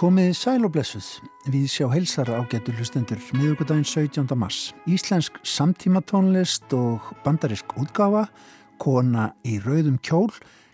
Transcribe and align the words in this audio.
Komið 0.00 0.30
sæl 0.34 0.64
og 0.66 0.72
blessuð 0.74 1.08
við 1.52 1.66
sjá 1.70 1.84
heilsara 1.92 2.40
ágættu 2.40 2.72
hlustendur 2.74 3.20
miðugudaginn 3.36 3.86
17. 3.86 4.24
mars. 4.34 4.72
Íslensk 4.90 5.36
samtímatónlist 5.46 6.72
og 6.74 7.12
bandarisk 7.22 7.76
útgáfa, 7.78 8.24
kona 8.82 9.28
í 9.46 9.60
rauðum 9.62 10.00
kjól, 10.02 10.32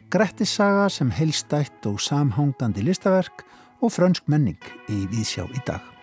grettissaga 0.08 0.86
sem 0.88 1.10
heilstætt 1.12 1.90
og 1.90 2.00
samhangandi 2.00 2.86
listaverk 2.86 3.44
og 3.82 3.92
frönsk 3.92 4.24
menning 4.32 4.72
í 4.88 5.04
Víðsjá 5.12 5.44
í 5.52 5.60
dag. 5.68 5.95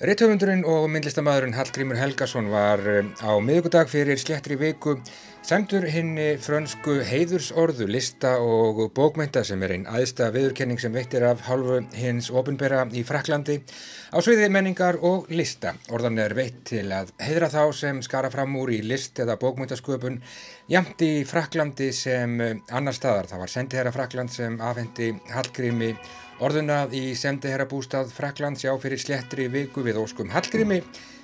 Ritthöfundurinn 0.00 0.62
og 0.64 0.86
myndlistamæðurinn 0.88 1.52
Hallgrímur 1.52 1.98
Helgason 2.00 2.46
var 2.48 2.80
eh, 2.88 3.08
á 3.20 3.36
miðugudag 3.44 3.90
fyrir 3.92 4.16
slettri 4.16 4.56
viku 4.56 4.94
Sendur 5.40 5.86
henni 5.88 6.34
frönsku 6.40 6.98
heiðursorðu 7.04 7.86
lista 7.88 8.34
og 8.44 8.82
bókmynda 8.96 9.40
sem 9.44 9.62
er 9.64 9.72
einn 9.74 9.86
aðsta 9.88 10.28
viðurkenning 10.34 10.80
sem 10.80 10.92
veitir 10.92 11.24
af 11.24 11.40
halvu 11.46 11.78
hins 11.96 12.28
ofinbera 12.28 12.82
í 12.92 13.02
Fraklandi 13.08 13.56
á 14.12 14.20
sviði 14.20 14.50
menningar 14.52 15.00
og 15.00 15.28
lista. 15.32 15.72
Orðan 15.88 16.20
er 16.20 16.36
veitt 16.36 16.60
til 16.68 16.84
að 16.92 17.14
heidra 17.24 17.48
þá 17.52 17.62
sem 17.76 18.02
skara 18.04 18.30
fram 18.32 18.56
úr 18.60 18.74
í 18.76 18.82
list 18.84 19.20
eða 19.24 19.38
bókmyndasköpun 19.40 20.20
jamt 20.72 21.04
í 21.08 21.12
Fraklandi 21.28 21.88
sem 21.96 22.36
annar 22.40 22.96
staðar. 22.96 23.32
Það 23.32 23.44
var 23.44 23.54
sendiherra 23.56 23.94
Frakland 23.96 24.36
sem 24.36 24.60
afhendi 24.60 25.14
Hallgrími 25.32 25.94
orðunað 26.40 26.94
í 26.96 27.04
sendiherra 27.18 27.66
bústað 27.68 28.12
Fraklands 28.16 28.64
já 28.64 28.72
fyrir 28.80 29.00
slettri 29.00 29.48
viku 29.52 29.84
við 29.84 30.00
óskum 30.00 30.30
Hallgrími 30.32 30.80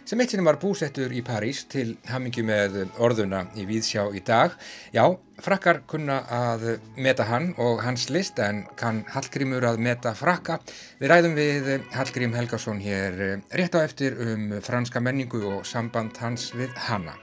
sem 0.06 0.20
eitt 0.22 0.30
sinni 0.30 0.44
var 0.46 0.58
búsettur 0.62 1.10
í 1.10 1.22
París 1.26 1.64
til 1.72 1.96
hamingi 2.06 2.44
með 2.46 2.76
orðuna 3.02 3.40
í 3.58 3.64
Víðsjá 3.66 4.04
í 4.14 4.22
dag. 4.26 4.54
Já, 4.94 5.02
frakkar 5.42 5.80
kunna 5.90 6.20
að 6.30 6.68
meta 6.94 7.26
hann 7.26 7.50
og 7.58 7.82
hans 7.82 8.06
list 8.14 8.38
en 8.38 8.62
kann 8.78 9.02
Hallgrímur 9.10 9.66
að 9.66 9.82
meta 9.82 10.14
frakka. 10.14 10.60
Við 11.00 11.10
ræðum 11.10 11.34
við 11.40 11.72
Hallgrím 11.96 12.38
Helgason 12.38 12.78
hér 12.84 13.20
rétt 13.50 13.74
á 13.74 13.82
eftir 13.82 14.20
um 14.22 14.60
franska 14.62 15.02
menningu 15.02 15.42
og 15.56 15.66
samband 15.66 16.22
hans 16.22 16.52
við 16.54 16.70
hanna. 16.86 17.18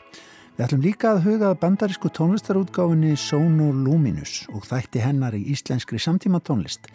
Við 0.54 0.68
ætlum 0.68 0.84
líka 0.86 1.16
að 1.16 1.24
huga 1.26 1.48
bandarísku 1.58 2.12
tónlistarútgáfinni 2.14 3.16
Sono 3.18 3.72
Luminous 3.74 4.44
og 4.54 4.68
þætti 4.68 5.02
hennar 5.02 5.34
í 5.34 5.40
íslenskri 5.50 5.98
samtíma 5.98 6.44
tónlist. 6.46 6.92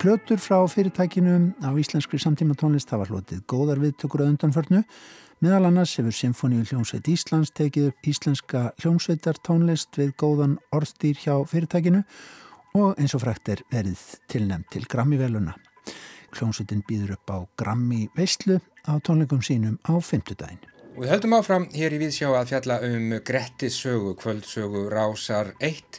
Plötur 0.00 0.38
frá 0.40 0.62
fyrirtækinu 0.68 1.52
á 1.60 1.70
íslenskri 1.76 2.18
samtíma 2.22 2.54
tónlist 2.56 2.90
hafa 2.94 3.04
hlotið 3.10 3.42
góðar 3.50 3.82
viðtökur 3.82 4.22
að 4.24 4.32
undanförnu 4.32 4.84
Meðal 5.42 5.64
annars 5.66 5.96
hefur 5.98 6.14
Symfóníu 6.14 6.62
hljómsveit 6.68 7.08
Íslands 7.10 7.50
tekið 7.50 7.88
upp 7.90 8.06
íslenska 8.06 8.60
hljómsveitar 8.78 9.40
tónlist 9.42 9.98
við 9.98 10.12
góðan 10.22 10.52
orðstýr 10.70 11.18
hjá 11.18 11.34
fyrirtækinu 11.50 12.04
og 12.78 12.92
eins 12.94 13.16
og 13.18 13.24
frækt 13.24 13.50
er 13.50 13.64
verið 13.74 14.04
tilnæmt 14.30 14.70
til 14.70 14.86
Grammy-veluna. 14.86 15.56
Hljómsveitin 16.30 16.84
býður 16.86 17.16
upp 17.16 17.34
á 17.34 17.38
Grammy-veistlu 17.58 18.60
á 18.86 19.02
tónleikum 19.02 19.42
sínum 19.42 19.80
á 19.82 19.98
fymtudagin. 19.98 20.62
Og 20.94 21.02
við 21.02 21.10
höldum 21.16 21.34
áfram 21.40 21.66
hér 21.74 21.98
í 21.98 22.02
Víðsjá 22.04 22.30
að 22.30 22.54
fjalla 22.54 22.78
um 22.86 23.18
Grettis 23.26 23.82
sögu, 23.82 24.14
kvöldsögu 24.22 24.86
Rásar 24.94 25.56
1 25.58 25.98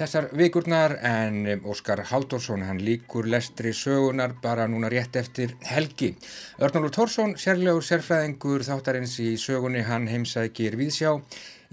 þessar 0.00 0.30
vikurnar 0.36 0.94
en 1.04 1.60
Óskar 1.68 2.00
Haldursson 2.08 2.64
hann 2.64 2.80
líkur 2.80 3.28
lestri 3.28 3.74
sögunar 3.76 4.32
bara 4.42 4.64
núna 4.70 4.88
rétt 4.88 5.16
eftir 5.20 5.52
helgi. 5.68 6.14
Örnálur 6.60 6.92
Tórsson, 6.94 7.36
sérlegur 7.36 7.84
sérfræðingur 7.84 8.64
þáttarins 8.64 9.18
í 9.20 9.34
sögunni, 9.40 9.84
hann 9.84 10.08
heimsækir 10.08 10.78
viðsjá 10.80 11.18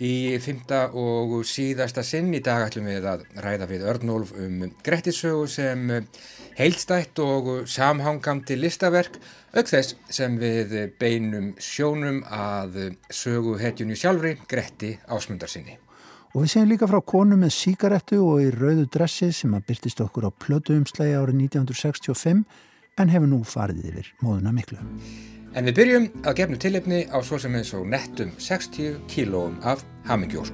í 0.03 0.35
fymta 0.43 0.83
og 0.93 1.39
síðasta 1.47 2.03
sinn 2.05 2.29
í 2.35 2.43
dag 2.43 2.67
ætlum 2.67 2.91
við 2.91 3.07
að 3.13 3.25
ræða 3.41 3.69
við 3.71 3.87
Örnólf 3.93 4.35
um 4.35 4.67
Grettissögu 4.85 5.47
sem 5.49 5.87
heilstætt 6.59 7.17
og 7.23 7.65
samhangandi 7.71 8.59
listaverk 8.59 9.17
auk 9.55 9.71
þess 9.71 9.95
sem 10.11 10.37
við 10.41 10.77
beinum 10.99 11.53
sjónum 11.57 12.21
að 12.27 12.97
sögu 13.09 13.57
hetjunni 13.61 13.97
sjálfri 13.97 14.35
Gretti 14.51 14.97
ásmundarsinni. 15.07 15.86
Og 16.35 16.43
við 16.43 16.51
segjum 16.51 16.71
líka 16.73 16.89
frá 16.89 16.99
konu 17.07 17.37
með 17.39 17.53
síkarettu 17.55 18.19
og 18.19 18.41
í 18.43 18.49
rauðu 18.51 18.87
dressi 18.91 19.31
sem 19.33 19.53
að 19.55 19.69
byrtist 19.69 20.01
okkur 20.03 20.27
á 20.27 20.31
plötuumslægi 20.43 21.15
árið 21.15 21.39
1965 21.47 22.43
en 22.97 23.13
hefur 23.13 23.31
nú 23.31 23.39
farið 23.47 23.87
yfir 23.91 24.11
móðuna 24.25 24.53
miklu. 24.55 24.81
En 25.57 25.65
við 25.69 25.77
byrjum 25.79 26.07
að 26.27 26.37
gefnu 26.41 26.59
tilipni 26.61 26.99
á 27.07 27.17
svo 27.25 27.39
sem 27.41 27.55
eins 27.55 27.71
og 27.77 27.87
nettum 27.89 28.33
60 28.37 28.99
kílóum 29.09 29.55
af 29.63 29.85
hamingjós. 30.09 30.51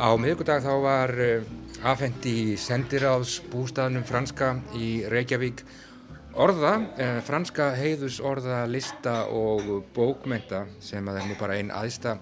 Á 0.00 0.16
miðugudag 0.16 0.64
þá 0.64 0.74
var 0.80 1.12
eh, 1.20 1.44
afhengt 1.84 2.24
í 2.24 2.56
sendiráðs 2.56 3.36
bústaðnum 3.52 4.06
franska 4.08 4.54
í 4.72 5.04
Reykjavík 5.12 5.60
orða, 6.34 6.74
eh, 6.98 7.20
franska 7.26 7.70
heiðus 7.74 8.20
orða, 8.20 8.64
lista 8.66 9.24
og 9.26 9.84
bókmenta 9.94 10.66
sem 10.80 11.06
að 11.08 11.20
er 11.20 11.28
nú 11.28 11.38
bara 11.38 11.56
einn 11.58 11.70
aðsta 11.70 12.18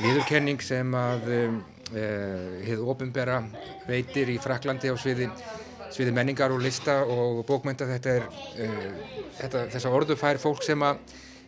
viðurkenning 0.00 0.60
sem 0.62 0.94
að 0.94 1.28
um, 1.36 1.62
ofinbera 2.86 3.40
veitir 3.88 4.30
í 4.30 4.36
Fraklandi 4.38 4.92
á 4.92 4.96
sviði, 5.00 5.26
sviði 5.90 6.12
menningar 6.14 6.52
og 6.54 6.62
lista 6.62 7.00
og 7.02 7.40
bókmynda 7.48 7.88
þetta 7.88 8.14
er 8.20 8.28
uh, 8.28 8.92
þetta, 9.40 9.64
þessa 9.72 9.90
orðu 9.90 10.16
fær 10.20 10.38
fólk 10.38 10.62
sem 10.62 10.84
að 10.86 11.00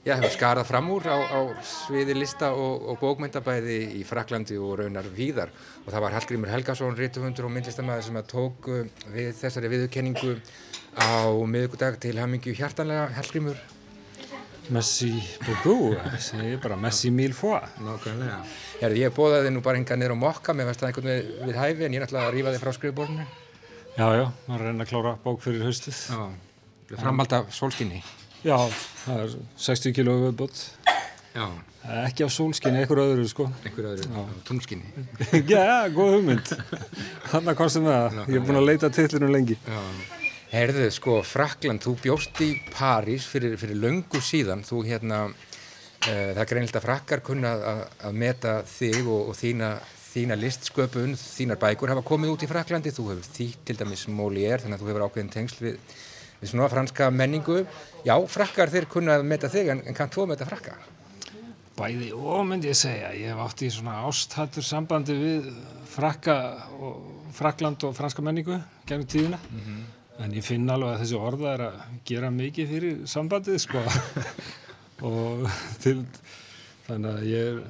já, 0.02 0.16
hefur 0.16 0.34
skarað 0.34 0.68
fram 0.68 0.90
úr 0.94 1.06
á, 1.06 1.18
á 1.18 1.40
sviði 1.66 2.16
lista 2.18 2.50
og, 2.58 2.88
og 2.90 2.98
bókmyndabæði 3.02 3.78
í 4.00 4.02
Fraklandi 4.06 4.58
og 4.58 4.80
raunar 4.80 5.06
víðar. 5.14 5.52
Og 5.84 5.92
það 5.92 6.04
var 6.06 6.16
Hallgrímur 6.16 6.52
Helgason, 6.52 6.98
rítufundur 6.98 7.46
og 7.46 7.54
myndlistamæður 7.54 8.08
sem 8.08 8.18
að 8.18 8.28
tók 8.32 8.70
við 9.14 9.32
þessari 9.38 9.70
viðurkenningu 9.72 10.36
á 10.98 11.28
miðugudag 11.28 12.00
til 12.02 12.18
hamingju 12.20 12.56
hjartanlega 12.56 13.08
Hallgrímur 13.16 13.60
Messi 14.72 15.10
beaucoup, 15.42 15.96
það 16.22 16.44
er 16.46 16.60
bara 16.62 16.76
Messi 16.78 17.10
mille 17.10 17.34
fois. 17.34 17.66
Herði, 18.78 19.02
ég 19.02 19.14
bóðaði 19.16 19.48
þið 19.48 19.54
nú 19.56 19.62
bara 19.64 19.80
hinga 19.80 19.96
nýra 19.98 20.14
á 20.14 20.22
mokka, 20.22 20.54
mér 20.54 20.68
veist 20.70 20.80
það 20.80 20.88
einhvern 20.92 21.10
veginn 21.10 21.26
við, 21.26 21.42
við 21.48 21.58
hæfi 21.58 21.86
en 21.86 21.96
ég 21.96 21.98
er 21.98 22.04
náttúrulega 22.04 22.28
að 22.28 22.36
rýfa 22.36 22.52
þið 22.54 22.62
frá 22.62 22.72
skrifbórninu. 22.76 23.26
Já, 23.96 24.06
já, 24.16 24.24
maður 24.46 24.64
reyna 24.68 24.86
að 24.86 24.92
klára 24.92 25.16
bók 25.26 25.42
fyrir 25.42 25.66
haustið. 25.66 25.98
Já, 26.14 26.22
framhald 26.94 27.36
af 27.40 27.52
sólskinni. 27.58 28.00
Já, 28.46 28.56
það 29.02 29.26
er 29.26 29.36
60 29.66 29.98
kíló 29.98 30.16
viðbútt. 30.22 30.64
Já. 31.34 31.46
Ekki 32.06 32.28
af 32.28 32.32
sólskinni, 32.38 32.84
einhver 32.84 33.02
öðru 33.02 33.28
sko. 33.28 33.50
Einhver 33.66 33.92
öðru, 33.96 34.24
tungskinni. 34.46 35.06
já, 35.52 35.90
góð 35.90 36.18
hugmynd. 36.20 36.56
Þannig 37.34 37.52
að 37.52 37.78
við 37.82 37.92
það. 37.92 38.18
Ég 38.24 38.34
er 38.38 38.44
búin 38.46 38.62
að 38.62 38.68
leita 38.70 38.94
tillinu 38.94 39.34
lengi. 39.34 39.58
Já. 39.66 40.20
Herðu, 40.52 40.90
sko, 40.92 41.14
Frakland, 41.24 41.80
þú 41.80 41.94
bjóst 41.96 42.36
í 42.44 42.50
París 42.74 43.24
fyrir, 43.24 43.54
fyrir 43.56 43.78
löngu 43.80 44.20
síðan, 44.20 44.60
þú 44.68 44.82
hérna, 44.84 45.22
uh, 45.32 46.32
það 46.36 46.48
greinilega 46.50 46.76
að 46.76 46.84
frakkar 46.84 47.22
kunna 47.24 47.52
að, 47.70 48.10
meta 48.20 48.58
þig 48.68 48.98
og, 49.06 49.30
og 49.32 49.38
þína, 49.38 49.70
þína 50.10 50.36
listsköpun, 50.36 51.14
þínar 51.16 51.60
bækur 51.62 51.94
hafa 51.94 52.02
komið 52.04 52.34
út 52.34 52.44
í 52.44 52.48
Fraklandi, 52.50 52.92
þú 52.92 53.06
hefur 53.14 53.30
þýtt 53.38 53.62
til 53.70 53.76
dæmis 53.78 54.02
Molière, 54.12 54.58
þannig 54.60 54.76
að 54.76 54.84
þú 54.84 54.90
hefur 54.90 55.06
ákveðin 55.06 55.30
tengsl 55.38 55.62
við, 55.64 55.94
við 56.42 56.52
svona 56.52 56.68
franska 56.74 57.08
menningu. 57.22 57.62
Já, 58.04 58.12
frakkar 58.34 58.74
þeir 58.74 58.88
kunna 58.92 59.16
að 59.22 59.26
meta 59.32 59.48
þig, 59.56 59.72
en, 59.72 59.82
en 59.88 59.96
kann 59.96 60.12
þú 60.12 60.26
að 60.26 60.30
meta 60.34 60.50
frakka? 60.50 60.76
Bæði 61.80 62.10
og 62.12 62.44
myndi 62.50 62.68
ég 62.68 62.76
segja, 62.76 63.14
ég 63.16 63.32
hef 63.32 63.40
átt 63.46 63.64
í 63.64 63.72
svona 63.72 64.02
ástættur 64.04 64.68
sambandi 64.68 65.16
við 65.16 65.50
frakka 65.96 66.38
og 66.76 67.10
Frakland 67.32 67.80
og 67.88 67.96
franska 67.96 68.20
menningu 68.20 68.58
gennum 68.84 69.08
tíðina. 69.08 69.40
Mm 69.48 69.64
-hmm 69.64 69.90
en 70.20 70.34
ég 70.36 70.44
finn 70.44 70.68
alveg 70.70 70.94
að 70.94 71.04
þessi 71.04 71.18
orða 71.18 71.52
er 71.56 71.62
að 71.68 71.78
gera 72.08 72.30
mikið 72.34 72.72
fyrir 72.74 72.98
sambandið 73.08 73.62
sko 73.64 73.84
og 75.08 75.46
til 75.82 76.00
þannig 76.88 77.08
að 77.14 77.30
ég 77.30 77.46
er 77.52 77.62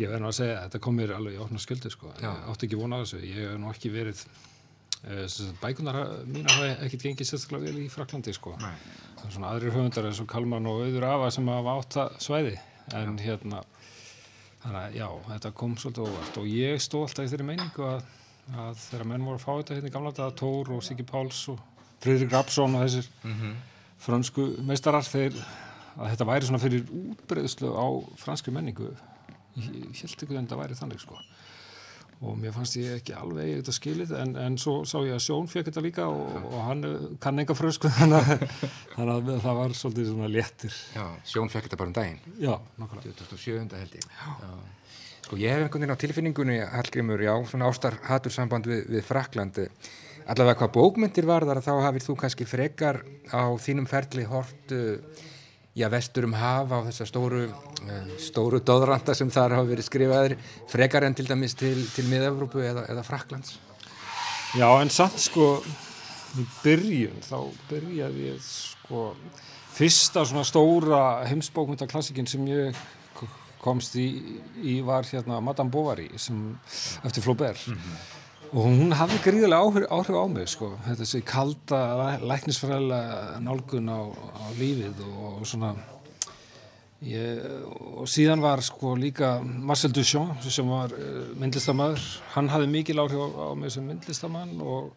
ég 0.00 0.10
verði 0.10 0.24
nú 0.24 0.30
að 0.32 0.38
segja 0.40 0.56
að 0.58 0.64
þetta 0.66 0.82
kom 0.86 0.98
mér 0.98 1.14
alveg 1.14 1.36
í 1.36 1.42
ofna 1.44 1.62
sköldu 1.62 1.92
sko, 1.92 2.10
Já. 2.18 2.32
ég 2.32 2.48
átti 2.50 2.66
ekki 2.66 2.80
vona 2.80 2.98
á 2.98 3.02
þessu 3.04 3.20
ég 3.22 3.36
hef 3.38 3.60
nú 3.62 3.70
ekki 3.70 3.92
verið 3.94 4.24
eh, 5.06 5.36
bækunar 5.62 6.00
mín 6.26 6.48
hafa 6.50 6.72
ekkert 6.86 7.06
gengið 7.06 7.30
sérstaklega 7.30 7.68
vel 7.68 7.84
í 7.84 7.92
Fraklandi 7.92 8.34
sko 8.34 8.56
Nei. 8.58 8.74
það 9.20 9.28
er 9.28 9.36
svona 9.36 9.52
aðrir 9.52 9.76
höfundar 9.76 10.08
eins 10.10 10.22
og 10.24 10.28
Kalman 10.32 10.66
og 10.70 10.82
auður 10.82 11.06
Afa 11.12 11.30
sem 11.36 11.52
hafa 11.52 11.76
átt 11.78 12.00
að 12.02 12.18
svæði 12.26 12.56
en 12.90 13.14
Já. 13.14 13.24
hérna 13.28 13.62
þannig 14.64 14.80
að 14.80 14.98
já, 14.98 15.08
þetta 15.30 15.54
kom 15.60 15.78
svolítið 15.78 16.10
óvart 16.10 16.38
og 16.40 16.50
ég 16.50 16.82
stó 16.82 17.04
alltaf 17.04 17.26
í 17.26 17.30
þeirri 17.30 17.48
meiningu 17.52 17.86
að 17.86 18.04
að 18.52 18.80
þegar 18.82 19.06
menn 19.08 19.24
voru 19.24 19.38
að 19.38 19.44
fá 19.44 19.52
þetta 19.52 19.78
hérna 19.78 19.90
í 19.90 19.94
gamla 19.94 20.14
daga 20.16 20.36
Tór 20.40 20.72
og 20.76 20.82
Siggi 20.84 21.06
Páls 21.08 21.44
og 21.52 21.62
Fridrik 22.04 22.32
Rapsson 22.32 22.74
og 22.76 22.84
þessir 22.84 23.08
mm 23.22 23.36
-hmm. 23.38 23.54
fransku 23.98 24.48
meistarar 24.60 25.06
þeir 25.06 25.38
að 25.96 26.10
þetta 26.10 26.28
væri 26.28 26.46
svona 26.46 26.62
fyrir 26.62 26.84
útbreyðslu 26.84 27.70
á 27.72 27.86
franski 28.20 28.50
menningu 28.50 28.90
ég 29.56 30.02
held 30.02 30.22
ekki 30.22 30.34
að 30.34 30.42
þetta 30.42 30.60
væri 30.60 30.74
þannig 30.74 31.00
sko 31.00 31.18
og 32.24 32.36
mér 32.38 32.54
fannst 32.54 32.76
ég 32.76 33.00
ekki 33.00 33.14
alveg 33.16 33.58
eitthvað 33.58 33.74
skilið 33.74 34.12
en, 34.18 34.36
en 34.36 34.58
svo 34.58 34.84
sá 34.88 34.96
ég 35.04 35.16
að 35.16 35.24
Sjón 35.24 35.48
fekk 35.50 35.66
þetta 35.68 35.82
líka 35.84 36.06
og, 36.06 36.46
og 36.52 36.60
hann 36.68 36.84
kann 37.20 37.38
enga 37.38 37.56
frösku 37.58 37.90
þannig 37.98 38.30
að 38.96 39.32
það 39.42 39.58
var 39.60 39.74
svolítið 39.74 40.08
svona 40.12 40.30
léttir 40.30 40.78
Já, 40.94 41.04
Sjón 41.24 41.52
fekk 41.52 41.68
þetta 41.68 41.76
bara 41.76 41.92
um 41.92 41.96
daginn 41.98 42.20
Já, 42.38 42.54
nokkulega 42.80 43.16
2007 43.18 43.58
held 43.58 43.98
ég 43.98 44.08
Já. 44.08 44.30
Já. 44.40 44.83
Sko 45.24 45.38
ég 45.40 45.54
hef 45.54 45.62
einhvern 45.62 45.80
veginn 45.80 45.96
á 45.96 46.02
tilfinningunni, 46.02 46.56
Hallgrímur, 46.68 47.22
já, 47.24 47.32
svona 47.48 47.70
ástar 47.70 47.94
hatur 48.04 48.32
samband 48.34 48.66
við, 48.68 48.82
við 48.92 49.04
Frakland. 49.08 49.60
Allavega 50.28 50.58
hvað 50.60 50.72
bókmyndir 50.74 51.24
var 51.28 51.46
þar, 51.48 51.62
þá 51.64 51.70
hafið 51.86 52.08
þú 52.10 52.16
kannski 52.20 52.46
frekar 52.48 52.98
á 53.32 53.48
þínum 53.56 53.86
ferli 53.88 54.26
hort, 54.28 54.74
já, 55.72 55.86
vestur 55.92 56.26
um 56.28 56.36
hafa 56.36 56.82
á 56.84 56.86
þessa 56.90 57.06
stóru, 57.08 57.46
stóru 58.20 58.60
dóðranda 58.60 59.14
sem 59.16 59.30
þar 59.32 59.56
hafa 59.56 59.68
verið 59.70 59.88
skrifaðir, 59.88 60.34
frekar 60.68 61.06
en 61.08 61.16
til 61.16 61.24
dæmis 61.30 61.56
til, 61.56 61.78
til 61.94 62.04
Mið-Evrópu 62.10 62.60
eða, 62.60 62.84
eða 62.92 63.04
Fraklands. 63.06 63.56
Já, 64.58 64.66
en 64.76 64.92
samt 64.92 65.16
sko, 65.24 65.54
í 66.36 66.44
byrjun, 66.58 67.24
þá 67.24 67.38
byrjaði 67.70 68.28
ég 68.28 68.44
sko, 68.44 69.06
fyrsta 69.72 70.26
svona 70.28 70.44
stóra 70.44 71.00
heimsbókmyndaklassikin 71.30 72.28
sem 72.28 72.44
ég 72.52 72.84
komst 73.64 73.96
í, 74.00 74.08
í 74.60 74.76
var 74.84 75.08
hérna 75.08 75.40
Madame 75.44 75.72
Bovary 75.72 76.10
sem, 76.20 76.42
eftir 77.04 77.24
Flaubert. 77.24 77.64
Mm 77.68 77.80
-hmm. 77.80 78.12
og 78.52 78.68
hún 78.68 78.92
hafði 78.94 79.18
gríðilega 79.24 79.62
áhrif, 79.64 79.88
áhrif 79.90 80.20
á 80.20 80.26
mig 80.28 80.48
sko, 80.48 80.68
þetta 80.86 81.04
sé 81.04 81.20
kalda 81.20 81.80
læknisfræðilega 82.20 83.40
nálgun 83.40 83.88
á, 83.88 84.00
á 84.14 84.44
lífið 84.58 85.00
og, 85.08 85.40
og 85.40 85.46
svona 85.46 85.74
ég, 87.02 87.40
og 87.96 88.08
síðan 88.08 88.40
var 88.40 88.62
sko 88.62 88.94
líka 88.96 89.40
Marcel 89.42 89.92
Duchamp 89.92 90.42
sem 90.42 90.68
var 90.68 90.92
uh, 90.92 91.34
myndlistamæður, 91.40 92.00
hann 92.34 92.48
hafði 92.48 92.70
mikil 92.70 93.00
áhrif 93.02 93.20
á, 93.20 93.28
á 93.50 93.54
mig 93.54 93.72
sem 93.72 93.86
myndlistamann 93.86 94.60
og 94.60 94.92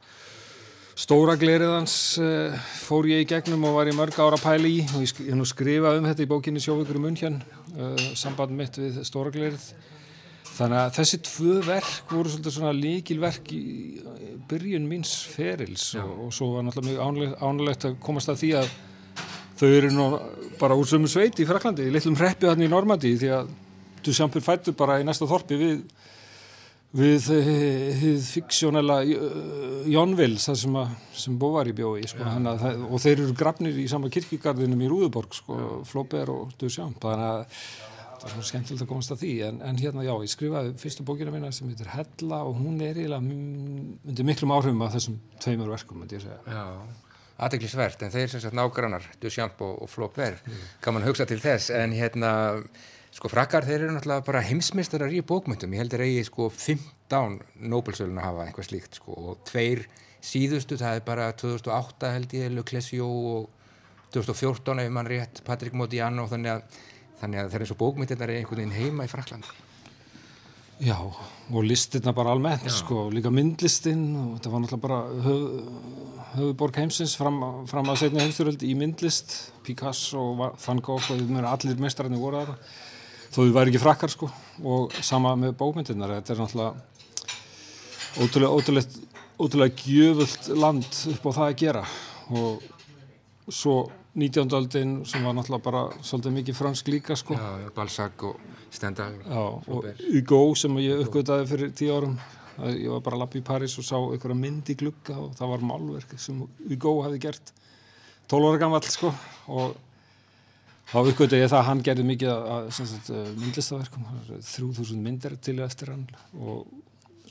Stóra 0.98 1.36
gleriðans 1.38 1.94
uh, 2.18 2.56
fór 2.82 3.06
ég 3.06 3.22
í 3.22 3.26
gegnum 3.30 3.68
og 3.70 3.76
var 3.76 3.90
í 3.90 3.94
mörg 3.94 4.16
ára 4.18 4.40
pæli 4.42 4.80
í. 4.80 4.86
Og 4.98 5.04
ég, 5.06 5.12
ég 5.28 5.36
nú 5.38 5.46
skrifa 5.46 5.92
um 5.94 6.08
þetta 6.10 6.24
í 6.26 6.30
bókinni 6.32 6.62
Sjóvíkur 6.64 6.98
um 6.98 7.04
Munhjan, 7.06 7.36
uh, 7.76 8.02
samband 8.18 8.56
mitt 8.58 8.80
við 8.82 8.98
Stóra 9.06 9.30
glerið. 9.30 9.68
Þannig 10.56 10.80
að 10.82 10.96
þessi 10.96 11.20
tvö 11.28 11.60
verk 11.68 12.10
voru 12.10 12.32
svolítið 12.34 12.56
svona 12.56 12.74
líkilverk 12.74 13.54
í 13.54 13.62
byrjun 14.50 14.90
míns 14.90 15.14
ferils. 15.36 15.92
Og, 16.02 16.16
og 16.26 16.34
svo 16.34 16.50
var 16.56 16.66
náttúrulega 16.66 17.12
mjög 17.14 17.38
ánulegt 17.46 17.86
að 17.92 18.02
komast 18.02 18.34
að 18.34 18.42
því 18.42 18.52
að 18.64 18.74
þau 19.62 19.70
eru 19.70 19.94
nú 19.94 20.10
bara 20.58 20.80
úr 20.82 20.90
sömu 20.90 21.14
sveit 21.14 21.38
í 21.38 21.46
Fraklandi, 21.46 21.86
í 21.86 21.94
litlum 21.94 22.18
hreppi 22.18 22.50
hann 22.50 22.66
í 22.66 22.74
Normandi 22.74 23.14
því 23.22 23.34
að 23.38 23.54
Duchamp 24.02 24.34
er 24.40 24.50
fættur 24.50 24.74
bara 24.78 24.98
í 24.98 25.06
næsta 25.06 25.30
þorpi 25.30 25.62
við 25.62 25.78
við 26.96 27.18
þið 27.28 28.30
fiksjónala 28.30 29.02
Jónvils 29.92 30.48
það 30.48 30.60
sem, 30.62 30.78
sem 31.24 31.36
Bóvar 31.40 31.68
í 31.68 31.76
bjói 31.76 32.08
sko, 32.08 32.24
ja. 32.24 32.56
það, 32.62 32.86
og 32.88 33.04
þeir 33.04 33.18
eru 33.18 33.36
grafnir 33.38 33.82
í 33.82 33.88
sama 33.92 34.12
kirkigarðinum 34.14 34.86
í 34.86 34.90
Rúðuborg 34.92 35.36
sko, 35.36 35.60
Flóber 35.88 36.32
og 36.32 36.56
Duchamp 36.62 37.04
þannig 37.04 37.28
að 37.28 37.62
það 38.18 38.26
er 38.26 38.34
svona 38.34 38.48
skemmtilegt 38.50 38.86
að 38.86 38.90
komast 38.90 39.14
að 39.14 39.24
því 39.26 39.34
en, 39.50 39.60
en 39.68 39.82
hérna 39.82 40.06
já, 40.08 40.14
ég 40.24 40.32
skrifaði 40.32 40.72
fyrstu 40.82 41.06
bókina 41.06 41.34
mína 41.34 41.52
sem 41.54 41.68
heitir 41.70 41.92
Hella 41.92 42.40
og 42.48 42.58
hún 42.64 42.80
er 42.82 42.98
eiginlega 42.98 43.20
undir 43.22 44.28
miklum 44.28 44.56
áhrifum 44.56 44.86
af 44.88 44.96
þessum 44.96 45.20
tveimur 45.44 45.70
verkum, 45.76 46.02
myndi 46.02 46.18
ég 46.18 46.24
segja 46.24 46.40
Já, 46.56 46.64
aðteglisvert, 47.46 48.02
en 48.08 48.16
þeir 48.16 48.32
sem 48.32 48.42
sagt 48.48 48.58
nágrannar 48.58 49.06
Duchamp 49.22 49.62
og, 49.62 49.76
og 49.86 49.92
Flóber, 49.92 50.40
mm. 50.40 50.64
kann 50.82 50.98
man 50.98 51.06
hugsa 51.06 51.28
til 51.30 51.38
þess, 51.44 51.70
en 51.78 51.94
hérna 51.94 52.32
Sko 53.18 53.32
frakkar 53.34 53.66
þeir 53.66 53.88
eru 53.88 53.94
náttúrulega 53.96 54.26
bara 54.28 54.44
heimsmeistarar 54.46 55.10
í 55.10 55.24
bókmyndum, 55.26 55.72
ég 55.74 55.82
heldur 55.82 56.04
eigi 56.06 56.28
sko 56.28 56.52
15 56.54 57.40
Nobel-sölun 57.66 58.20
að 58.22 58.28
hafa 58.28 58.44
eitthvað 58.46 58.68
slíkt 58.68 59.00
sko 59.00 59.16
og 59.32 59.40
tveir 59.48 59.88
síðustu, 60.22 60.78
það 60.78 61.00
er 61.00 61.06
bara 61.08 61.32
2008 61.34 62.12
held 62.14 62.36
ég, 62.38 62.52
Le 62.54 62.66
Clésio 62.68 63.08
og 63.08 63.48
2014 64.14 64.84
ef 64.84 64.94
mann 64.94 65.10
rétt, 65.10 65.42
Patrick 65.48 65.74
Modiano 65.74 66.28
þannig 66.30 66.60
að, 66.60 66.78
þannig 67.24 67.42
að 67.42 67.50
þeir 67.54 67.64
eru 67.64 67.70
svo 67.72 67.80
bókmyndirnar 67.82 68.36
einhvern 68.36 68.62
veginn 68.62 68.78
heima 68.78 69.08
í 69.08 69.10
Fraklandi. 69.10 69.64
Já, 70.86 70.98
og 71.02 71.64
listirna 71.66 72.14
bara 72.14 72.36
almennt 72.38 72.70
sko, 72.70 73.08
líka 73.10 73.32
myndlistinn 73.34 74.12
og 74.14 74.36
þetta 74.36 74.52
var 74.54 74.62
náttúrulega 74.62 74.84
bara 74.84 75.00
höf, 75.26 75.48
höfuborg 76.36 76.78
heimsins 76.84 77.18
fram, 77.18 77.42
fram 77.66 77.90
að 77.90 78.04
setja 78.04 78.22
heimstjóröld 78.22 78.62
í 78.62 78.76
myndlist, 78.78 79.40
Picasso, 79.66 80.36
Van 80.38 80.84
Gogh 80.86 81.16
og 81.16 81.34
allir 81.42 81.82
mestararnir 81.82 82.22
voru 82.22 82.44
aðra 82.44 82.60
þó 83.32 83.40
þið 83.44 83.54
væri 83.58 83.74
ekki 83.74 83.84
frakkar 83.84 84.14
sko 84.14 84.30
og 84.64 84.96
sama 85.06 85.36
með 85.40 85.56
bókmyndirnar. 85.60 86.18
Þetta 86.20 86.34
er 86.34 86.42
náttúrulega 86.42 86.74
ótrúlega, 88.18 88.52
ótrúlega, 88.56 89.06
ótrúlega 89.38 89.86
gjöfult 89.86 90.50
land 90.58 90.88
upp 91.14 91.30
á 91.30 91.32
það 91.38 91.46
að 91.48 91.58
gera. 91.62 91.86
Og 92.34 93.54
svo 93.54 93.78
19. 94.18 94.50
aldin 94.58 94.96
sem 95.06 95.24
var 95.24 95.36
náttúrulega 95.38 95.66
bara 95.68 95.84
svolítið 96.02 96.38
mikið 96.40 96.58
fransk 96.58 96.90
líka 96.90 97.18
sko. 97.20 97.38
Já, 97.38 97.70
Balzac 97.76 98.24
og 98.26 98.40
Stendhal 98.74 99.14
Já, 99.22 99.44
og 99.70 99.86
Hugo 100.02 100.42
sem 100.58 100.80
ég 100.82 101.06
uppgötaði 101.06 101.48
fyrir 101.52 101.76
tíu 101.78 101.94
árum. 101.94 102.18
Ég 102.58 102.90
var 102.90 103.04
bara 103.06 103.20
að 103.20 103.22
lappa 103.22 103.38
í 103.38 103.46
Paris 103.46 103.78
og 103.78 103.86
sá 103.86 103.96
einhverja 104.00 104.40
mynd 104.40 104.72
í 104.74 104.76
glugga 104.80 105.20
og 105.22 105.36
það 105.38 105.52
var 105.54 105.66
málverk 105.70 106.16
sem 106.18 106.40
Hugo 106.66 106.96
hefði 107.06 107.22
gert. 107.28 107.54
12 108.28 108.50
ára 108.50 108.62
gammal 108.64 108.82
sko 108.90 109.14
og 109.54 109.78
þá 110.88 110.98
uppgötu 111.02 111.40
ég 111.40 111.50
það 111.52 111.60
að 111.60 111.68
hann 111.68 111.84
gerði 111.84 112.06
mikið 112.08 112.34
að, 112.34 112.68
eh, 113.12 113.32
myndlistaverkum 113.42 114.08
3000 114.40 115.04
myndir 115.04 115.38
til 115.42 115.60
eftir 115.66 115.92
hann 115.92 116.08
og 116.40 116.68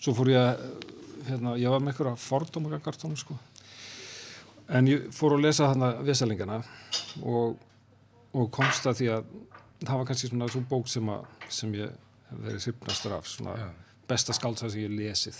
svo 0.00 0.14
fór 0.16 0.32
ég 0.32 0.42
að 0.42 0.94
hérna, 1.26 1.56
ég 1.58 1.72
var 1.72 1.80
með 1.82 1.94
einhverja 1.94 2.22
fordómagangartónu 2.22 3.18
sko. 3.18 3.36
En 4.68 4.88
ég 4.90 5.06
fór 5.14 5.36
að 5.36 5.46
lesa 5.46 5.70
hann 5.70 5.84
að 5.86 6.02
vesalingana 6.08 6.60
og, 7.22 7.56
og 8.34 8.50
komst 8.54 8.86
að 8.86 9.00
því 9.00 9.08
að 9.14 9.30
það 9.84 10.00
var 10.00 10.08
kannski 10.10 10.30
svona 10.30 10.50
svo 10.50 10.62
bók 10.70 10.90
sem, 10.90 11.08
að, 11.12 11.24
sem 11.52 11.74
ég 11.78 11.94
verið 12.42 12.62
sýpnastur 12.64 13.16
af 13.16 13.30
svona 13.30 13.56
ja. 13.60 13.70
besta 14.08 14.34
skálsa 14.36 14.70
sem 14.72 14.84
ég 14.86 14.94
lesið. 14.94 15.38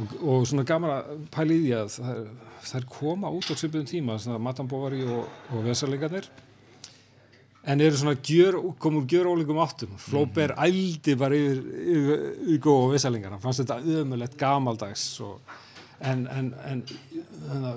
Og, 0.00 0.14
og 0.20 0.46
svona 0.48 0.66
gaman 0.68 0.94
að 0.94 1.24
pæli 1.32 1.58
í 1.60 1.64
því 1.66 1.74
að 1.80 2.76
er 2.78 2.86
koma 2.92 3.32
út 3.32 3.50
á 3.50 3.54
sýpnum 3.56 3.88
tíma 3.88 4.18
svona 4.20 4.40
Madame 4.42 4.70
Bovary 4.70 5.02
og, 5.08 5.26
og 5.54 5.64
vesalingarnir 5.66 6.28
en 7.62 7.80
eru 7.80 7.96
svona 7.96 8.16
gjör, 8.24 8.56
komur 8.78 9.06
gjör 9.08 9.26
ólíkum 9.26 9.58
áttum 9.60 9.96
Flóber 9.98 10.54
mm. 10.54 10.64
ældi 10.64 11.16
bara 11.16 11.36
yfir, 11.36 11.58
yfir, 11.96 12.22
yfir 12.46 12.62
góð 12.64 12.84
og 12.86 12.94
vissalingar 12.94 13.34
hann 13.34 13.42
fannst 13.42 13.64
þetta 13.64 13.80
ömulegt 14.00 14.38
gamaldags 14.40 15.04
og, 15.26 15.40
en, 16.00 16.26
en, 16.32 16.52
en 16.64 16.84
hana, 17.50 17.74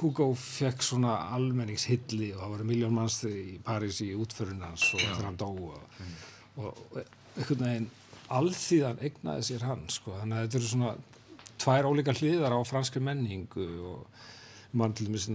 Hugo 0.00 0.30
fekk 0.38 0.84
svona 0.84 1.18
almenningshilli 1.36 2.32
og 2.32 2.40
það 2.40 2.54
voru 2.54 2.68
miljón 2.72 2.96
manns 2.96 3.20
í 3.28 3.58
París 3.64 4.00
í 4.04 4.12
útförunans 4.16 4.88
og 4.94 5.02
þegar 5.04 5.28
hann 5.28 5.40
dó 5.40 5.50
og, 5.50 5.80
mm. 5.98 6.14
og, 6.62 6.84
og 6.92 7.02
einhvern 7.02 7.66
veginn 7.66 7.90
alþýðan 8.32 9.02
egnaði 9.04 9.48
sér 9.50 9.66
hann 9.68 9.84
sko. 9.92 10.16
þannig 10.20 10.38
að 10.38 10.46
þetta 10.46 10.60
eru 10.60 10.70
svona 10.72 10.94
tvær 11.62 11.88
ólíka 11.90 12.16
hliðar 12.16 12.56
á 12.56 12.60
franski 12.64 13.02
menningu 13.04 13.68
og 13.92 14.22
mann 14.72 14.94
til 14.96 15.08
dæmis 15.08 15.28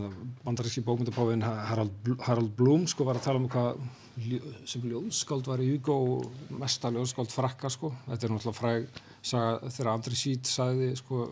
bandaríski 0.46 0.82
bókmyndapáfin 0.86 1.44
Harald, 1.46 1.92
Harald 2.26 2.54
Blum 2.58 2.88
sko 2.90 3.06
var 3.06 3.20
að 3.20 3.28
tala 3.28 3.42
um 3.42 3.50
hvað 3.52 3.82
sem 4.66 4.86
ljóðskáld 4.90 5.46
var 5.46 5.62
í 5.62 5.70
Hugo 5.76 5.98
mesta 6.58 6.90
ljóðskáld 6.90 7.30
frakka 7.30 7.70
sko. 7.70 7.92
Þetta 8.08 8.26
er 8.26 8.34
náttúrulega 8.34 8.58
fræg 8.58 8.88
saga, 9.22 9.70
þegar 9.70 9.92
Andri 9.94 10.18
Sít 10.18 10.50
sagði 10.50 10.90
sko 10.98 11.28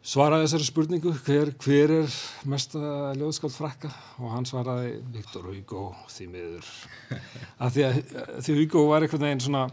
svaraði 0.00 0.46
þessari 0.46 0.68
spurningu 0.70 1.12
hver, 1.26 1.52
hver 1.60 1.94
er 1.98 2.18
mesta 2.48 3.12
ljóðskáld 3.20 3.56
frakka? 3.56 3.92
Og 4.22 4.32
hann 4.32 4.48
svaraði 4.48 4.96
Viktor 5.12 5.50
Hugo 5.50 5.90
því 6.08 6.30
miður. 6.32 6.70
Að 7.62 7.76
því 7.76 7.88
að 7.90 8.00
því 8.46 8.60
Hugo 8.62 8.86
var 8.88 9.04
einhvern 9.04 9.28
veginn 9.28 9.44
svona 9.44 9.66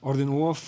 orðin 0.00 0.32
of 0.40 0.64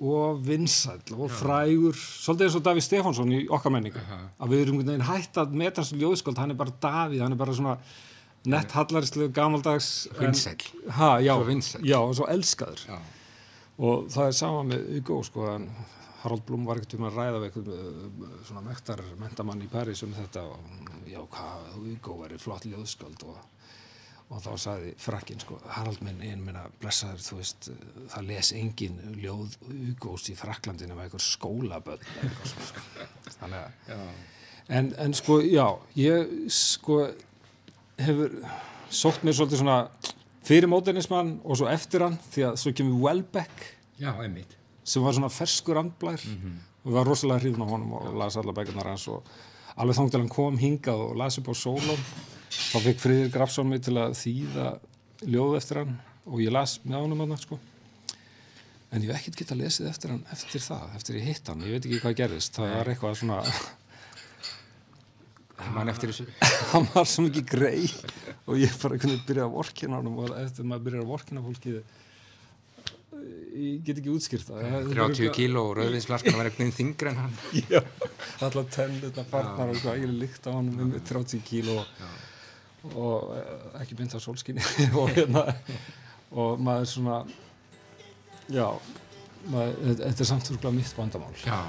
og 0.00 0.40
vinsæl 0.42 1.14
og 1.14 1.30
frægur 1.30 1.94
svolítið 1.94 2.48
eins 2.48 2.56
og 2.58 2.64
Davíð 2.66 2.86
Stefánsson 2.88 3.30
í 3.30 3.44
okkar 3.46 3.70
menningu. 3.70 3.98
Uh 3.98 4.10
-huh. 4.10 4.26
að 4.40 4.48
við 4.50 4.62
erum 4.62 4.78
einhvern 4.78 4.90
veginn 4.90 5.12
hægt 5.12 5.36
að 5.36 5.52
meta 5.52 5.82
þessu 5.82 5.96
ljóðsköld, 5.96 6.38
hann 6.38 6.50
er 6.50 6.56
bara 6.56 6.72
Davíð, 6.80 7.22
hann 7.22 7.32
er 7.32 7.36
bara 7.36 7.54
svona 7.54 7.78
nett 8.44 8.72
hallarislu, 8.72 9.28
gamaldags 9.28 10.08
vinsæl, 10.18 10.56
já, 11.24 11.30
já, 11.82 11.98
og 11.98 12.14
svo 12.14 12.26
elskaður. 12.26 12.80
Já. 12.88 12.98
og 13.78 14.06
það 14.08 14.26
er 14.26 14.32
sama 14.32 14.62
með 14.62 14.94
Hugo 14.94 15.22
sko, 15.22 15.60
Harald 16.22 16.44
Blum 16.46 16.66
var 16.66 16.76
ekkert 16.76 16.94
um 16.94 17.04
að 17.04 17.16
ræða 17.16 17.38
við 17.38 17.44
eitthvað 17.44 18.46
svona 18.46 18.60
mektar 18.60 19.00
mentamann 19.18 19.62
í 19.62 19.68
Paris 19.68 20.02
um 20.02 20.12
þetta 20.12 20.42
og 20.42 20.58
já, 21.06 21.20
hvað, 21.26 21.58
Hugo 21.74 22.22
verið 22.22 22.40
flott 22.40 22.64
ljóðsköld 22.64 23.24
og 23.24 23.36
og 24.34 24.42
þá 24.42 24.52
saði 24.58 24.92
frakkin 24.98 25.42
sko 25.42 25.58
Harald 25.76 26.02
minn 26.02 26.22
einn 26.24 26.42
minna 26.42 26.64
blessaður 26.82 27.22
þú 27.22 27.38
veist 27.38 27.68
það 28.12 28.28
les 28.32 28.50
engin 28.58 28.96
ljóð 29.22 29.54
ugóst 29.92 30.30
í 30.32 30.36
Fraklandinu 30.38 30.96
með 30.96 31.06
einhver 31.06 31.22
skólaböld 31.22 32.02
sko. 32.50 32.82
þannig 33.38 33.60
að 33.94 34.74
en, 34.74 34.90
en 34.98 35.14
sko 35.14 35.38
já 35.44 35.66
ég 35.98 36.34
sko 36.50 37.04
hefur 38.00 38.34
sótt 38.90 39.24
mér 39.24 39.38
svolítið 39.38 39.62
svona 39.62 39.78
fyrir 40.44 40.68
módernismann 40.70 41.38
og 41.44 41.58
svo 41.60 41.70
eftir 41.70 42.04
hann 42.04 42.18
því 42.32 42.46
að 42.50 42.60
svo 42.60 42.74
kemur 42.76 43.00
Welbeck. 43.06 43.70
Já, 44.00 44.10
sem 44.84 45.04
var 45.04 45.14
svona 45.16 45.30
ferskur 45.32 45.78
andblær 45.80 46.20
mm 46.20 46.36
-hmm. 46.36 46.56
og 46.84 46.90
við 46.90 46.96
var 46.98 47.06
rosalega 47.06 47.40
hrifn 47.40 47.62
á 47.62 47.66
honum 47.70 47.92
og 47.92 48.14
las 48.18 48.36
alla 48.36 48.52
bækunar 48.52 48.86
hans 48.86 49.08
og 49.08 49.22
alveg 49.76 49.96
þóng 49.96 50.10
til 50.10 50.20
hann 50.20 50.28
kom 50.28 50.58
hingað 50.58 51.00
og 51.00 51.16
las 51.16 51.38
upp 51.38 51.48
á 51.48 51.54
sólum 51.54 52.00
þá 52.54 52.76
fikk 52.88 53.00
Friðir 53.02 53.30
Grafsson 53.34 53.70
mig 53.70 53.84
til 53.86 53.96
að 54.00 54.16
þýða 54.18 54.66
ljóð 55.34 55.56
eftir 55.60 55.80
hann 55.82 55.94
og 56.24 56.42
ég 56.42 56.52
las 56.54 56.78
með 56.84 57.04
ánum 57.04 57.24
hann 57.24 57.38
sko. 57.40 57.60
en 58.90 59.02
ég 59.02 59.10
hef 59.10 59.20
ekkert 59.20 59.40
getað 59.42 59.62
lesið 59.64 59.88
eftir 59.90 60.12
hann 60.14 60.26
eftir 60.32 60.62
það, 60.62 60.92
eftir 60.98 61.18
ég 61.18 61.30
hitt 61.30 61.48
hann, 61.50 61.64
ég 61.66 61.74
veit 61.74 61.88
ekki 61.88 62.02
hvað 62.04 62.18
gerðist. 62.20 62.54
Það 62.54 62.76
var 62.76 62.92
eitthvað 62.92 63.18
svona 63.18 63.40
þessu. 65.54 66.26
Hann 66.72 66.86
var 66.92 67.06
svo 67.08 67.24
mikið 67.26 67.44
grei 67.48 67.84
og 68.46 68.58
ég 68.58 68.74
bara 68.82 68.98
kunni 69.00 69.20
byrja 69.26 69.46
að 69.46 69.54
vorkina 69.54 70.00
hann 70.00 70.10
og 70.10 70.32
eftir 70.38 70.66
maður 70.66 70.86
byrjar 70.88 71.04
að 71.04 71.12
vorkina 71.12 71.44
fólki 71.44 71.74
ég 73.54 73.82
get 73.86 74.00
ekki 74.00 74.12
útskýrt 74.12 74.48
það. 74.48 74.90
30 74.90 75.30
kíló 75.34 75.62
og 75.70 75.76
rauðvinsflaskan 75.78 76.36
var 76.38 76.50
eitthvað 76.50 76.74
þingra 76.78 77.12
en 77.12 77.20
hann. 77.22 77.36
Alltaf 78.42 78.70
tennutna 78.74 79.24
farnar 79.30 79.70
og 79.70 79.76
eitthvað, 79.76 80.00
ég 80.02 80.08
er 80.08 80.14
líkt 80.24 80.48
á 80.48 80.52
hann 80.52 80.70
um 80.74 80.94
30 80.98 81.44
kíló 81.46 81.78
og, 81.82 82.06
og 82.92 83.32
eh, 83.36 83.80
ekki 83.82 83.96
mynd 83.98 84.16
á 84.16 84.20
solskinni 84.20 84.62
og 85.00 85.08
hérna 85.16 85.46
og 86.34 86.60
maður 86.60 86.90
svona 86.90 87.18
já 88.52 88.68
maður, 89.48 89.98
þetta 90.02 90.24
er 90.24 90.30
samt 90.30 90.52
úrglað 90.52 90.78
mitt 90.80 90.96
vandamál 90.98 91.44
já 91.44 91.62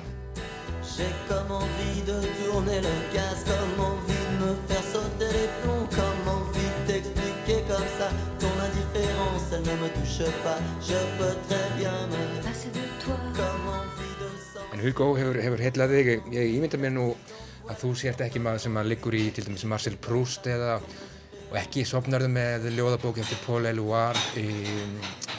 J'ai 0.85 1.09
comme 1.27 1.51
envie 1.51 2.03
de 2.05 2.17
tourner 2.37 2.81
le 2.81 2.93
gaz, 3.13 3.41
comme 3.49 3.85
envie 3.89 4.13
de 4.13 4.45
me 4.45 4.51
faire 4.67 4.83
sauter 4.83 5.31
les 5.33 5.49
plombs, 5.61 5.87
comme 5.97 6.27
envie 6.29 6.61
de 6.61 6.91
t'expliquer 6.91 7.63
comme 7.67 7.89
ça 7.97 8.07
ton 8.39 8.53
indifférence, 8.67 9.49
elle 9.51 9.65
ne 9.65 9.75
me 9.81 9.89
touche 9.97 10.29
pas. 10.43 10.59
Je 10.81 10.99
peux 11.17 11.35
très 11.49 11.67
bien 11.79 11.95
me 12.13 12.41
passer 12.45 12.69
de 12.69 12.85
toi. 13.03 13.17
comme 13.33 13.67
envie 13.79 14.15
de 14.21 14.29
s'en 14.51 14.77
En 14.77 14.79
Hugo 14.85 15.17
hefur, 15.17 15.41
hefur 15.41 15.65
heillað 15.65 15.95
þig, 15.97 16.11
ég, 16.13 16.29
ég 16.37 16.53
ímynda 16.59 16.77
mér 16.77 16.93
nú 16.93 17.07
að 17.65 17.81
þú 17.81 17.91
sért 17.97 18.23
ekki 18.25 18.41
maður 18.43 18.65
sem 18.67 18.79
að 18.79 18.89
liggur 18.93 19.17
í 19.17 19.25
til 19.33 19.45
dæmis 19.47 19.65
Marcel 19.69 19.97
Proust 20.01 20.47
eða 20.49 20.79
og 21.45 21.57
ekki 21.59 21.85
sopnarðu 21.87 22.29
með 22.33 22.69
ljóðabók 22.75 23.19
eftir 23.21 23.39
Paul 23.45 23.65
Eluard 23.69 24.19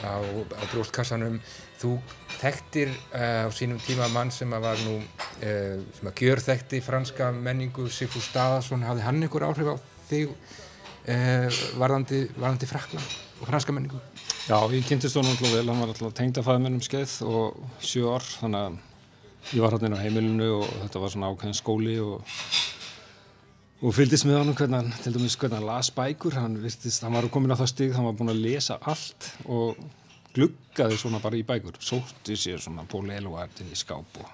á, 0.01 0.17
á 0.17 0.63
brústkassanum. 0.71 1.39
Þú 1.77 1.91
þekktir 2.39 2.89
uh, 2.89 3.45
á 3.45 3.49
sínum 3.53 3.77
tíma 3.83 4.07
mann 4.09 4.31
sem 4.33 4.49
að 4.55 4.63
var 4.65 4.79
nú, 4.81 4.95
uh, 4.97 5.75
sem 5.99 6.09
að 6.09 6.23
gjör 6.23 6.41
þekkti 6.41 6.81
franska 6.81 7.29
menningu, 7.35 7.85
Sigfús 7.93 8.31
Staðarsson, 8.31 8.85
hafði 8.87 9.05
hann 9.05 9.21
einhver 9.21 9.45
áhrif 9.45 9.69
á 9.69 9.75
þig 10.09 10.33
uh, 10.33 11.59
varðandi, 11.77 12.23
varðandi 12.33 12.71
Frakland 12.71 13.17
og 13.37 13.51
franska 13.51 13.75
menningu? 13.75 14.01
Já, 14.47 14.57
ég 14.73 14.89
kynntist 14.89 15.19
honum 15.19 15.35
alltaf 15.35 15.53
vel, 15.53 15.67
hann 15.67 15.83
var 15.83 15.93
alltaf 15.93 16.17
tengd 16.17 16.41
að 16.41 16.49
fæða 16.49 16.63
mér 16.65 16.79
um 16.79 16.85
skeið 16.87 17.17
og 17.29 17.61
sjö 17.83 18.09
ár, 18.15 18.25
þannig 18.39 18.63
að 18.63 18.79
ég 19.53 19.63
var 19.63 19.75
hann 19.75 19.87
inn 19.87 19.95
á 19.95 20.03
heimilinu 20.03 20.49
og 20.59 20.71
þetta 20.83 21.03
var 21.03 21.13
svona 21.13 21.29
ákveðin 21.31 21.57
skóli 21.57 21.97
og, 22.03 22.37
og 23.81 23.95
fylgdist 23.95 24.27
með 24.27 24.41
honum 24.41 24.57
hvernig 24.57 24.81
hann, 24.81 24.95
til 25.03 25.13
dæmis 25.15 25.37
hvernig 25.39 25.59
hann 25.59 25.69
las 25.69 25.91
bækur, 25.95 26.39
hann 26.39 26.57
virtist, 26.63 27.03
hann 27.05 27.15
var 27.15 27.29
komin 27.31 27.55
á 27.55 27.59
það 27.59 27.71
stig, 27.73 27.93
hann 27.95 28.07
var 28.09 28.17
búin 28.17 28.33
að 28.33 28.41
lesa 28.43 28.79
allt 28.91 29.29
og 29.45 29.77
gluggaði 30.35 30.97
svona 30.99 31.21
bara 31.23 31.39
í 31.39 31.45
bækur, 31.47 31.79
sótti 31.79 32.35
sér 32.37 32.59
svona 32.61 32.85
Pól 32.89 33.07
Eluardin 33.13 33.71
í 33.71 33.77
skáp 33.77 34.19
og 34.21 34.33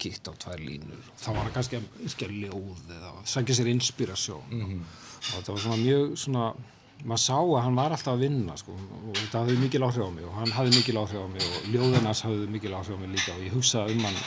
kíkt 0.00 0.28
á 0.28 0.32
tvær 0.32 0.60
línur, 0.64 1.08
þá 1.20 1.30
var 1.30 1.42
hann 1.44 1.54
kannski 1.56 1.80
að 1.80 2.04
yrkja 2.08 2.28
ljóð 2.32 2.92
eða 2.96 3.14
sækja 3.28 3.56
sér 3.58 3.72
inspirasjón. 3.74 4.60
Og 4.80 5.32
þetta 5.34 5.52
var 5.52 5.64
svona 5.64 5.80
mjög 5.82 6.14
svona 6.22 6.44
maður 7.04 7.22
sá 7.22 7.36
að 7.38 7.62
hann 7.64 7.76
var 7.78 7.94
alltaf 7.94 8.14
að 8.14 8.24
vinna 8.26 8.56
sko, 8.60 8.76
og 8.76 9.16
þetta 9.16 9.42
hafði 9.42 9.58
mikil 9.60 9.84
áhrif 9.86 10.04
á 10.04 10.10
mig 10.12 10.24
og 10.28 10.38
hann 10.38 10.54
hafði 10.56 10.76
mikil 10.76 11.00
áhrif 11.00 11.20
á 11.20 11.28
mig 11.32 11.44
og 11.46 11.68
ljóðinars 11.74 12.24
hafði 12.26 12.48
mikil 12.54 12.74
áhrif 12.76 12.96
á 12.96 13.00
mig 13.00 13.12
líka 13.14 13.36
og 13.36 13.44
ég 13.44 13.54
hugsaði 13.56 13.96
um 13.96 14.08
hann 14.08 14.18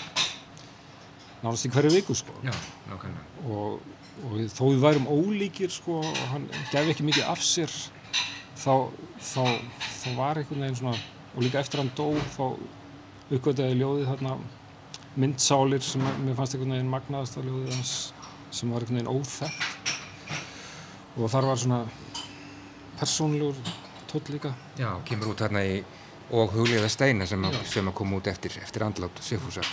náttúrulega 1.44 1.68
í 1.68 1.74
hverju 1.76 1.92
viku 1.98 2.16
sko. 2.18 2.36
Já, 2.44 2.54
og, 3.46 3.82
og 4.24 4.38
þó 4.54 4.64
við 4.70 4.84
værum 4.84 5.10
ólíkir 5.12 5.74
sko, 5.74 6.00
og 6.00 6.22
hann 6.32 6.48
gef 6.72 6.94
ekki 6.94 7.06
mikið 7.08 7.30
af 7.34 7.44
sér 7.44 7.74
þá, 8.56 8.90
þá, 9.20 9.44
þá 10.00 10.10
var 10.18 10.40
einhvern 10.40 10.66
veginn 10.66 10.80
svona 10.80 10.98
og 11.34 11.44
líka 11.44 11.62
eftir 11.62 11.82
hann 11.82 11.92
dó 11.98 12.12
þá 12.36 12.46
uppgötaði 13.34 13.80
ljóðið 13.80 14.12
þarna 14.12 14.36
myndsálir 15.20 15.84
sem 15.86 16.04
mér 16.24 16.38
fannst 16.38 16.56
einhvern 16.56 16.76
veginn 16.78 16.92
magnaðast 16.94 17.40
að 17.40 17.50
ljóðið 17.50 17.76
hans 17.78 17.96
sem 18.54 18.72
var 18.74 18.86
einhvern 18.86 19.02
veginn 19.02 19.14
óþekkt. 19.14 19.94
Og 21.14 21.30
þar 21.30 21.50
var 21.50 21.60
svona 21.62 21.82
persónlegur 22.98 23.74
tótt 24.10 24.32
líka. 24.34 24.54
Já, 24.80 24.90
kemur 25.06 25.34
út 25.34 25.44
þarna 25.44 25.62
í 25.66 25.82
og 26.34 26.54
hugliða 26.56 26.90
steina 26.90 27.28
sem 27.30 27.44
að, 27.46 27.60
sem 27.70 27.88
að 27.90 27.96
koma 28.00 28.18
út 28.18 28.28
eftir, 28.32 28.56
eftir 28.64 28.86
andlát 28.86 29.22
Sigfúsar. 29.22 29.68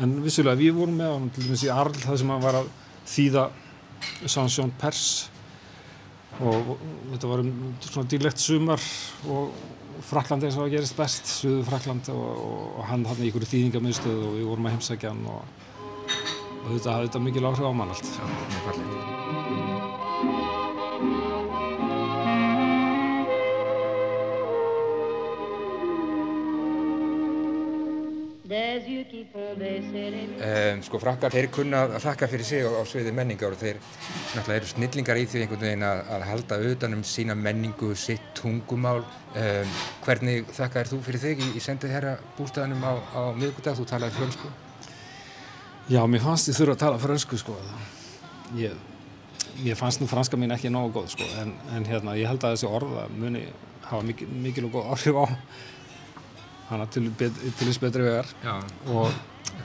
en 0.00 0.18
vissulega 0.24 0.58
við 0.58 0.76
vorum 0.78 0.98
með 1.00 1.12
hann 1.12 1.30
til 1.34 1.46
dæmis 1.46 1.64
í 1.66 1.72
Arl 1.72 1.96
það 2.00 2.20
sem 2.22 2.32
hann 2.32 2.44
var 2.44 2.60
að 2.62 2.70
þýða 3.06 3.46
Sansjón 4.26 4.72
Pers. 4.80 5.06
Og, 6.36 6.72
og 6.74 6.80
þetta 7.14 7.28
var 7.30 7.40
um 7.40 7.52
svona 7.80 8.10
dýrlegt 8.12 8.42
sumar 8.42 8.82
og 9.32 9.54
Frakland 10.04 10.44
eins 10.44 10.58
og 10.58 10.66
það 10.66 10.74
gerist 10.74 10.98
best 10.98 11.30
Suðu 11.38 11.62
Frakland 11.64 12.10
og, 12.12 12.24
og, 12.36 12.64
og 12.76 12.88
hann 12.90 13.06
hann 13.08 13.24
í 13.24 13.30
ykkur 13.30 13.48
þýðingamiðstöð 13.48 14.24
og 14.28 14.36
við 14.36 14.48
vorum 14.50 14.68
að 14.68 14.76
heimsækja 14.76 15.14
hann 15.14 15.26
og, 15.32 15.66
og 16.60 16.72
þetta 16.74 16.98
hafði 16.98 17.08
þetta 17.08 17.26
mikil 17.30 17.46
áhrif 17.48 17.64
á 17.64 17.72
mann 17.72 17.94
allt. 17.96 18.16
Já, 18.18 19.15
Um, 28.86 30.82
sko 30.86 31.00
frakkar, 31.02 31.34
þeir 31.34 31.48
kunna 31.54 31.82
að 31.88 31.96
þakka 32.04 32.28
fyrir 32.30 32.46
sig 32.46 32.62
á, 32.62 32.70
á 32.70 32.82
sviði 32.86 33.14
menningar 33.16 33.56
og 33.56 33.60
þeir 33.60 33.80
náttúrulega 33.82 34.58
eru 34.60 34.70
snillingar 34.70 35.18
í 35.18 35.24
því 35.26 35.42
einhvern 35.42 35.64
veginn 35.66 35.86
að, 35.88 36.02
að 36.16 36.26
halda 36.30 36.60
utan 36.70 36.94
um 36.98 37.02
sína 37.06 37.34
menningu, 37.38 37.90
sitt 37.98 38.30
tungumál. 38.38 39.02
Um, 39.36 39.74
hvernig 40.06 40.46
þakkaðir 40.54 40.92
þú 40.92 41.00
fyrir 41.08 41.24
þig 41.24 41.42
í, 41.42 41.50
í 41.58 41.64
sendið 41.64 41.96
herra 41.96 42.14
bústæðanum 42.38 42.86
á, 42.86 42.92
á 43.10 43.22
miðgudag? 43.36 43.74
Þú 43.80 43.90
talaði 43.90 44.16
frönsku. 44.20 44.54
Já, 45.86 46.00
mér 46.10 46.22
fannst 46.24 46.48
ég 46.50 46.56
þurfa 46.58 46.74
að 46.74 46.80
tala 46.82 46.98
fransku 46.98 47.36
sko 47.38 47.54
ég, 48.58 48.74
ég 49.62 49.78
fannst 49.78 50.00
nú 50.02 50.08
franska 50.10 50.38
mín 50.38 50.54
ekki 50.54 50.70
nógu 50.70 50.96
góð 50.96 51.12
sko 51.14 51.28
en, 51.38 51.52
en 51.76 51.86
hérna, 51.86 52.16
ég 52.18 52.26
held 52.26 52.42
að 52.42 52.56
þessi 52.56 52.70
orða 52.70 53.06
muni 53.14 53.44
hafa 53.86 54.02
mikil, 54.02 54.66
og 54.66 54.72
góð 54.74 54.88
áhrif 54.94 55.20
á 55.22 55.24
hana 56.70 56.86
til, 56.90 57.08
bet, 57.18 57.32
til 57.58 57.68
þess 57.70 57.80
betri 57.82 58.02
vegar 58.06 58.28
Já. 58.44 58.56
og 58.90 59.12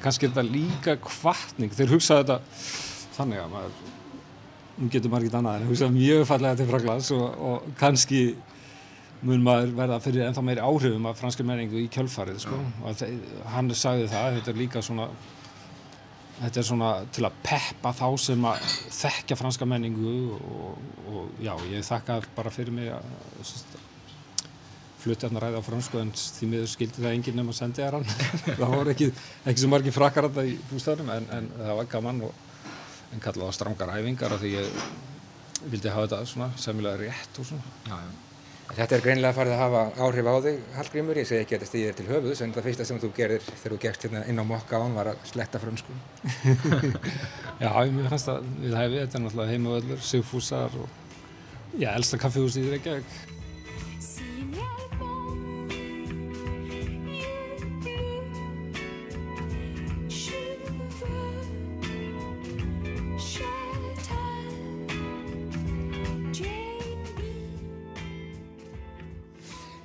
kannski 0.04 0.28
er 0.28 0.34
þetta 0.36 0.46
líka 0.54 0.96
kvartning 1.02 1.74
þeir 1.74 1.96
hugsa 1.96 2.20
þetta 2.22 2.40
þannig 3.18 3.42
að 3.42 3.52
maður 3.56 3.82
nú 4.82 4.90
getur 4.94 5.18
ekki 5.18 5.36
annað 5.38 5.60
en 5.62 5.68
hugsa 5.72 5.90
mjög 5.94 6.24
fallega 6.30 6.60
til 6.62 6.70
Fraklands 6.72 7.12
og, 7.18 7.28
og 7.52 7.68
kannski 7.82 8.22
mun 9.22 9.44
maður 9.46 9.76
verða 9.78 10.00
fyrir 10.02 10.24
ennþá 10.26 10.42
meiri 10.48 10.64
áhrifum 10.66 11.06
af 11.12 11.20
franska 11.22 11.44
menningu 11.46 11.78
í 11.84 11.90
kjölfarið 11.94 12.40
sko. 12.42 12.58
og 12.86 12.96
þe- 12.98 13.12
hann 13.54 13.70
sagði 13.78 14.08
það, 14.10 14.38
þetta 14.40 14.52
er 14.54 14.58
líka 14.58 14.82
svona 14.82 15.06
þetta 16.42 16.58
er 16.58 16.66
svona 16.66 16.90
til 17.14 17.26
að 17.28 17.36
peppa 17.46 17.92
þá 17.94 18.08
sem 18.24 18.48
að 18.50 18.64
þekkja 18.98 19.38
franska 19.38 19.68
menningu 19.70 20.14
og, 20.40 20.80
og 21.12 21.44
já, 21.46 21.54
ég 21.70 21.86
þakka 21.86 22.22
bara 22.36 22.50
fyrir 22.54 22.74
mig 22.74 22.90
að 22.90 23.04
ræða 25.06 25.62
á 25.62 25.64
fransku 25.66 26.00
en 26.02 26.14
því 26.16 26.50
miður 26.52 26.72
skildi 26.72 27.02
það 27.04 27.16
enginn 27.16 27.40
nema 27.42 27.54
að 27.54 27.60
sendi 27.60 27.82
þér 27.82 27.98
hann 27.98 28.10
það 28.62 28.74
voru 28.76 28.94
ekki, 28.94 29.12
ekki 29.46 29.64
svo 29.64 29.70
margir 29.74 29.96
frakkar 29.96 30.30
þetta 30.30 30.48
í 30.48 30.58
bústæðunum 30.72 31.14
en, 31.16 31.30
en 31.38 31.52
það 31.60 31.78
var 31.82 31.94
gaman 31.96 32.26
og 32.28 32.34
en 33.12 33.24
kallaði 33.24 33.48
það 33.48 33.56
strangar 33.60 33.94
æfingar 33.98 34.36
af 34.36 34.44
því 34.44 34.52
ég 34.58 34.84
vildi 35.72 35.94
hafa 35.94 36.10
þetta 36.10 36.34
svona 36.34 36.52
semilega 36.58 37.02
rétt 37.02 37.42
og 37.42 37.50
svona 37.52 37.80
Já, 37.88 37.96
já. 37.96 38.12
Þetta 38.72 38.96
er 38.96 39.02
greinilega 39.04 39.36
farið 39.36 39.54
að 39.54 39.62
hafa 39.66 39.80
áhrif 40.06 40.28
á 40.32 40.36
þig, 40.46 40.60
Hallgrímur. 40.78 41.18
Ég 41.20 41.28
segi 41.28 41.44
ekki 41.44 41.56
að 41.58 41.60
þetta 41.60 41.68
stýðir 41.68 41.98
til 41.98 42.06
höfuðs, 42.08 42.42
en 42.46 42.54
það 42.56 42.68
fyrsta 42.70 42.86
sem 42.88 43.02
þú 43.02 43.10
gerðir 43.18 43.44
þegar 43.50 43.74
þú 43.74 43.80
gerst 43.84 44.06
hérna 44.06 44.22
inn 44.32 44.40
á 44.40 44.46
mokka 44.48 44.80
án 44.80 44.96
var 44.96 45.10
að 45.12 45.26
sletta 45.28 45.60
frönsku. 45.60 45.96
Já, 47.66 47.70
mér 47.92 48.08
fannst 48.14 48.32
að 48.32 48.48
við 48.62 48.78
hæfi 48.80 49.02
þetta 49.02 49.20
er 49.20 49.26
náttúrulega 49.26 49.52
heimavöllur, 49.52 50.06
Sigfúsar 50.08 50.80
og 50.80 50.88
já, 51.76 51.92
elsta 51.94 52.20
kaffihús 52.22 52.58
í 52.62 52.64
Reykjavík 52.72 53.31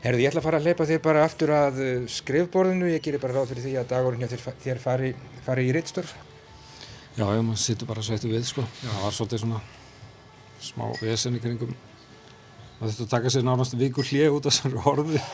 Herðu, 0.07 0.23
ég 0.23 0.31
ætla 0.31 0.39
að 0.39 0.45
fara 0.47 0.59
að 0.61 0.67
hleypa 0.69 0.85
þér 0.87 0.99
bara 1.03 1.23
aftur 1.27 1.51
að 1.51 1.79
uh, 1.83 1.95
skrifborðinu. 2.15 2.91
Ég 2.93 3.03
gerir 3.03 3.19
bara 3.19 3.35
ráð 3.35 3.49
fyrir 3.51 3.65
því 3.65 3.73
að 3.81 3.89
dagurinn 3.91 4.21
hjá 4.23 4.29
þér, 4.31 4.43
þér 4.63 4.81
fari, 4.85 5.09
fari 5.43 5.65
í 5.67 5.73
rittstörf. 5.75 6.13
Já, 7.17 7.25
já, 7.25 7.41
maður 7.41 7.59
sittur 7.65 7.89
bara 7.91 8.05
sveittu 8.07 8.31
við, 8.31 8.45
sko. 8.47 8.63
Það 8.85 9.01
var 9.03 9.17
svolítið 9.17 9.43
svona 9.43 9.63
smá 10.63 10.85
vesen 11.01 11.39
í 11.39 11.41
kringum. 11.43 11.73
Maður 12.77 12.93
þurfti 12.93 13.07
að 13.07 13.11
taka 13.17 13.33
sér 13.35 13.47
nánast 13.49 13.75
vikur 13.81 14.07
hlið 14.07 14.37
út 14.37 14.47
af 14.47 14.55
þessari 14.55 14.85
orði. 14.93 15.25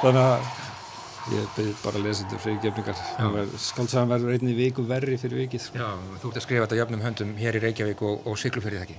Þannig 0.00 0.20
að 0.24 0.50
ég 1.36 1.54
byrði 1.60 1.76
bara 1.84 2.02
að 2.02 2.08
lesa 2.08 2.26
þetta 2.26 2.42
fyrir 2.48 2.58
gefningar. 2.66 3.04
Skaldsagan 3.68 4.12
verður 4.16 4.34
einni 4.34 4.56
viku 4.58 4.88
verri 4.90 5.20
fyrir 5.22 5.44
vikið. 5.44 5.64
Sko. 5.68 5.84
Já, 5.84 6.18
þú 6.24 6.32
ert 6.32 6.42
að 6.42 6.46
skrifa 6.48 6.66
þetta 6.66 6.80
jöfnum 6.80 7.06
höndum 7.06 7.32
hér 7.38 7.60
í 7.60 7.62
Reykjavík 7.68 8.02
og, 8.10 8.26
og 8.26 8.42
Siglufjörðið 8.42 8.88
ekki. 8.88 8.98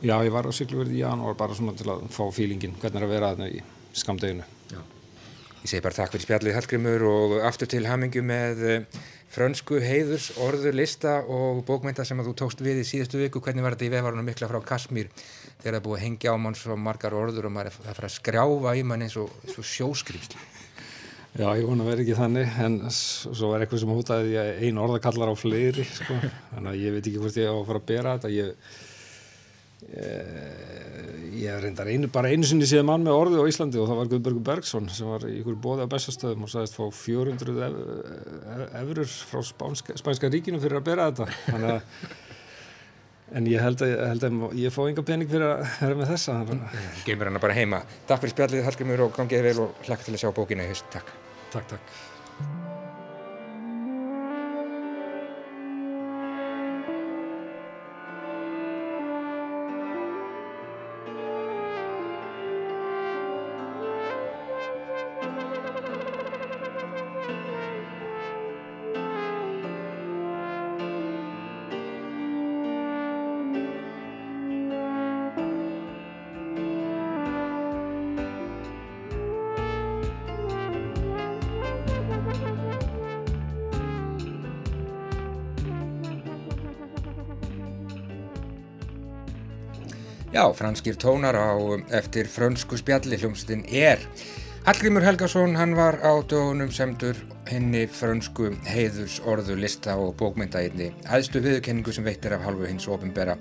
Já, 0.00 0.16
ég 0.16 0.32
var 0.32 0.48
á 0.48 0.52
Sigluvörði 0.54 0.96
í 0.96 1.04
janúar 1.04 1.36
bara 1.36 1.60
svona 1.60 1.76
til 1.76 1.92
að 1.92 2.08
fá 2.14 2.24
fílingin, 2.32 2.78
hvernig 2.80 3.02
er 3.02 3.08
að 3.10 3.16
vera 3.18 3.52
í 3.52 3.62
skamdeginu. 3.96 4.44
Já. 4.72 4.80
Ég 5.62 5.70
segi 5.70 5.82
bara 5.84 5.94
takk 5.94 6.14
fyrir 6.14 6.26
spjallið 6.26 6.56
Hallgrimur 6.58 7.04
og 7.06 7.34
aftur 7.46 7.70
til 7.70 7.84
hamingju 7.86 8.22
með 8.26 8.62
eh, 8.66 9.02
frönsku 9.32 9.78
heiðurs, 9.80 10.32
orður, 10.42 10.74
lista 10.76 11.20
og 11.22 11.62
bókmynda 11.68 12.04
sem 12.04 12.18
að 12.20 12.30
þú 12.30 12.34
tókst 12.42 12.64
við 12.64 12.82
í 12.82 12.86
síðustu 12.88 13.20
viku. 13.20 13.40
Hvernig 13.44 13.64
var 13.64 13.76
þetta 13.76 13.88
í 13.88 13.92
vefarunum 13.94 14.26
mikla 14.28 14.50
frá 14.50 14.58
Kasmír 14.72 15.12
þegar 15.62 15.78
það 15.78 15.84
búið 15.86 15.98
að 15.98 16.04
hengja 16.06 16.34
á 16.34 16.36
mann 16.42 16.58
svo 16.58 16.76
margar 16.76 17.16
orður 17.16 17.48
og 17.48 17.54
maður 17.54 17.70
er 17.70 17.78
að 17.78 18.00
fara 18.00 18.10
að 18.10 18.16
skrjáfa 18.16 18.74
í 18.76 18.82
mann 18.88 19.06
eins 19.06 19.16
og, 19.20 19.30
eins 19.46 19.60
og 19.62 19.68
sjóskrýmsli. 19.70 20.48
Já, 21.32 21.46
ég 21.56 21.64
vona 21.64 21.86
vera 21.86 22.02
ekki 22.02 22.16
þannig, 22.18 22.56
en 22.60 22.74
svo 22.92 23.54
var 23.54 23.62
eitthvað 23.64 23.80
sem 23.80 23.92
hótaði 23.96 24.26
því 24.26 24.34
að 24.42 24.50
ein 24.66 24.80
orðakallar 24.82 25.30
á 25.32 25.36
fleiri, 25.40 25.86
sko. 25.88 26.16
Þannig 26.50 26.68
að 26.74 26.82
ég 26.82 26.92
veit 26.92 27.06
ekki 27.06 27.22
hvort 27.22 27.38
ég 27.40 27.48
á 27.48 27.54
að 27.54 27.68
fara 27.70 27.80
að 27.80 27.86
bera 27.88 28.12
þetta. 28.18 28.32
Ég, 28.36 28.50
ég, 29.94 31.01
ég 31.42 31.60
reyndar 31.62 31.90
einu, 31.90 32.08
bara 32.12 32.30
einu 32.32 32.46
sinni 32.48 32.66
séð 32.68 32.84
mann 32.88 33.04
með 33.06 33.18
orði 33.18 33.40
á 33.42 33.50
Íslandi 33.50 33.80
og 33.82 33.88
það 33.90 34.00
var 34.00 34.10
Guðbergur 34.12 34.44
Bergson 34.48 34.90
sem 34.92 35.08
var 35.10 35.24
í 35.28 35.38
ykkur 35.40 35.58
bóði 35.64 35.86
á 35.86 35.92
bestastöðum 35.92 36.46
og 36.46 36.52
sagðist 36.52 36.78
fá 36.78 36.84
400 36.98 37.56
ev, 37.66 37.80
efurur 38.82 39.16
frá 39.30 39.42
Spánska, 39.48 39.96
Spænska 40.00 40.30
ríkinu 40.32 40.62
fyrir 40.62 40.80
að 40.80 40.86
bera 40.90 41.08
þetta. 41.10 41.26
Að, 41.56 42.06
en 43.40 43.50
ég 43.50 43.64
held 43.64 43.82
að, 43.86 43.96
held 44.12 44.28
að 44.28 44.46
ég 44.60 44.76
fá 44.76 44.80
enga 44.86 45.06
pening 45.08 45.32
fyrir 45.32 45.48
að 45.48 45.66
vera 45.80 45.98
með 46.02 46.14
þessa. 46.14 46.38
Að, 46.44 46.80
Geymir 47.08 47.32
hana 47.32 47.42
bara 47.42 47.58
heima. 47.58 47.82
Takk 48.06 48.24
fyrir 48.24 48.36
spjallið 48.36 48.64
Hallgrimur 48.68 49.06
og 49.08 49.18
gangið 49.18 49.50
vel 49.50 49.58
og 49.66 49.84
hlakka 49.88 50.08
til 50.08 50.16
að 50.16 50.24
sjá 50.24 50.32
bókina 50.36 50.66
í 50.66 50.72
haust. 50.72 50.88
Takk. 50.94 51.14
takk, 51.52 51.76
takk. 51.76 52.00
Franskir 90.62 90.94
tónar 90.94 91.34
á 91.34 91.50
eftir 91.90 92.28
frönsku 92.30 92.78
spjalli 92.78 93.18
hljómsveitin 93.18 93.64
er. 93.66 93.98
Hallgrímur 94.62 95.02
Helgason, 95.02 95.56
hann 95.58 95.74
var 95.74 95.98
á 96.06 96.22
dögunum 96.22 96.70
semdur 96.70 97.18
henni 97.50 97.88
frönsku 97.90 98.52
heiðurs 98.70 99.16
orðu 99.26 99.56
lista 99.58 99.96
og 99.98 100.14
bókmynda 100.20 100.60
einni 100.62 100.92
aðstu 101.10 101.42
viðurkenningu 101.42 101.90
sem 101.90 102.06
veitir 102.06 102.36
af 102.36 102.44
halvu 102.46 102.68
hins 102.70 102.86
ofinbera 102.86 103.34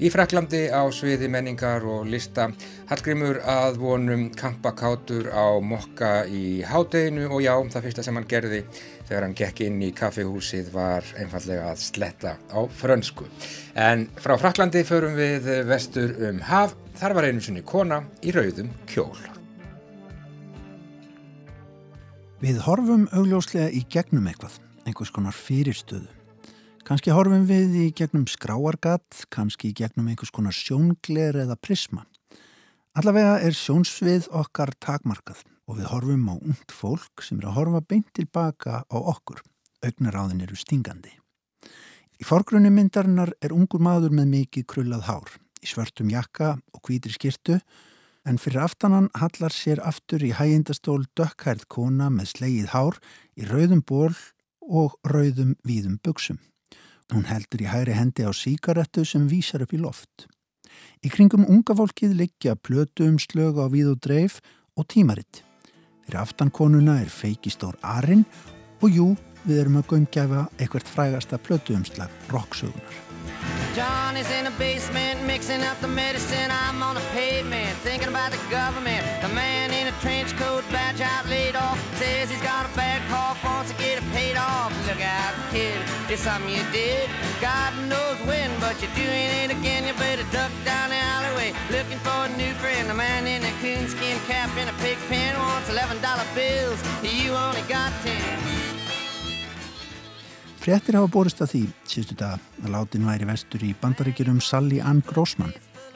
í 0.00 0.10
Fraklandi 0.12 0.66
á 0.68 0.82
sviði 0.92 1.28
menningar 1.32 1.84
og 1.88 2.08
lista. 2.10 2.48
Hallgrímur 2.90 3.40
að 3.48 3.78
vonum 3.82 4.26
kampakátur 4.36 5.30
á 5.32 5.56
mokka 5.62 6.10
í 6.28 6.62
hádeginu 6.66 7.28
og 7.30 7.44
já, 7.44 7.54
það 7.72 7.86
fyrsta 7.88 8.06
sem 8.06 8.18
hann 8.18 8.28
gerði 8.30 8.62
þegar 9.06 9.26
hann 9.26 9.36
gekk 9.38 9.62
inn 9.66 9.78
í 9.86 9.92
kaffihúsið 9.96 10.72
var 10.74 11.06
einfallega 11.20 11.70
að 11.70 11.84
sletta 11.84 12.34
á 12.50 12.60
frönsku. 12.80 13.28
En 13.74 14.08
frá 14.20 14.36
Fraklandi 14.40 14.84
förum 14.86 15.16
við 15.18 15.48
vestur 15.68 16.16
um 16.30 16.42
haf, 16.48 16.76
þar 16.98 17.16
var 17.16 17.30
einu 17.30 17.44
sinni 17.44 17.64
kona 17.66 18.02
í 18.22 18.34
rauðum 18.34 18.72
kjól. 18.90 19.16
Við 22.42 22.60
horfum 22.66 23.06
augljóslega 23.16 23.70
í 23.72 23.86
gegnum 23.88 24.28
eitthvað, 24.28 24.58
einhvers 24.84 25.14
konar 25.14 25.36
fyrirstöðu. 25.36 26.15
Kanski 26.86 27.10
horfum 27.10 27.48
við 27.48 27.72
í 27.82 27.84
gegnum 27.98 28.28
skráargat, 28.30 29.24
kannski 29.34 29.72
í 29.72 29.74
gegnum 29.74 30.06
einhvers 30.06 30.30
konar 30.30 30.54
sjóngler 30.54 31.34
eða 31.42 31.56
prisma. 31.58 32.04
Allavega 32.94 33.40
er 33.42 33.56
sjónsvið 33.58 34.28
okkar 34.30 34.70
takmarkað 34.78 35.40
og 35.66 35.80
við 35.80 35.90
horfum 35.90 36.30
á 36.30 36.34
ungt 36.38 36.70
fólk 36.70 37.26
sem 37.26 37.42
er 37.42 37.48
að 37.50 37.58
horfa 37.58 37.82
beint 37.90 38.14
tilbaka 38.14 38.84
á 38.86 38.98
okkur. 39.02 39.42
Augnaráðin 39.82 40.46
eru 40.46 40.54
stingandi. 40.54 41.10
Í 42.22 42.24
forgrunni 42.30 42.70
myndarinnar 42.70 43.34
er 43.42 43.58
ungur 43.58 43.82
maður 43.82 44.14
með 44.14 44.30
mikið 44.36 44.70
krullað 44.70 45.06
hár, 45.10 45.36
í 45.58 45.66
svörtum 45.66 46.14
jakka 46.14 46.54
og 46.70 46.86
hvítri 46.86 47.18
skirtu, 47.18 47.58
en 48.22 48.38
fyrir 48.38 48.62
aftanan 48.62 49.10
hallar 49.18 49.50
sér 49.50 49.82
aftur 49.82 50.22
í 50.22 50.36
hægindastól 50.38 51.02
dökkhærð 51.18 51.66
kona 51.66 52.12
með 52.14 52.36
slegið 52.38 52.74
hár 52.78 53.02
í 53.34 53.50
rauðum 53.50 53.82
ból 53.82 54.14
og 54.62 55.00
rauðum 55.02 55.58
víðum 55.66 55.98
buksum. 55.98 56.38
Hún 57.14 57.26
heldur 57.28 57.62
í 57.62 57.68
hægri 57.70 57.94
hendi 57.94 58.26
á 58.26 58.32
síkarettu 58.34 59.04
sem 59.06 59.28
vísar 59.30 59.62
upp 59.62 59.74
í 59.76 59.78
loft. 59.78 60.26
Í 61.06 61.10
kringum 61.12 61.46
unga 61.46 61.76
fólkið 61.78 62.16
liggja 62.18 62.56
plötu 62.58 63.06
um 63.06 63.18
slög 63.22 63.60
á 63.62 63.66
víð 63.70 63.92
og 63.94 64.00
dreif 64.02 64.40
og 64.74 64.88
tímaritt. 64.90 65.42
Fyrir 66.06 66.20
aftan 66.22 66.50
konuna 66.50 66.98
er 67.02 67.10
feikistór 67.10 67.78
arinn 67.82 68.26
og 68.82 68.90
jú, 68.90 69.08
við 69.46 69.62
erum 69.62 69.80
að 69.80 69.90
gömgæfa 69.94 70.46
eitthvert 70.58 70.90
frægasta 70.90 71.38
plötu 71.38 71.78
umslag 71.78 72.10
rocksögunar. 72.34 73.05
John 73.76 74.16
is 74.16 74.30
in 74.30 74.46
the 74.46 74.50
basement 74.52 75.22
mixing 75.26 75.60
up 75.60 75.78
the 75.82 75.86
medicine. 75.86 76.50
I'm 76.50 76.82
on 76.82 76.94
the 76.94 77.04
pavement 77.12 77.76
thinking 77.84 78.08
about 78.08 78.32
the 78.32 78.40
government. 78.48 79.04
The 79.20 79.28
man 79.28 79.70
in 79.70 79.86
a 79.86 79.92
trench 80.00 80.34
coat 80.38 80.64
badge 80.72 81.02
out 81.02 81.28
laid 81.28 81.54
off 81.56 81.76
says 81.98 82.30
he's 82.30 82.40
got 82.40 82.64
a 82.64 82.74
bad 82.74 83.06
cough, 83.10 83.36
wants 83.44 83.72
to 83.72 83.76
get 83.76 83.98
it 83.98 84.04
paid 84.12 84.34
off. 84.34 84.72
Look 84.88 85.02
out, 85.04 85.34
kid, 85.52 85.76
it's 86.08 86.22
something 86.22 86.48
you 86.48 86.64
did. 86.72 87.10
God 87.42 87.76
knows 87.84 88.16
when, 88.24 88.48
but 88.60 88.80
you're 88.80 88.96
doing 88.96 89.28
it 89.44 89.50
again. 89.50 89.86
You 89.86 89.92
better 90.00 90.24
duck 90.32 90.50
down 90.64 90.88
the 90.88 90.96
alleyway 90.96 91.52
looking 91.68 91.98
for 91.98 92.24
a 92.24 92.32
new 92.32 92.54
friend. 92.54 92.88
The 92.88 92.94
man 92.94 93.26
in 93.26 93.44
a 93.44 93.52
coonskin 93.60 94.16
cap 94.24 94.56
in 94.56 94.68
a 94.68 94.76
pig 94.80 94.96
pen 95.12 95.36
wants 95.36 95.68
$11 95.68 96.00
bills. 96.34 96.80
You 97.04 97.36
only 97.36 97.60
got 97.68 97.92
10. 98.00 98.65
Frettir 100.66 100.96
hafa 100.98 101.06
borist 101.06 101.38
að 101.44 101.50
því, 101.52 101.58
síðustu 101.86 102.14
dag, 102.18 102.40
að 102.64 102.72
látin 102.74 103.04
væri 103.06 103.26
vestur 103.28 103.62
í 103.62 103.68
bandaríkjurum 103.78 104.40
Sally 104.42 104.80
Ann 104.82 104.98
Grossman, 105.06 105.52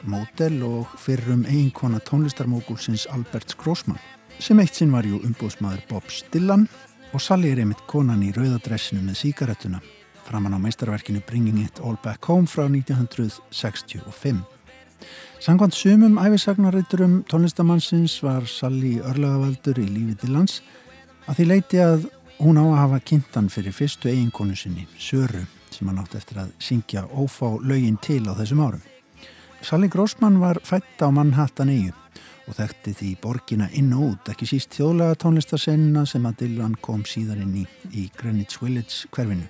mótel 0.07 0.61
og 0.63 0.93
fyrrum 0.95 1.41
eiginkona 1.43 1.99
tónlistarmókulsins 2.07 3.03
Albert 3.11 3.57
Grossman, 3.59 3.99
sem 4.39 4.61
eitt 4.63 4.79
sinn 4.79 4.93
var 4.95 5.03
jú 5.03 5.19
umbúðsmaður 5.27 5.81
Bob 5.89 6.07
Stillan 6.07 6.63
og 7.11 7.19
Sally 7.19 7.51
er 7.51 7.59
einmitt 7.65 7.83
konan 7.91 8.23
í 8.23 8.29
rauðadressinu 8.31 9.03
með 9.09 9.19
síkaretuna, 9.25 9.81
framann 10.23 10.55
á 10.55 10.63
meistarverkinu 10.63 11.19
Bringing 11.27 11.59
It 11.65 11.83
All 11.83 11.99
Back 11.99 12.31
Home 12.31 12.47
frá 12.47 12.69
1965. 12.69 14.39
Sangvann 15.43 15.75
sumum 15.75 16.15
æfisagnareiturum 16.23 17.25
tónlistamannsins 17.27 18.21
var 18.23 18.47
Sally 18.47 19.01
örlagavaldur 19.03 19.83
í 19.83 19.91
lífið 19.91 20.23
til 20.23 20.33
lands 20.39 20.61
að 21.27 21.41
því 21.41 21.51
leiti 21.51 21.83
að 21.83 22.07
Hún 22.41 22.57
á 22.57 22.65
að 22.65 22.79
hafa 22.79 22.97
kynntan 23.05 23.51
fyrir 23.53 23.73
fyrstu 23.77 24.09
eiginkonu 24.09 24.55
sinni, 24.57 24.87
Söru, 24.97 25.43
sem 25.69 25.85
hann 25.85 25.99
átti 26.01 26.17
eftir 26.17 26.39
að 26.41 26.55
syngja 26.57 27.03
ófá 27.13 27.51
lögin 27.61 27.99
til 28.01 28.23
á 28.25 28.33
þessum 28.33 28.63
árum. 28.65 28.81
Sally 29.61 29.85
Grossman 29.93 30.39
var 30.41 30.57
fætt 30.65 31.03
á 31.05 31.13
Manhattan 31.13 31.69
eigu 31.69 31.93
og 32.49 32.57
þekkti 32.57 32.95
því 32.97 33.11
borgina 33.21 33.69
inn 33.77 33.93
og 33.93 34.07
út, 34.07 34.33
ekki 34.33 34.49
síst 34.49 34.73
þjóðlega 34.73 35.21
tónlistarsennina 35.21 36.07
sem 36.09 36.25
að 36.25 36.39
Dylan 36.41 36.73
kom 36.81 37.05
síðar 37.05 37.45
inn 37.45 37.61
í, 37.61 37.67
í 37.93 38.09
Greenwich 38.17 38.57
Village 38.57 39.05
hverfinu. 39.13 39.45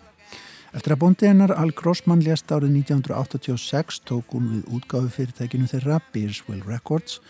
Eftir 0.76 0.98
að 0.98 1.04
bóndi 1.06 1.32
hennar 1.32 1.56
Al 1.56 1.72
Grossman 1.72 2.28
lést 2.28 2.52
árið 2.52 2.76
1986 2.84 4.04
tók 4.04 4.36
hún 4.36 4.52
við 4.52 4.68
útgáfu 4.68 5.16
fyrirtækinu 5.16 5.72
þeirra 5.72 6.04
Beersville 6.12 6.68
Records 6.68 7.22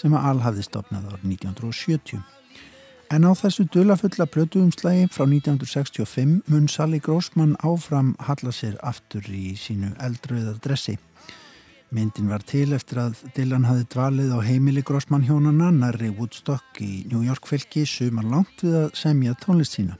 sem 0.00 0.16
að 0.16 0.30
Al 0.32 0.40
hafði 0.48 0.70
stopnað 0.70 1.12
árið 1.12 1.34
1970. 1.36 2.24
En 3.12 3.26
á 3.28 3.32
þessu 3.36 3.66
dulafulla 3.68 4.24
plötuumslægi 4.24 5.10
frá 5.12 5.26
1965 5.28 6.46
mun 6.48 6.68
Sally 6.68 6.96
Grossman 6.96 7.50
áfram 7.60 8.14
halla 8.24 8.52
sér 8.56 8.78
aftur 8.80 9.26
í 9.28 9.52
sínu 9.52 9.90
eldröða 10.00 10.54
dressi. 10.64 10.94
Myndin 11.92 12.30
var 12.32 12.40
til 12.48 12.72
eftir 12.72 13.02
að 13.02 13.18
Dylan 13.36 13.66
hafi 13.68 13.84
dvalið 13.92 14.32
á 14.32 14.40
heimili 14.40 14.80
Grossman 14.80 15.26
hjónana 15.28 15.68
nærri 15.76 16.08
Woodstock 16.08 16.80
í 16.80 17.04
New 17.10 17.20
York 17.26 17.50
fylki 17.50 17.82
sumar 17.84 18.24
langt 18.24 18.64
við 18.64 18.78
að 18.80 18.96
semja 19.02 19.36
tónlist 19.44 19.76
sína. 19.76 19.98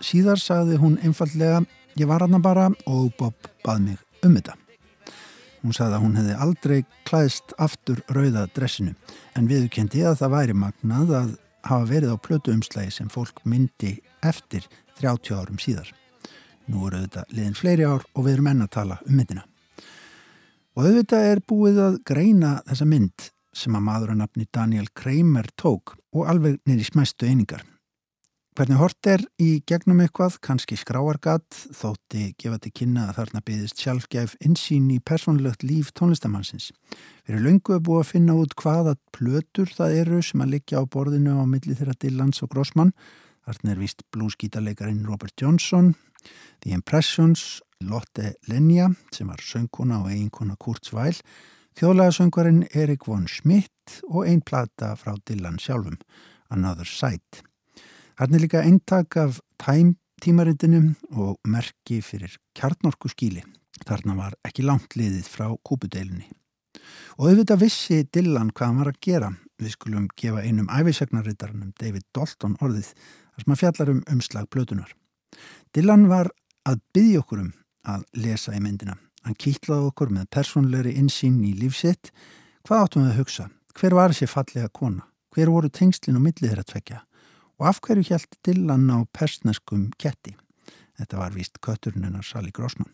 Síðar 0.00 0.40
sagði 0.40 0.80
hún 0.80 0.96
einfallega 1.04 1.60
ég 2.00 2.08
var 2.08 2.24
aðna 2.24 2.40
bara 2.40 2.70
og 2.88 3.12
Bob 3.20 3.52
bað 3.66 3.84
mig 3.84 4.00
um 4.24 4.40
þetta. 4.40 4.56
Hún 5.60 5.76
sagði 5.76 5.98
að 5.98 6.04
hún 6.06 6.16
hefði 6.22 6.40
aldrei 6.48 6.80
klæðst 7.04 7.52
aftur 7.60 8.00
rauða 8.08 8.48
dressinu 8.56 8.96
en 9.36 9.52
viðkendi 9.52 10.08
að 10.08 10.22
það 10.24 10.36
væri 10.38 10.60
magnað 10.64 11.16
að 11.20 11.38
hafa 11.66 11.88
verið 11.88 12.14
á 12.14 12.18
plötu 12.20 12.54
umslægi 12.54 12.94
sem 12.94 13.08
fólk 13.12 13.42
myndi 13.44 13.98
eftir 14.22 14.66
30 15.00 15.36
árum 15.36 15.60
síðar. 15.60 15.90
Nú 16.70 16.86
eru 16.86 17.02
þetta 17.04 17.24
liðin 17.34 17.58
fleiri 17.58 17.86
ár 17.88 18.04
og 18.14 18.26
við 18.26 18.36
erum 18.36 18.50
enn 18.52 18.64
að 18.66 18.74
tala 18.76 19.00
um 19.06 19.16
myndina. 19.18 19.44
Og 20.76 20.86
auðvitað 20.86 21.28
er 21.32 21.42
búið 21.50 21.80
að 21.82 21.98
greina 22.06 22.52
þessa 22.68 22.86
mynd 22.86 23.30
sem 23.56 23.74
að 23.74 23.86
maður 23.88 24.14
að 24.14 24.20
nafni 24.22 24.46
Daniel 24.54 24.86
Kramer 24.94 25.50
tók 25.58 25.96
og 26.14 26.28
alveg 26.30 26.60
í 26.70 26.86
smæstu 26.86 27.26
einingar. 27.26 27.64
Hvernig 28.58 28.80
hort 28.80 29.06
er 29.06 29.22
í 29.38 29.60
gegnum 29.62 30.00
eitthvað, 30.02 30.40
kannski 30.42 30.74
skráargat, 30.74 31.46
þótti 31.70 32.32
gefa 32.34 32.56
til 32.58 32.72
kynna 32.74 33.04
að 33.06 33.20
þarna 33.20 33.42
byggðist 33.46 33.78
sjálfgæf 33.78 34.32
insýn 34.42 34.88
í 34.90 34.96
persónlegt 35.06 35.62
líf 35.62 35.92
tónlistamannsins. 35.94 36.72
Fyrir 37.22 37.44
löngu 37.44 37.76
er 37.76 37.84
búið 37.86 38.00
að 38.00 38.08
finna 38.08 38.34
út 38.34 38.56
hvaða 38.58 38.96
plötur 39.14 39.70
það 39.70 39.94
eru 40.00 40.18
sem 40.26 40.42
að 40.42 40.56
liggja 40.56 40.82
á 40.82 40.90
borðinu 40.90 41.36
á 41.38 41.46
milli 41.46 41.76
þeirra 41.78 41.94
Dillans 42.02 42.42
og 42.42 42.50
Grossmann. 42.50 42.90
Þarna 43.46 43.70
er 43.70 43.82
vist 43.84 44.02
bluesgítarleikarin 44.10 45.06
Robert 45.06 45.36
Johnson, 45.38 45.92
The 46.64 46.74
Impressions, 46.74 47.60
Lotte 47.86 48.32
Lenja 48.50 48.88
sem 49.14 49.30
var 49.30 49.38
söngkona 49.46 50.02
og 50.02 50.10
eiginkona 50.10 50.58
Kurt 50.58 50.90
Svæl, 50.90 51.14
þjóðlega 51.78 52.16
söngvarinn 52.18 52.66
Erik 52.74 53.06
von 53.06 53.30
Schmidt 53.30 54.02
og 54.10 54.26
einn 54.26 54.42
plata 54.42 54.96
frá 54.98 55.14
Dillan 55.22 55.62
sjálfum, 55.62 56.02
Another 56.50 56.84
Side. 56.84 57.46
Þarna 58.20 58.36
er 58.36 58.42
líka 58.42 58.60
eintak 58.60 59.16
af 59.16 59.38
Time 59.56 59.94
tímaritinu 60.20 60.90
og 61.16 61.38
merki 61.48 62.02
fyrir 62.04 62.34
kjarnorku 62.52 63.08
skíli. 63.08 63.40
Þarna 63.88 64.16
var 64.18 64.36
ekki 64.44 64.66
langt 64.68 64.92
liðið 64.92 65.30
frá 65.32 65.46
kúpudeilunni. 65.64 66.26
Og 67.16 67.30
auðvitað 67.30 67.62
vissi 67.62 68.02
Dillan 68.12 68.52
hvað 68.52 68.68
hann 68.68 68.82
var 68.82 68.92
að 68.92 69.00
gera. 69.08 69.32
Við 69.56 69.72
skulum 69.72 70.10
gefa 70.20 70.44
einum 70.44 70.68
æfisegnarritarnum 70.68 71.72
David 71.80 72.04
Dalton 72.12 72.60
orðið 72.60 72.92
þar 72.92 73.46
sem 73.46 73.56
að 73.56 73.60
fjallar 73.64 73.94
um 73.94 74.04
umslag 74.12 74.52
blötunar. 74.52 74.92
Dillan 75.72 76.08
var 76.12 76.28
að 76.68 76.84
byggja 76.92 77.24
okkur 77.24 77.44
um 77.46 77.52
að 77.88 78.04
lesa 78.20 78.52
í 78.52 78.60
myndina. 78.60 79.00
Hann 79.24 79.40
kýtlaði 79.40 79.94
okkur 79.94 80.12
með 80.12 80.28
persónleiri 80.36 80.98
insýn 81.00 81.40
í 81.48 81.56
lífsitt. 81.56 82.12
Hvað 82.68 82.84
áttum 82.84 83.08
við 83.08 83.14
að 83.14 83.22
hugsa? 83.24 83.52
Hver 83.72 83.96
var 83.96 84.12
þessi 84.12 84.28
fallega 84.28 84.68
kona? 84.68 85.06
Hver 85.32 85.48
voru 85.48 85.72
tengslinn 85.72 86.20
og 86.20 86.28
millið 86.28 86.50
þeirra 86.50 86.68
tvekja? 86.68 87.06
Og 87.60 87.66
af 87.68 87.80
hverju 87.84 88.08
hjælt 88.08 88.38
Dillan 88.46 88.88
á 88.88 89.04
persneskum 89.12 89.90
ketti? 90.00 90.32
Þetta 90.96 91.18
var 91.20 91.34
vist 91.36 91.60
kötturinn 91.60 92.06
hennar 92.08 92.24
Sally 92.24 92.50
Grossman. 92.56 92.88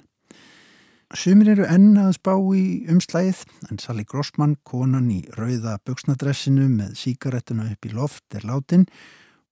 Sumir 1.14 1.52
eru 1.52 1.68
enn 1.70 1.94
að 2.02 2.16
spá 2.16 2.32
í 2.34 2.82
umslægið 2.90 3.44
en 3.70 3.78
Sally 3.78 4.02
Grossman, 4.02 4.56
konan 4.66 5.06
í 5.14 5.20
rauða 5.38 5.76
buksnadressinu 5.86 6.66
með 6.72 6.98
síkarettuna 6.98 7.68
upp 7.70 7.86
í 7.86 7.94
loft 7.94 8.34
er 8.34 8.42
látin. 8.42 8.88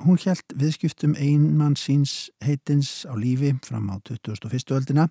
Hún 0.03 0.18
hjælt 0.18 0.50
viðskiptum 0.59 1.14
einmann 1.14 1.79
síns 1.79 2.33
heitins 2.42 3.07
á 3.07 3.14
lífi 3.14 3.55
fram 3.62 3.87
á 3.94 4.03
2001. 4.03 4.74
öldina 4.74 5.09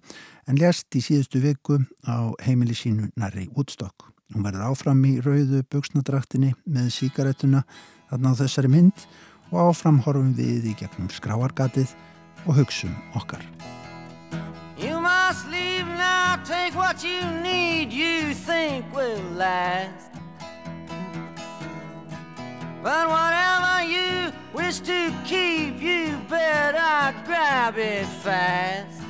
en 0.52 0.60
lest 0.60 0.92
í 0.92 1.00
síðustu 1.00 1.40
viku 1.40 1.80
á 2.04 2.36
heimili 2.44 2.76
sínu 2.76 3.08
næri 3.16 3.48
útstokk. 3.56 4.12
Hún 4.36 4.44
verður 4.44 4.68
áfram 4.74 5.00
í 5.08 5.22
rauðu 5.24 5.64
buksnadraktinni 5.72 6.52
með 6.68 6.92
síkarettuna 6.92 7.64
þarna 8.10 8.36
á 8.36 8.40
þessari 8.44 8.68
mynd 8.68 9.00
og 9.00 9.33
áfram 9.52 10.00
horfum 10.06 10.32
við 10.38 10.72
í 10.72 10.74
gegnum 10.80 11.10
skráargatið 11.12 11.92
og 12.48 12.56
hugsum 12.62 12.96
okkar. 13.18 13.44
You 14.78 15.00
must 15.00 15.48
leave 15.50 15.88
now, 15.98 16.38
take 16.44 16.76
what 16.76 17.04
you 17.04 17.22
need, 17.42 17.92
you 17.92 18.34
think 18.34 18.86
will 18.94 19.22
last. 19.36 20.12
But 22.84 23.08
whatever 23.08 23.84
you 23.84 24.34
wish 24.54 24.80
to 24.82 25.14
keep, 25.24 25.82
you 25.82 26.18
better 26.28 27.16
grab 27.26 27.78
it 27.78 28.06
fast. 28.06 29.02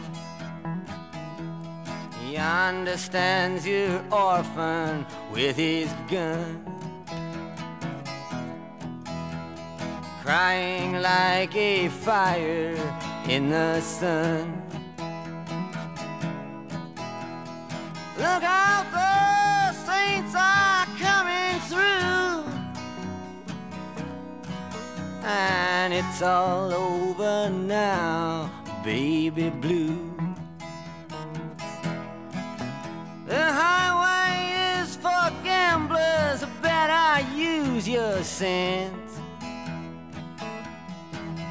He 2.21 2.37
understands 2.37 3.65
your 3.65 4.03
orphan 4.11 5.05
with 5.31 5.55
his 5.55 5.91
gun. 6.09 6.72
Crying 10.23 11.01
like 11.01 11.53
a 11.53 11.89
fire 11.89 12.77
in 13.27 13.49
the 13.49 13.81
sun. 13.81 14.63
Look 18.17 18.41
out, 18.41 18.85
the 18.93 19.73
saints 19.85 20.33
are 20.33 20.85
coming 20.97 21.59
through. 21.67 22.45
And 25.25 25.93
it's 25.93 26.21
all 26.21 26.71
over 26.73 27.49
now, 27.49 28.49
baby 28.81 29.49
blue. 29.49 30.09
The 33.27 33.43
highway 33.43 34.79
is 34.79 34.95
for 34.95 35.33
gamblers, 35.43 36.45
better 36.61 37.27
use 37.35 37.89
your 37.89 38.23
sense. 38.23 39.02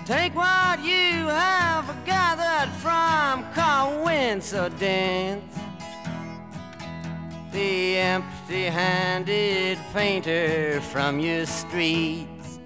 Take 0.05 0.35
what 0.35 0.83
you 0.83 1.29
have 1.29 1.87
gathered 2.05 2.73
from 2.75 3.45
coincidence. 3.55 5.55
The 7.53 7.99
empty 7.99 8.65
handed 8.65 9.79
painter 9.95 10.81
from 10.81 11.21
your 11.21 11.47
streets 11.47 12.59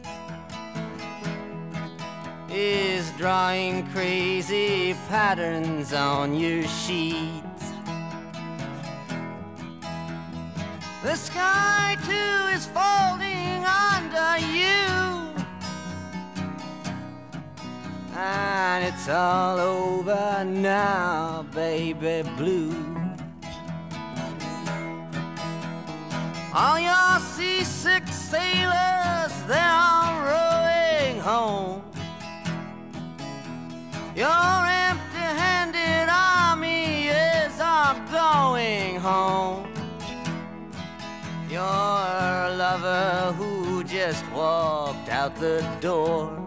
is 2.50 3.10
drawing 3.18 3.86
crazy 3.88 4.96
patterns 5.10 5.92
on 5.92 6.34
your 6.34 6.62
sheets. 6.62 7.64
The 11.02 11.16
sky 11.16 11.98
too 12.06 12.56
is 12.56 12.64
folding 12.64 13.62
under 13.62 14.38
you. 14.38 15.15
And 18.18 18.82
it's 18.82 19.10
all 19.10 19.60
over 19.60 20.42
now, 20.42 21.44
baby 21.52 22.26
blue. 22.36 22.72
All 26.54 26.78
your 26.78 27.20
seasick 27.20 28.08
sailors, 28.08 29.34
they're 29.46 29.60
all 29.60 30.14
rowing 30.22 31.20
home. 31.20 31.82
Your 34.16 34.66
empty 34.66 35.18
handed 35.18 36.08
army 36.08 37.08
is 37.08 37.60
all 37.60 37.96
going 38.10 38.96
home. 38.96 39.68
Your 41.50 41.60
lover 41.60 43.34
who 43.36 43.84
just 43.84 44.24
walked 44.30 45.10
out 45.10 45.36
the 45.36 45.60
door 45.82 46.45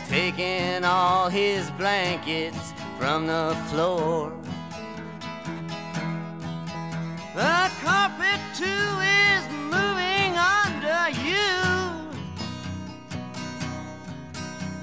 has 0.00 0.08
taken 0.08 0.84
all 0.84 1.28
his 1.28 1.70
blankets 1.72 2.72
from 2.98 3.26
the 3.26 3.56
floor. 3.68 4.32
The 7.34 7.70
carpet 7.82 8.40
too 8.54 8.64
is 8.64 9.48
moving 9.70 10.36
under 10.36 11.10
you. 11.20 11.50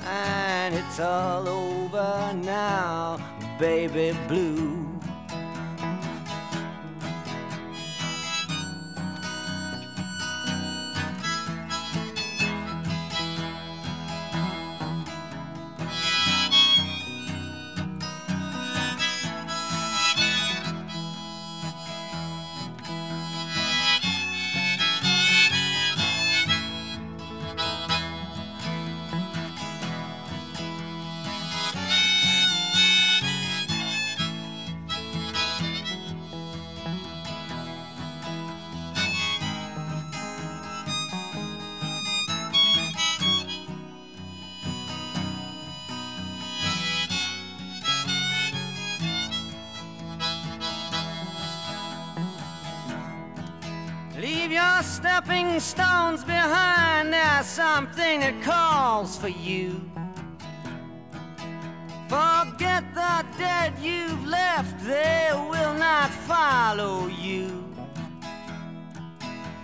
And 0.06 0.76
it's 0.76 1.00
all 1.00 1.48
over 1.48 2.34
now, 2.34 3.18
baby 3.60 4.18
blue. 4.28 4.87
Something 57.48 58.20
that 58.20 58.42
calls 58.44 59.18
for 59.18 59.30
you. 59.30 59.82
Forget 62.10 62.84
the 62.94 63.26
dead 63.38 63.74
you've 63.82 64.26
left, 64.26 64.84
they 64.86 65.30
will 65.34 65.74
not 65.74 66.10
follow 66.10 67.08
you. 67.08 67.64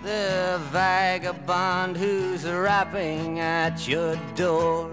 the 0.02 0.60
vagabond 0.70 1.96
who's 1.96 2.44
rapping 2.44 3.40
at 3.40 3.88
your 3.88 4.14
door 4.34 4.90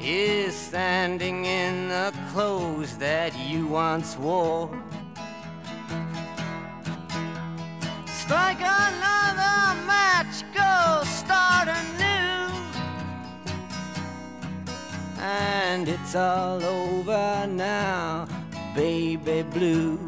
is 0.00 0.56
standing 0.56 1.44
in 1.44 1.88
the 1.88 2.10
clothes 2.32 2.96
that 2.96 3.38
you 3.38 3.66
once 3.66 4.16
wore. 4.16 4.70
Strike 8.06 8.62
it's 16.12 16.20
all 16.20 16.62
over 16.62 17.46
now, 17.46 18.26
baby 18.74 19.42
blue. 19.50 19.98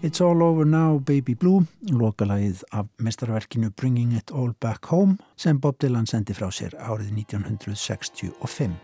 It's 0.00 0.20
All 0.20 0.42
Over 0.42 0.64
Now, 0.64 0.98
Baby 0.98 1.34
Blue, 1.34 1.66
lokalagið 1.90 2.62
af 2.72 2.86
mestarverkinu 2.96 3.70
Bringing 3.76 4.12
It 4.16 4.30
All 4.30 4.54
Back 4.60 4.86
Home 4.86 5.18
sem 5.36 5.60
Bob 5.60 5.76
Dylan 5.82 6.06
sendi 6.06 6.32
frá 6.32 6.48
sér 6.48 6.72
árið 6.78 7.10
1965. 7.18 8.78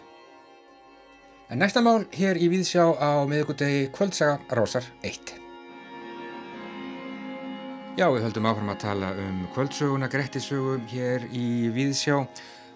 En 1.48 1.58
næsta 1.62 1.80
mál 1.80 2.04
hér 2.12 2.36
í 2.36 2.50
Víðsjá 2.52 2.90
á 3.00 3.24
miðugudegi 3.30 3.88
kvöldsaga 3.94 4.42
Rósar 4.58 4.84
1. 5.00 5.43
Já, 7.94 8.08
við 8.10 8.24
höldum 8.24 8.46
áfram 8.50 8.70
að 8.72 8.78
tala 8.82 9.08
um 9.22 9.42
kvöldsöguna, 9.54 10.08
Grettisögu 10.10 10.80
hér 10.90 11.28
í 11.30 11.68
Víðsjá. 11.70 12.16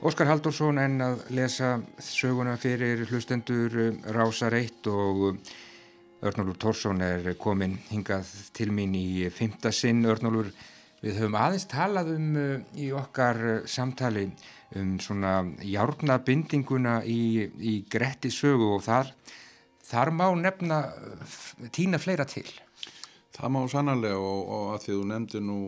Óskar 0.07 0.29
Haldursson 0.31 0.79
en 0.79 1.03
að 1.03 1.25
lesa 1.35 1.73
söguna 1.99 2.53
fyrir 2.63 3.03
hlustendur 3.09 3.75
Rásar 4.15 4.55
1 4.55 4.87
og 4.93 5.25
Örnólfur 6.23 6.61
Tórsson 6.63 7.03
er 7.03 7.27
komin 7.35 7.75
hingað 7.89 8.31
til 8.55 8.69
mín 8.71 8.95
í 8.95 9.27
fymta 9.35 9.75
sinn. 9.75 10.07
Örnólfur, 10.07 10.53
við 11.03 11.19
höfum 11.19 11.41
aðeins 11.41 11.67
talað 11.75 12.13
um 12.15 12.31
uh, 12.39 12.55
í 12.79 12.93
okkar 12.95 13.43
samtali 13.67 14.29
um 14.79 14.95
svona 15.03 15.41
járnabindinguna 15.67 17.01
í, 17.03 17.43
í 17.59 17.75
Gretti 17.91 18.31
sögu 18.31 18.71
og 18.77 18.87
þar, 18.87 19.11
þar 19.83 20.15
má 20.15 20.29
nefna 20.39 20.83
tína 21.75 21.99
fleira 21.99 22.31
til. 22.31 22.47
Það 23.39 23.53
má 23.55 23.61
sannarlega 23.71 24.19
og, 24.19 24.41
og 24.51 24.65
að 24.75 24.81
því 24.85 24.95
þú 24.97 25.05
nefndi 25.13 25.41
nú 25.47 25.59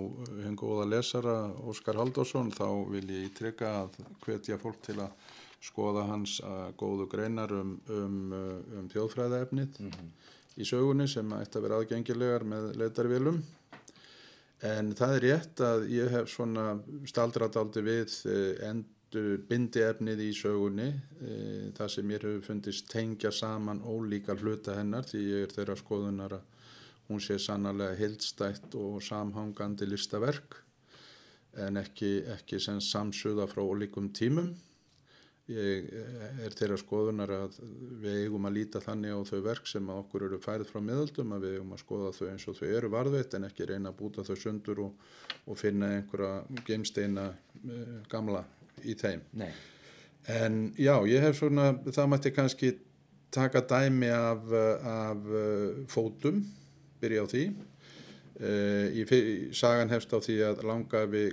henn 0.42 0.56
góða 0.58 0.88
lesara 0.90 1.36
Óskar 1.70 2.00
Haldursson 2.00 2.50
þá 2.50 2.66
vil 2.90 3.04
ég 3.06 3.28
ítrykka 3.28 3.70
að 3.84 4.00
hvetja 4.24 4.58
fólk 4.58 4.82
til 4.82 4.98
að 4.98 5.14
skoða 5.62 6.08
hans 6.08 6.40
að 6.42 6.74
góðu 6.80 7.06
greinar 7.12 7.52
um, 7.54 7.76
um, 7.92 8.20
um 8.80 8.90
þjóðfræðaefnið 8.90 9.80
mm 9.80 9.94
-hmm 9.94 10.12
í 10.60 10.66
sögunni 10.66 11.06
sem 11.08 11.32
ætti 11.38 11.58
að 11.58 11.66
vera 11.66 11.80
aðgengilegar 11.80 12.44
með 12.48 12.70
leitarvilum 12.80 13.40
en 14.66 14.92
það 14.96 15.16
er 15.16 15.24
rétt 15.24 15.62
að 15.64 15.86
ég 15.94 16.10
hef 16.12 16.30
svona 16.32 16.64
staldradaldi 17.08 17.82
við 17.86 18.16
endur 18.66 19.44
bindi 19.48 19.84
efnið 19.86 20.24
í 20.26 20.30
sögunni 20.36 20.90
það 21.78 21.92
sem 21.94 22.08
mér 22.10 22.26
hefur 22.28 22.46
fundist 22.50 22.90
tengja 22.92 23.32
saman 23.34 23.80
ólíka 23.80 24.36
hluta 24.36 24.76
hennar 24.76 25.08
því 25.08 25.22
ég 25.30 25.46
er 25.46 25.54
þeirra 25.56 25.78
skoðunar 25.80 26.36
að 26.40 26.59
hún 27.10 27.22
sé 27.22 27.38
sannarlega 27.42 27.98
heildstætt 27.98 28.74
og 28.78 29.02
samhangandi 29.02 29.88
listaverk 29.90 30.60
en 31.58 31.80
ekki, 31.80 32.20
ekki 32.36 32.60
sem 32.62 32.80
samsuða 32.80 33.48
frá 33.50 33.62
ólíkum 33.66 34.12
tímum 34.14 34.54
Ég 35.50 35.88
er 36.44 36.54
þeirra 36.54 36.76
skoðunar 36.78 37.30
að 37.34 37.56
við 38.02 38.18
eigum 38.24 38.44
að 38.46 38.54
líta 38.54 38.82
þannig 38.84 39.16
á 39.18 39.20
þau 39.26 39.40
verk 39.42 39.66
sem 39.66 39.88
að 39.90 40.02
okkur 40.04 40.24
eru 40.28 40.38
færið 40.44 40.68
frá 40.70 40.78
miðaldum 40.84 41.32
að 41.34 41.46
við 41.46 41.56
eigum 41.56 41.72
að 41.74 41.80
skoða 41.82 42.12
þau 42.14 42.26
eins 42.28 42.44
og 42.46 42.58
þau 42.60 42.68
eru 42.68 42.90
varðveitt 42.92 43.34
en 43.34 43.46
ekki 43.48 43.66
reyna 43.66 43.90
að 43.90 43.96
búta 43.98 44.24
þau 44.28 44.36
sundur 44.38 44.82
og, 44.84 45.08
og 45.50 45.58
finna 45.58 45.88
einhverja 45.96 46.60
geimsteina 46.68 47.26
uh, 47.32 47.96
gamla 48.12 48.44
í 48.86 48.94
þeim. 49.00 49.24
Nei. 49.42 49.50
En 50.30 50.60
já, 50.78 50.94
ég 51.10 51.26
hef 51.26 51.40
svona, 51.40 51.72
það 51.88 52.10
mætti 52.12 52.34
kannski 52.36 52.72
taka 53.34 53.64
dæmi 53.66 54.12
af, 54.14 54.46
af 54.54 55.30
uh, 55.34 55.82
fótum, 55.90 56.44
byrja 57.00 57.24
á 57.24 57.26
því. 57.30 57.44
Í, 58.40 59.02
sagan 59.52 59.90
hefst 59.92 60.14
á 60.16 60.18
því 60.22 60.36
að 60.46 60.62
langafi 60.64 61.24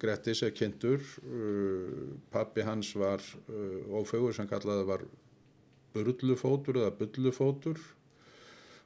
Grettis 0.00 0.42
er 0.44 0.52
kynntur 0.52 1.00
uh, 1.24 2.10
pappi 2.34 2.60
hans 2.66 2.90
var 2.98 3.24
ófögur 3.88 4.36
sem 4.36 4.50
kallaði 4.50 4.84
var 4.90 5.06
burlufótur 5.94 6.82
eða 6.82 6.92
bullufótur. 6.98 7.80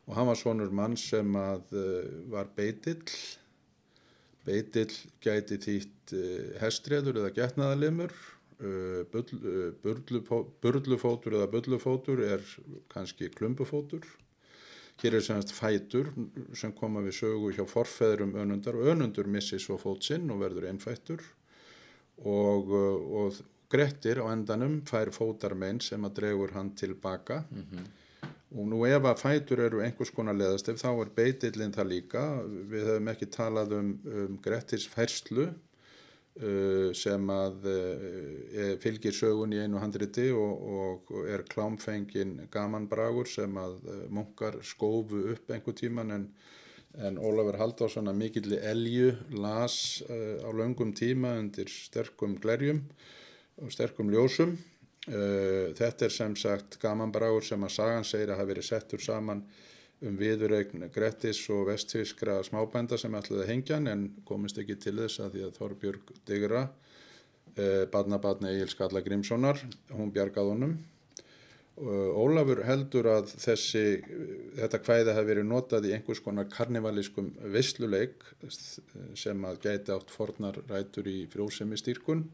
Og 0.07 0.15
hann 0.15 0.31
var 0.31 0.39
svonur 0.39 0.71
mann 0.71 0.95
sem 1.01 1.27
að 1.35 1.75
var 2.31 2.47
beitill. 2.55 3.03
Beitill 4.47 4.93
gæti 5.19 5.59
þýtt 5.59 6.15
hestreður 6.62 7.19
eða 7.19 7.33
getnaðalimur 7.35 8.15
burlufótur 10.62 11.35
eða 11.35 11.51
bullufótur 11.51 12.23
er 12.25 12.47
kannski 12.93 13.29
klumpufótur 13.35 14.07
Hér 15.03 15.19
er 15.19 15.25
semst 15.25 15.53
fætur 15.53 16.09
sem 16.57 16.73
koma 16.73 17.03
við 17.05 17.19
sögu 17.19 17.51
hjá 17.53 17.67
forfeðrum 17.69 18.33
önundar 18.41 18.79
og 18.79 18.89
önundur 18.95 19.29
missi 19.29 19.59
svo 19.61 19.77
fót 19.81 20.07
sinn 20.09 20.31
og 20.33 20.41
verður 20.41 20.71
einfættur 20.71 21.21
og, 22.25 22.73
og 22.73 23.43
Grettir 23.69 24.23
á 24.23 24.31
endanum 24.31 24.79
fær 24.87 25.11
fótarmein 25.13 25.83
sem 25.83 26.05
að 26.07 26.21
dregur 26.21 26.55
hann 26.55 26.71
tilbaka 26.79 27.43
mm 27.51 27.63
-hmm. 27.63 27.87
og 28.59 28.67
nú 28.73 28.87
ef 28.87 29.03
að 29.03 29.21
fætur 29.21 29.61
eru 29.61 29.83
einhvers 29.83 30.11
konar 30.11 30.35
leðastef 30.35 30.81
þá 30.81 30.91
er 31.01 31.11
beitillin 31.17 31.73
það 31.73 31.89
líka. 31.89 32.23
Við 32.47 32.87
höfum 32.89 33.09
ekki 33.09 33.27
talað 33.27 33.73
um, 33.73 33.99
um 34.05 34.39
Grettirs 34.43 34.87
færslu 34.89 35.49
Uh, 35.49 35.65
sem 36.37 37.31
að 37.33 37.66
uh, 37.70 38.75
fylgir 38.83 39.14
sögun 39.16 39.55
í 39.57 39.61
einu 39.62 39.81
handriti 39.81 40.27
og, 40.37 41.07
og 41.09 41.12
er 41.33 41.46
klámfengin 41.49 42.42
gamanbragur 42.53 43.29
sem 43.31 43.57
að 43.57 43.79
uh, 43.88 44.03
munkar 44.12 44.59
skófu 44.61 45.22
upp 45.33 45.53
einhver 45.55 45.77
tíman 45.79 46.12
en, 46.12 46.27
en 47.01 47.16
Ólafur 47.16 47.57
Haldásson 47.61 48.12
að 48.12 48.20
mikilli 48.20 48.61
elju 48.61 49.14
las 49.40 50.03
á 50.09 50.49
löngum 50.53 50.92
tíma 50.96 51.35
undir 51.40 51.72
sterkum 51.72 52.37
glerjum 52.40 52.83
og 53.61 53.72
sterkum 53.72 54.12
ljósum. 54.12 54.57
Þetta 55.07 56.09
er 56.09 56.12
sem 56.12 56.33
sagt 56.37 56.81
gamanbragur 56.83 57.44
sem 57.44 57.62
að 57.62 57.75
sagan 57.77 58.05
segir 58.09 58.33
að 58.33 58.40
hafi 58.40 58.51
verið 58.51 58.68
settur 58.68 59.05
saman 59.05 59.44
um 60.05 60.17
viðurregn 60.21 60.89
Grettis 60.93 61.41
og 61.55 61.71
vestfískra 61.71 62.41
smábænda 62.45 62.99
sem 63.01 63.15
ætlaði 63.17 63.45
að 63.45 63.53
hengja 63.53 63.79
hann 63.79 63.93
en 63.93 64.03
komist 64.29 64.59
ekki 64.61 64.77
til 64.81 64.97
þess 64.99 65.23
að 65.25 65.37
því 65.37 65.47
að 65.47 65.55
Þorbjörg 65.61 66.13
Digra, 66.29 66.67
eh, 67.57 67.87
badnabatni 67.93 68.53
Egil 68.53 68.69
Skalla 68.75 69.01
Grímssonar, 69.01 69.63
hún 69.97 70.13
bjargað 70.13 70.53
honum. 70.53 70.77
Ólafur 71.77 72.63
heldur 72.65 73.05
að 73.13 73.35
þessi, 73.37 73.83
þetta 74.57 74.79
hvæði 74.81 75.13
hafi 75.13 75.29
verið 75.29 75.45
notað 75.45 75.89
í 75.91 75.91
einhvers 75.93 76.23
konar 76.25 76.47
karnivalískum 76.49 77.29
vissluleik 77.53 78.25
sem 79.13 79.45
að 79.45 79.59
gæti 79.67 79.93
átt 79.93 80.09
fornar 80.09 80.57
rætur 80.71 81.11
í 81.13 81.27
frjósemi 81.29 81.77
stýrkun 81.77 82.25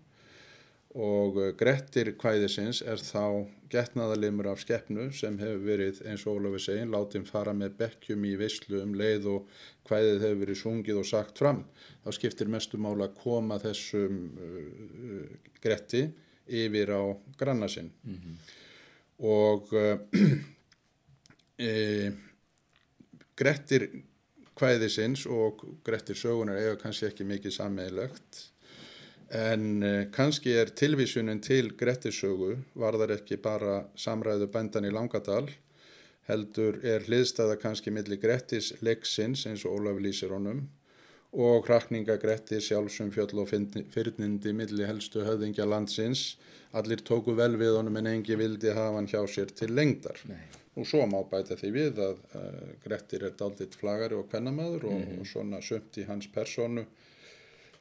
og 0.98 1.38
eh, 1.40 1.52
Grettir 1.56 2.12
kvæðisins 2.20 2.82
er 2.84 3.00
þá 3.00 3.48
getnaðalimur 3.72 4.50
af 4.50 4.60
skeppnu 4.60 5.08
sem 5.16 5.38
hefur 5.40 5.62
verið 5.64 6.02
eins 6.04 6.26
og 6.28 6.36
Ólafur 6.36 6.60
segin 6.60 6.92
látið 6.92 7.24
fara 7.30 7.54
með 7.56 7.78
bekkjum 7.78 8.26
í 8.28 8.34
visslu 8.40 8.82
um 8.82 8.92
leið 8.98 9.28
og 9.32 9.46
kvæðið 9.88 10.26
hefur 10.26 10.42
verið 10.42 10.60
sungið 10.60 11.00
og 11.00 11.08
sagt 11.08 11.40
fram. 11.40 11.62
Þá 12.04 12.10
skiptir 12.18 12.52
mestu 12.52 12.80
mála 12.80 13.08
að 13.08 13.16
koma 13.22 13.56
þessum 13.62 14.20
uh, 14.36 15.24
Gretti 15.64 16.04
yfir 16.52 16.92
á 16.92 17.02
granna 17.40 17.70
sinn. 17.72 17.88
Mm 18.04 18.18
-hmm. 18.18 18.36
og 19.32 19.72
uh, 19.72 19.96
e, 21.56 22.12
Grettir 23.40 23.88
kvæðisins 24.54 25.24
og 25.26 25.64
Grettir 25.84 26.14
sögunar 26.14 26.60
eiga 26.60 26.76
kannski 26.76 27.08
ekki 27.08 27.24
mikið 27.24 27.56
sammeilegt 27.56 28.51
En 29.32 29.82
eh, 29.82 30.10
kannski 30.12 30.52
er 30.60 30.74
tilvísunin 30.76 31.40
til 31.40 31.72
Grettissögu 31.80 32.58
varðar 32.76 33.14
ekki 33.16 33.38
bara 33.40 33.86
samræðu 33.96 34.50
bændan 34.52 34.84
í 34.84 34.92
Langadal, 34.92 35.46
heldur 36.28 36.76
er 36.84 37.06
hliðstæða 37.08 37.56
kannski 37.62 37.90
millir 37.90 38.20
Grettis 38.20 38.74
leiksins 38.84 39.46
eins 39.48 39.64
og 39.64 39.80
Ólaf 39.80 40.02
lýsir 40.04 40.34
honum 40.36 40.66
og 41.32 41.64
hrakninga 41.64 42.18
Grettis 42.20 42.68
sjálfsum 42.68 43.08
fjöll 43.12 43.40
og 43.40 43.48
fyrnindi 43.48 44.52
millir 44.52 44.90
helstu 44.90 45.24
höfðingja 45.24 45.64
landsins. 45.64 46.36
Allir 46.76 47.00
tóku 47.00 47.32
vel 47.36 47.56
við 47.60 47.78
honum 47.78 47.96
en 48.00 48.10
engi 48.10 48.36
vildi 48.36 48.72
hafa 48.76 48.98
hann 48.98 49.08
hjá 49.08 49.22
sér 49.28 49.52
til 49.56 49.72
lengdar. 49.72 50.20
Nei. 50.28 50.44
Og 50.76 50.86
svo 50.88 51.04
má 51.08 51.18
bæta 51.28 51.56
því 51.56 51.70
við 51.72 52.02
að 52.04 52.20
uh, 52.36 52.68
Grettir 52.84 53.24
er 53.24 53.32
dalditt 53.36 53.76
flagari 53.80 54.16
og 54.16 54.28
kvennamadur 54.28 54.86
og, 54.88 54.92
mm 54.92 55.08
-hmm. 55.08 55.20
og 55.20 55.26
svona 55.26 55.60
sömt 55.60 55.98
í 56.00 56.06
hans 56.06 56.28
personu 56.28 56.84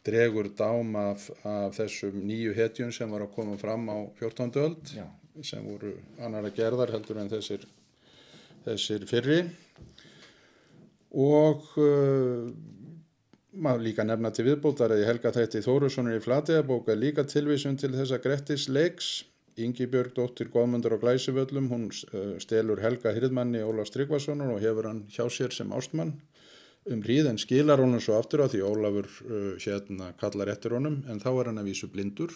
dregur 0.06 0.50
dám 0.58 0.96
af, 0.98 1.28
af 1.46 1.76
þessum 1.78 2.22
nýju 2.26 2.56
hetjun 2.58 2.94
sem 2.96 3.12
var 3.12 3.26
að 3.26 3.34
koma 3.36 3.58
fram 3.62 3.90
á 3.90 3.98
14. 4.20 4.52
öld 4.64 4.94
Já. 4.98 5.06
sem 5.46 5.66
voru 5.66 5.94
annara 6.20 6.50
gerðar 6.56 6.94
heldur 6.96 7.22
en 7.22 7.30
þessir, 7.30 7.68
þessir 8.66 9.06
fyrri 9.10 9.42
og 11.12 11.68
uh, 11.78 12.50
maður 13.52 13.86
líka 13.86 14.06
nefna 14.08 14.32
til 14.34 14.48
viðbótar 14.48 14.96
í 14.96 15.04
Helga 15.06 15.34
Þætti 15.36 15.62
Þórussonar 15.66 16.18
í 16.18 16.24
Flateðabók 16.24 16.90
er 16.90 17.02
líka 17.02 17.28
tilvísun 17.28 17.78
til 17.78 17.92
þessa 17.94 18.22
Grettis 18.24 18.70
leiks 18.72 19.20
Ingi 19.62 19.86
Björg 19.92 20.16
dóttir 20.16 20.48
Góðmundur 20.50 20.96
á 20.96 21.02
Glæsivöllum 21.02 21.68
hún 21.70 21.90
uh, 21.92 22.38
stelur 22.42 22.82
Helga 22.82 23.14
Hirðmanni 23.14 23.62
Ólaf 23.68 23.92
Tryggvasonar 23.94 24.56
og 24.56 24.64
hefur 24.64 24.90
hann 24.90 25.06
hjá 25.12 25.28
sér 25.30 25.54
sem 25.54 25.74
ástmann 25.76 26.16
um 26.90 27.02
hríð 27.04 27.30
en 27.30 27.38
skilar 27.42 27.82
honum 27.84 28.02
svo 28.02 28.18
aftur 28.18 28.46
á 28.46 28.48
því 28.50 28.64
Ólafur 28.66 29.10
uh, 29.28 29.54
hérna 29.62 30.14
kallar 30.22 30.50
eftir 30.54 30.74
honum 30.78 31.02
en 31.10 31.22
þá 31.22 31.30
er 31.34 31.52
hann 31.52 31.62
að 31.62 31.70
vísu 31.72 31.92
blindur. 31.92 32.34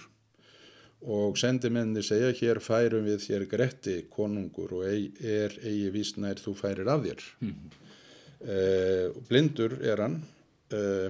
Og 1.05 1.35
sendimenni 1.37 2.01
segja 2.05 2.31
hér 2.33 2.61
færum 2.63 3.05
við 3.05 3.19
þér 3.27 3.43
Gretti 3.51 3.95
konungur 4.09 4.71
og 4.79 4.85
ei, 4.89 5.11
er 5.21 5.53
eigi 5.61 5.91
vísnær 5.93 6.39
þú 6.41 6.55
færir 6.57 6.89
af 6.89 7.03
þér. 7.05 7.25
Uh, 8.45 9.11
blindur 9.29 9.77
er 9.81 10.01
hann 10.03 10.19
uh, 10.73 11.09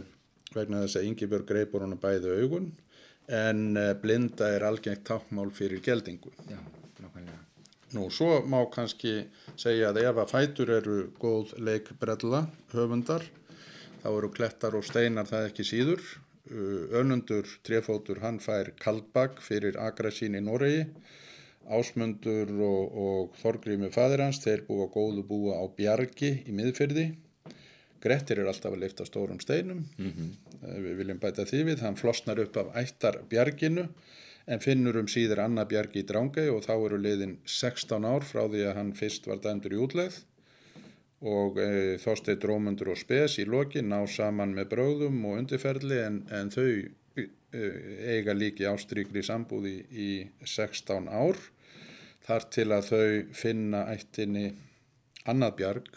vegna 0.56 0.84
þess 0.86 1.00
að 1.00 1.08
Ingibjörg 1.10 1.48
greipur 1.50 1.84
honum 1.84 2.00
bæði 2.02 2.38
augun 2.41 2.71
en 3.28 3.65
uh, 3.76 3.91
blinda 4.00 4.52
er 4.56 4.67
algengt 4.67 5.04
tákmál 5.08 5.52
fyrir 5.56 5.84
geldingu. 5.84 6.32
Já, 6.50 6.60
nákvæmlega. 7.02 7.41
Nú, 7.93 8.08
svo 8.10 8.39
má 8.50 8.63
kannski 8.74 9.28
segja 9.62 9.91
að 9.91 10.02
ef 10.02 10.19
að 10.24 10.32
fætur 10.32 10.71
eru 10.80 10.95
góð 11.21 11.54
leikbrella 11.62 12.45
höfundar, 12.74 13.26
þá 14.02 14.08
eru 14.10 14.30
klettar 14.34 14.78
og 14.78 14.88
steinar 14.88 15.30
það 15.30 15.52
ekki 15.52 15.65
síður. 15.69 16.02
Uh, 16.45 16.89
Önundur 16.98 17.45
trefótur, 17.65 18.21
hann 18.21 18.41
fær 18.41 18.71
kaldbak 18.82 19.38
fyrir 19.41 19.78
agra 19.82 20.12
sín 20.13 20.38
í 20.38 20.41
Noregi. 20.45 20.88
Ásmundur 21.65 22.52
og, 22.62 22.98
og 23.06 23.38
Þorgrími 23.41 23.89
fadir 23.93 24.21
hans, 24.21 24.41
þeir 24.43 24.65
búa 24.67 24.86
góðu 24.93 25.24
búa 25.26 25.62
á 25.62 25.65
Bjargi 25.78 26.32
í 26.45 26.54
miðfyrði. 26.54 27.08
Grettir 28.02 28.41
er 28.41 28.50
alltaf 28.52 28.76
að 28.76 28.84
lifta 28.84 29.06
stórum 29.08 29.39
steinum, 29.41 29.80
við 30.62 30.91
viljum 31.00 31.21
bæta 31.21 31.45
því 31.50 31.63
við, 31.71 31.82
hann 31.82 31.98
flosnar 31.98 32.41
upp 32.43 32.60
af 32.62 32.76
ættar 32.78 33.24
Bjarginu 33.32 33.88
en 34.45 34.62
finnur 34.62 34.99
um 34.99 35.08
síður 35.10 35.41
Anna 35.45 35.65
Bjargi 35.69 36.03
í 36.03 36.08
Drángei 36.08 36.49
og 36.53 36.63
þá 36.65 36.73
eru 36.75 36.99
liðin 37.01 37.38
16 37.49 38.05
ár 38.05 38.25
frá 38.27 38.43
því 38.45 38.65
að 38.69 38.77
hann 38.79 38.91
fyrst 38.97 39.29
var 39.29 39.41
dæmdur 39.41 39.73
í 39.73 39.81
útlegð. 39.81 40.19
Og 41.25 41.58
e, 41.58 41.69
Þorsteinn 42.03 42.41
Drómundur 42.43 42.91
og 42.93 42.99
Spes 43.01 43.39
í 43.41 43.47
loki 43.49 43.81
ná 43.81 44.03
saman 44.12 44.53
með 44.53 44.69
bröðum 44.75 45.23
og 45.25 45.39
undirferðli 45.39 45.97
en, 46.03 46.19
en 46.29 46.51
þau 46.53 46.67
e, 47.17 47.25
eiga 48.13 48.36
líki 48.38 48.67
ástrykri 48.69 49.23
sambúði 49.25 49.79
í 49.89 50.10
16 50.43 51.10
ár. 51.10 51.39
Þar 52.25 52.47
til 52.53 52.67
að 52.73 52.91
þau 52.91 53.34
finna 53.38 53.86
ættinni 53.93 54.51
Annað 55.25 55.58
Bjarg 55.62 55.91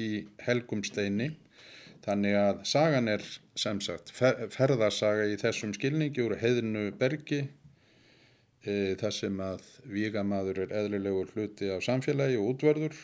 í 0.00 0.10
Helgumsteini. 0.46 1.34
Þannig 2.00 2.36
að 2.40 2.60
sagan 2.64 3.12
er 3.12 3.24
sem 3.60 3.80
sagt 3.84 4.08
fer, 4.16 4.46
ferðarsaga 4.48 5.26
í 5.28 5.36
þessum 5.40 5.74
skilningi 5.76 6.22
úr 6.24 6.38
heiðinu 6.40 6.86
bergi 6.96 7.42
e, 8.64 8.94
þar 9.00 9.16
sem 9.16 9.40
að 9.44 9.64
vígamaður 9.94 10.64
er 10.66 10.76
eðlilegur 10.82 11.32
hluti 11.34 11.70
af 11.74 11.84
samfélagi 11.86 12.38
og 12.40 12.54
útverður 12.54 12.96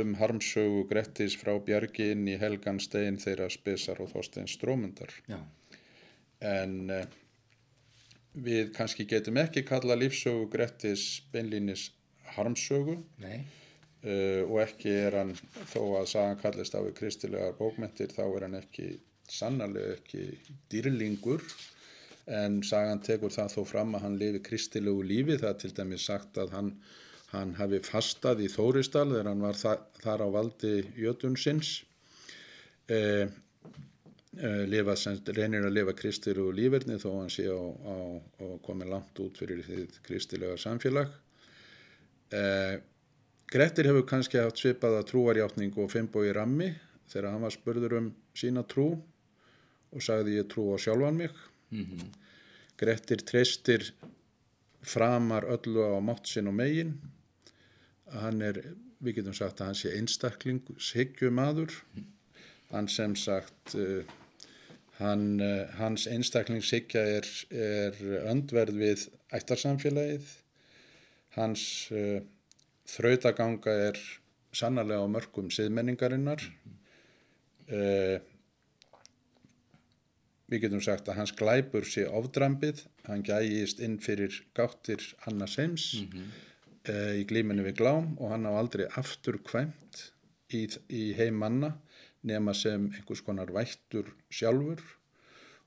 um 0.00 0.16
harmsögu 0.18 0.82
Grettis 0.90 1.36
frá 1.38 1.54
Bjargi 1.64 2.10
inn 2.12 2.26
í 2.28 2.36
Helgan 2.40 2.80
stein 2.82 3.20
þeirra 3.22 3.48
spesar 3.52 4.02
og 4.02 4.10
þorsteins 4.12 4.56
strómundar. 4.58 5.14
Já, 5.30 5.40
En 6.38 6.90
e, 6.94 7.02
við 8.38 8.74
kannski 8.76 9.06
getum 9.10 9.38
ekki 9.40 9.64
kalla 9.66 9.96
lífsögu 9.98 10.46
Grettis 10.52 11.06
beinlínis 11.32 11.88
harmsögu. 12.36 12.98
Nei, 13.22 13.40
uh, 14.04 14.44
og 14.46 14.60
ekki 14.64 14.92
er 15.06 15.18
hann 15.20 15.34
þó 15.72 15.82
að 16.00 16.10
sagan 16.12 16.40
kallist 16.42 16.76
á 16.76 16.80
við 16.84 16.94
kristilegar 17.00 17.56
bókmentir 17.58 18.12
þá 18.14 18.24
er 18.26 18.46
hann 18.46 18.58
ekki 18.60 18.92
sannarlega 19.28 19.98
ekki 19.98 20.22
dýrlingur 20.72 21.42
en 22.28 22.60
sagan 22.66 23.00
tekur 23.04 23.32
það 23.32 23.52
þó 23.56 23.60
fram 23.66 23.96
að 23.96 24.04
hann 24.04 24.16
lifi 24.20 24.40
kristilegu 24.44 25.04
lífi. 25.06 25.38
Það 25.40 25.50
er 25.50 25.60
til 25.62 25.74
dæmis 25.76 26.06
sagt 26.08 26.40
að 26.40 26.54
hann, 26.56 26.70
hann 27.32 27.54
hafi 27.58 27.80
fastað 27.84 28.44
í 28.44 28.48
Þóristal 28.52 29.08
þegar 29.10 29.30
hann 29.32 29.44
var 29.44 29.60
þa 29.60 29.74
þar 30.02 30.24
á 30.24 30.28
valdi 30.36 30.72
jötunsins. 31.00 31.72
Eh, 32.88 33.24
eh, 34.38 34.64
lifa, 34.68 34.96
reynir 35.36 35.66
að 35.68 35.76
lifa 35.76 35.96
kristilegu 35.96 36.52
lífverðni 36.56 37.00
þó 37.00 37.08
hann 37.14 37.32
sé 37.32 37.48
á 37.48 37.96
komið 38.64 38.92
langt 38.92 39.24
út 39.24 39.40
fyrir 39.40 39.64
því 39.64 39.88
kristilega 40.04 40.60
samfélag. 40.60 41.10
Eh, 42.32 42.78
Grettir 43.48 43.86
hefur 43.88 44.04
kannski 44.04 44.36
haft 44.36 44.60
svipaða 44.60 45.00
trúarjátningu 45.08 45.80
og 45.80 45.88
Finnbói 45.88 46.34
Rammi 46.36 46.66
þegar 47.08 47.30
hann 47.32 47.46
var 47.46 47.54
spurður 47.54 47.94
um 47.96 48.10
sína 48.36 48.60
trú 48.68 48.90
og 49.88 50.04
sagði 50.04 50.34
ég 50.36 50.50
trú 50.52 50.66
á 50.72 50.76
sjálfan 50.76 51.16
mig. 51.16 51.32
Grettir 52.78 53.24
treystir 53.26 53.90
framar 54.86 55.46
öllu 55.50 55.82
á 55.84 55.98
mátt 56.00 56.30
sinn 56.30 56.48
og 56.48 56.56
megin. 56.56 56.94
Hann 58.12 58.40
er, 58.42 58.60
við 59.02 59.20
getum 59.20 59.36
sagt 59.36 59.60
að 59.60 59.70
hann 59.70 59.80
sé 59.80 59.92
einstakling, 59.98 60.62
shyggju 60.78 61.30
maður. 61.34 61.74
Hann 62.70 62.88
sem 62.92 63.16
sagt, 63.16 63.74
uh, 63.74 64.04
hann, 65.00 65.40
uh, 65.40 65.66
hans 65.80 66.06
einstaklingshyggja 66.08 67.04
er, 67.18 67.28
er 67.50 68.00
öndverð 68.30 68.80
við 68.80 69.04
ættarsamfélagið. 69.36 70.32
Hans 71.36 71.62
uh, 71.92 72.20
þrautaganga 72.88 73.76
er 73.90 74.00
sannarlega 74.56 75.04
á 75.04 75.08
mörgum 75.10 75.52
siðmenningarinnar. 75.52 76.44
Uh, 77.68 78.16
við 80.48 80.64
getum 80.64 80.82
sagt 80.84 81.08
að 81.08 81.20
hans 81.20 81.34
glæpur 81.36 81.86
sé 81.86 82.06
ofdrambið, 82.08 82.84
hann 83.08 83.24
gægist 83.26 83.82
inn 83.84 83.98
fyrir 84.00 84.32
gáttir 84.56 85.02
annars 85.28 85.58
heims 85.60 85.90
uh, 86.88 87.14
í 87.18 87.24
glíminu 87.28 87.66
við 87.66 87.80
glám 87.82 88.14
og 88.16 88.32
hann 88.32 88.48
á 88.48 88.52
aldrei 88.56 88.86
aftur 89.00 89.40
kvæmt 89.44 90.06
í, 90.56 90.64
í 90.88 91.12
heim 91.18 91.36
manna 91.42 91.74
nema 92.28 92.54
sem 92.56 92.88
einhvers 92.94 93.22
konar 93.24 93.52
vættur 93.54 94.08
sjálfur 94.32 94.80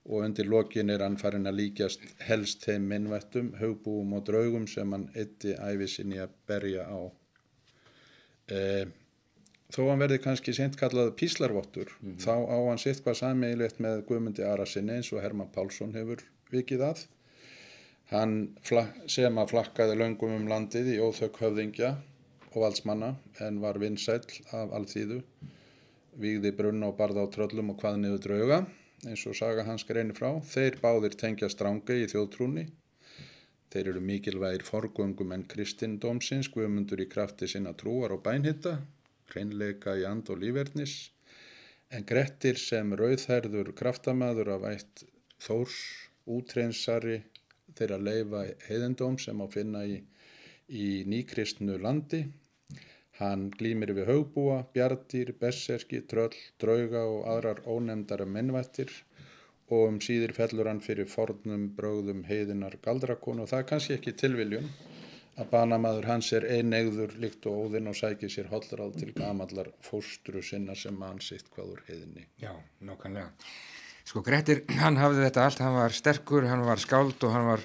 og 0.05 0.25
undir 0.25 0.49
lokin 0.49 0.89
er 0.89 1.03
hann 1.05 1.17
farin 1.21 1.45
að 1.49 1.59
líkjast 1.59 2.05
helst 2.25 2.65
þeim 2.65 2.87
minnvættum, 2.89 3.51
hugbúum 3.59 4.15
og 4.17 4.25
draugum 4.25 4.65
sem 4.67 4.91
hann 4.95 5.09
eitti 5.13 5.53
æfisinni 5.53 6.17
að 6.23 6.33
berja 6.49 6.87
á. 6.89 7.01
Eh, 8.49 8.85
þó 9.71 9.81
hann 9.87 10.03
verði 10.03 10.19
kannski 10.23 10.53
seint 10.55 10.77
kallað 10.79 11.13
píslarvottur, 11.19 11.91
þá 12.19 12.35
á 12.47 12.57
hann 12.67 12.81
sitt 12.81 13.01
hvað 13.05 13.19
sameigilegt 13.21 13.79
með 13.83 14.03
Guðmundi 14.09 14.45
Arasinni 14.47 14.99
eins 14.99 15.11
og 15.15 15.23
Herman 15.23 15.51
Pálsson 15.55 15.95
hefur 15.95 16.23
vikið 16.51 16.85
að. 16.89 17.05
Hann 18.11 18.35
sem 19.07 19.37
að 19.39 19.53
flakkaði 19.53 19.95
löngum 20.01 20.35
um 20.35 20.49
landið 20.51 20.91
í 20.95 20.99
óþök 20.99 21.39
höfðingja 21.45 21.93
og 22.51 22.57
valdsmanna 22.65 23.13
en 23.45 23.61
var 23.63 23.79
vinsæll 23.79 24.27
af 24.51 24.75
alþýðu, 24.75 25.21
vígði 26.19 26.51
brunna 26.57 26.91
og 26.91 26.97
barða 26.99 27.23
á 27.23 27.31
tröllum 27.31 27.71
og 27.71 27.79
hvað 27.79 28.01
niður 28.01 28.23
drauga 28.25 28.61
eins 29.07 29.23
og 29.25 29.37
saga 29.37 29.63
hans 29.65 29.85
greinir 29.87 30.17
frá. 30.17 30.35
Þeir 30.45 30.77
báðir 30.83 31.15
tengja 31.17 31.49
strángi 31.49 32.03
í 32.03 32.09
þjóðtrúni. 32.11 32.67
Þeir 33.71 33.93
eru 33.93 34.01
mikilvægir 34.03 34.65
forgöngum 34.67 35.31
en 35.31 35.45
kristindómsins, 35.47 36.51
guðmundur 36.51 37.01
í 37.01 37.07
krafti 37.09 37.47
sinna 37.47 37.71
trúar 37.77 38.11
og 38.11 38.25
bænhitta, 38.25 38.75
hreinleika 39.33 39.95
í 39.99 40.05
and 40.07 40.29
og 40.29 40.41
lífverðnis, 40.43 40.95
en 41.91 42.05
Grettir 42.07 42.59
sem 42.59 42.93
rauðherður 42.99 43.73
kraftamaður 43.77 44.55
af 44.55 44.67
ætt 44.71 45.03
Þórs, 45.41 45.77
útreynsari 46.29 47.17
þeirra 47.77 47.97
leifa 47.97 48.43
heiðendóm 48.67 49.17
sem 49.19 49.41
á 49.41 49.47
finna 49.51 49.81
í, 49.89 49.97
í 50.67 51.03
nýkristnu 51.09 51.79
landi. 51.81 52.25
Hann 53.21 53.49
glýmir 53.53 53.93
við 53.97 54.09
haugbúa, 54.09 54.61
bjartýr, 54.75 55.33
besserki, 55.41 56.01
tröll, 56.09 56.37
drauga 56.61 57.03
og 57.09 57.25
aðrar 57.33 57.61
ónefndara 57.69 58.25
mennvættir 58.25 58.93
og 59.71 59.87
um 59.87 59.99
síðir 60.03 60.33
fellur 60.35 60.67
hann 60.67 60.81
fyrir 60.83 61.07
fornum 61.09 61.69
brögðum 61.77 62.25
heiðinar 62.27 62.77
galdrakonu 62.85 63.45
og 63.45 63.51
það 63.51 63.63
er 63.63 63.69
kannski 63.69 63.97
ekki 63.97 64.17
tilviljun 64.23 64.67
að 65.39 65.51
banamaður 65.53 66.07
hans 66.09 66.31
er 66.35 66.47
einegður 66.57 67.13
líkt 67.21 67.45
og 67.49 67.67
óðinn 67.67 67.91
og 67.91 67.95
sækir 67.97 68.31
sér 68.31 68.49
hollráð 68.51 68.97
til 68.99 69.11
gamallar 69.15 69.71
fóstru 69.85 70.43
sinna 70.43 70.75
sem 70.75 70.97
mann 70.97 71.21
sitt 71.23 71.47
hvað 71.53 71.75
úr 71.75 71.85
heiðinni. 71.87 72.27
já, 72.41 72.51
nákvæmlega. 72.81 73.31
Sko 74.03 74.23
Grettir, 74.25 74.63
hann 74.81 74.97
hafði 74.99 75.23
þetta 75.27 75.45
allt, 75.45 75.61
hann 75.63 75.77
var 75.77 75.95
sterkur, 75.95 76.47
hann 76.49 76.65
var 76.67 76.81
skáld 76.81 77.23
og 77.23 77.35
hann 77.35 77.47
var 77.47 77.63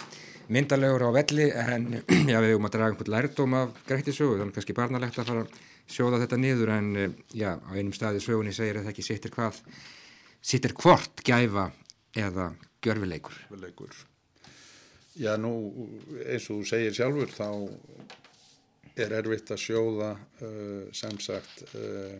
myndalegur 0.52 1.08
á 1.08 1.10
velli 1.16 1.48
en 1.50 1.88
já, 2.32 2.38
við 2.38 2.52
höfum 2.54 2.68
að 2.68 2.76
draga 2.76 2.90
einhvern 2.92 3.14
lærdóm 3.16 3.56
af 3.58 3.80
Grettir 3.88 4.14
sögu, 4.14 4.38
þannig 4.40 4.58
kannski 4.58 4.76
barnalegt 4.76 5.18
að 5.18 5.32
fara 5.32 5.46
að 5.46 5.56
sjóða 5.90 6.22
þetta 6.22 6.40
niður 6.42 6.74
en 6.76 6.90
eh, 6.96 7.16
já, 7.34 7.56
á 7.58 7.70
einum 7.74 7.94
staði 7.96 8.22
sögunni 8.22 8.54
segir 8.54 8.80
að 8.80 8.86
það 8.86 8.94
ekki 8.94 9.06
sittir 9.08 9.34
hvað, 9.34 9.62
sittir 10.44 10.76
hvort 10.78 11.24
gæfa 11.26 11.70
eða 12.16 12.52
gjörfileikur. 12.84 13.40
leikur. 13.58 14.04
Já, 15.16 15.32
nú 15.40 15.50
eins 16.26 16.44
og 16.52 16.60
þú 16.60 16.68
segir 16.68 16.96
sjálfur 16.96 17.30
þá 17.32 17.48
er 19.00 19.14
erfitt 19.16 19.52
að 19.52 19.62
sjóða 19.62 20.10
uh, 20.44 20.84
sem 20.96 21.16
sagt 21.20 21.62
uh, 21.76 22.16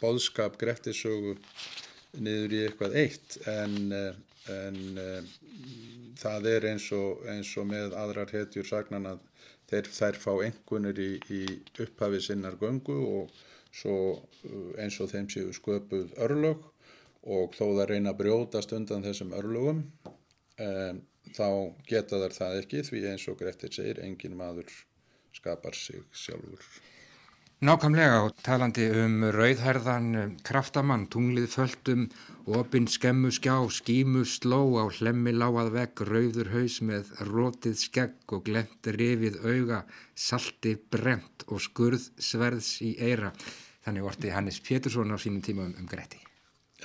bóðskap 0.00 0.58
greftisögu 0.60 1.36
niður 2.20 2.56
í 2.56 2.60
eitthvað 2.66 2.98
eitt. 3.02 3.38
En, 3.48 3.76
uh, 3.92 4.12
en 4.52 5.00
það 6.20 6.50
er 6.52 6.68
eins 6.74 6.90
og, 6.96 7.24
eins 7.32 7.50
og 7.58 7.66
með 7.72 7.96
aðrar 7.98 8.30
hetjur 8.36 8.68
sagnan 8.68 9.08
að 9.14 9.24
þeir, 9.72 9.90
þær 9.96 10.20
fá 10.22 10.30
engunir 10.46 11.00
í, 11.02 11.10
í 11.32 11.42
upphafi 11.82 12.20
sinnar 12.22 12.60
göngu 12.60 13.00
og 13.16 13.34
svo 13.76 13.96
eins 14.78 15.00
og 15.02 15.10
þeim 15.10 15.26
séu 15.32 15.56
sköpuð 15.56 16.14
örlög 16.28 16.62
og 17.26 17.56
þó 17.58 17.64
það 17.64 17.84
reyna 17.90 18.12
að 18.14 18.22
brjótast 18.22 18.72
undan 18.76 19.04
þessum 19.04 19.34
örlögum 19.36 19.82
um, 20.06 21.02
þá 21.34 21.48
geta 21.88 22.20
þær 22.22 22.36
það 22.40 22.58
ekki 22.62 22.84
því 22.90 23.06
eins 23.12 23.28
og 23.30 23.40
Grettir 23.40 23.72
segir, 23.74 24.02
engin 24.04 24.36
maður 24.38 24.70
skapar 25.36 25.74
sig 25.76 26.04
sjálfur. 26.12 26.62
Nákvæmlega 27.64 28.16
og 28.20 28.34
talandi 28.44 28.84
um 29.00 29.22
rauðherðan 29.32 30.34
kraftamann, 30.44 31.06
tunglið 31.08 31.46
földum, 31.54 32.02
opinn 32.52 32.84
skemmu 32.84 33.30
skjá, 33.32 33.54
skímu 33.72 34.26
sló 34.28 34.60
á 34.76 34.84
hlemmi 34.98 35.32
láað 35.32 35.72
vegg, 35.78 36.04
rauður 36.04 36.52
haus 36.52 36.76
með 36.84 37.14
rótið 37.30 37.80
skegg 37.80 38.36
og 38.36 38.44
glemt 38.50 38.92
rifið 38.98 39.40
auga, 39.48 39.80
salti 40.12 40.76
brent 40.76 41.48
og 41.48 41.64
skurð 41.64 42.10
sverðs 42.20 42.74
í 42.84 42.92
eira. 43.00 43.32
Þannig 43.88 44.12
orti 44.12 44.36
Hannes 44.36 44.60
Pétursson 44.60 45.16
á 45.16 45.16
sínum 45.16 45.40
tíma 45.40 45.64
um, 45.64 45.76
um 45.80 45.88
Gretti. 45.88 46.25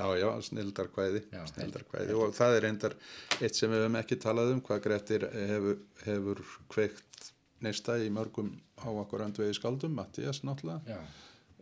Já, 0.01 0.17
já, 0.17 0.29
snildar 0.47 0.89
kvæði, 0.93 1.21
Já, 1.29 1.41
snildar 1.51 1.85
kvæði 1.89 2.17
og 2.17 2.33
það 2.33 2.57
er 2.57 2.65
reyndar 2.65 2.95
eitt 3.37 3.57
sem 3.57 3.69
við 3.69 3.83
hefum 3.83 3.97
ekki 4.01 4.17
talað 4.23 4.55
um 4.55 4.61
hvað 4.65 4.83
Grettir 4.87 5.27
hefur, 5.29 5.81
hefur 6.07 6.45
kveikt 6.73 7.11
neista 7.61 7.97
í 8.01 8.09
mörgum 8.13 8.53
á 8.81 8.89
okkur 8.89 9.25
andvegi 9.27 9.57
skaldum, 9.57 9.93
Mattias 9.97 10.41
náttúrulega, 10.47 10.97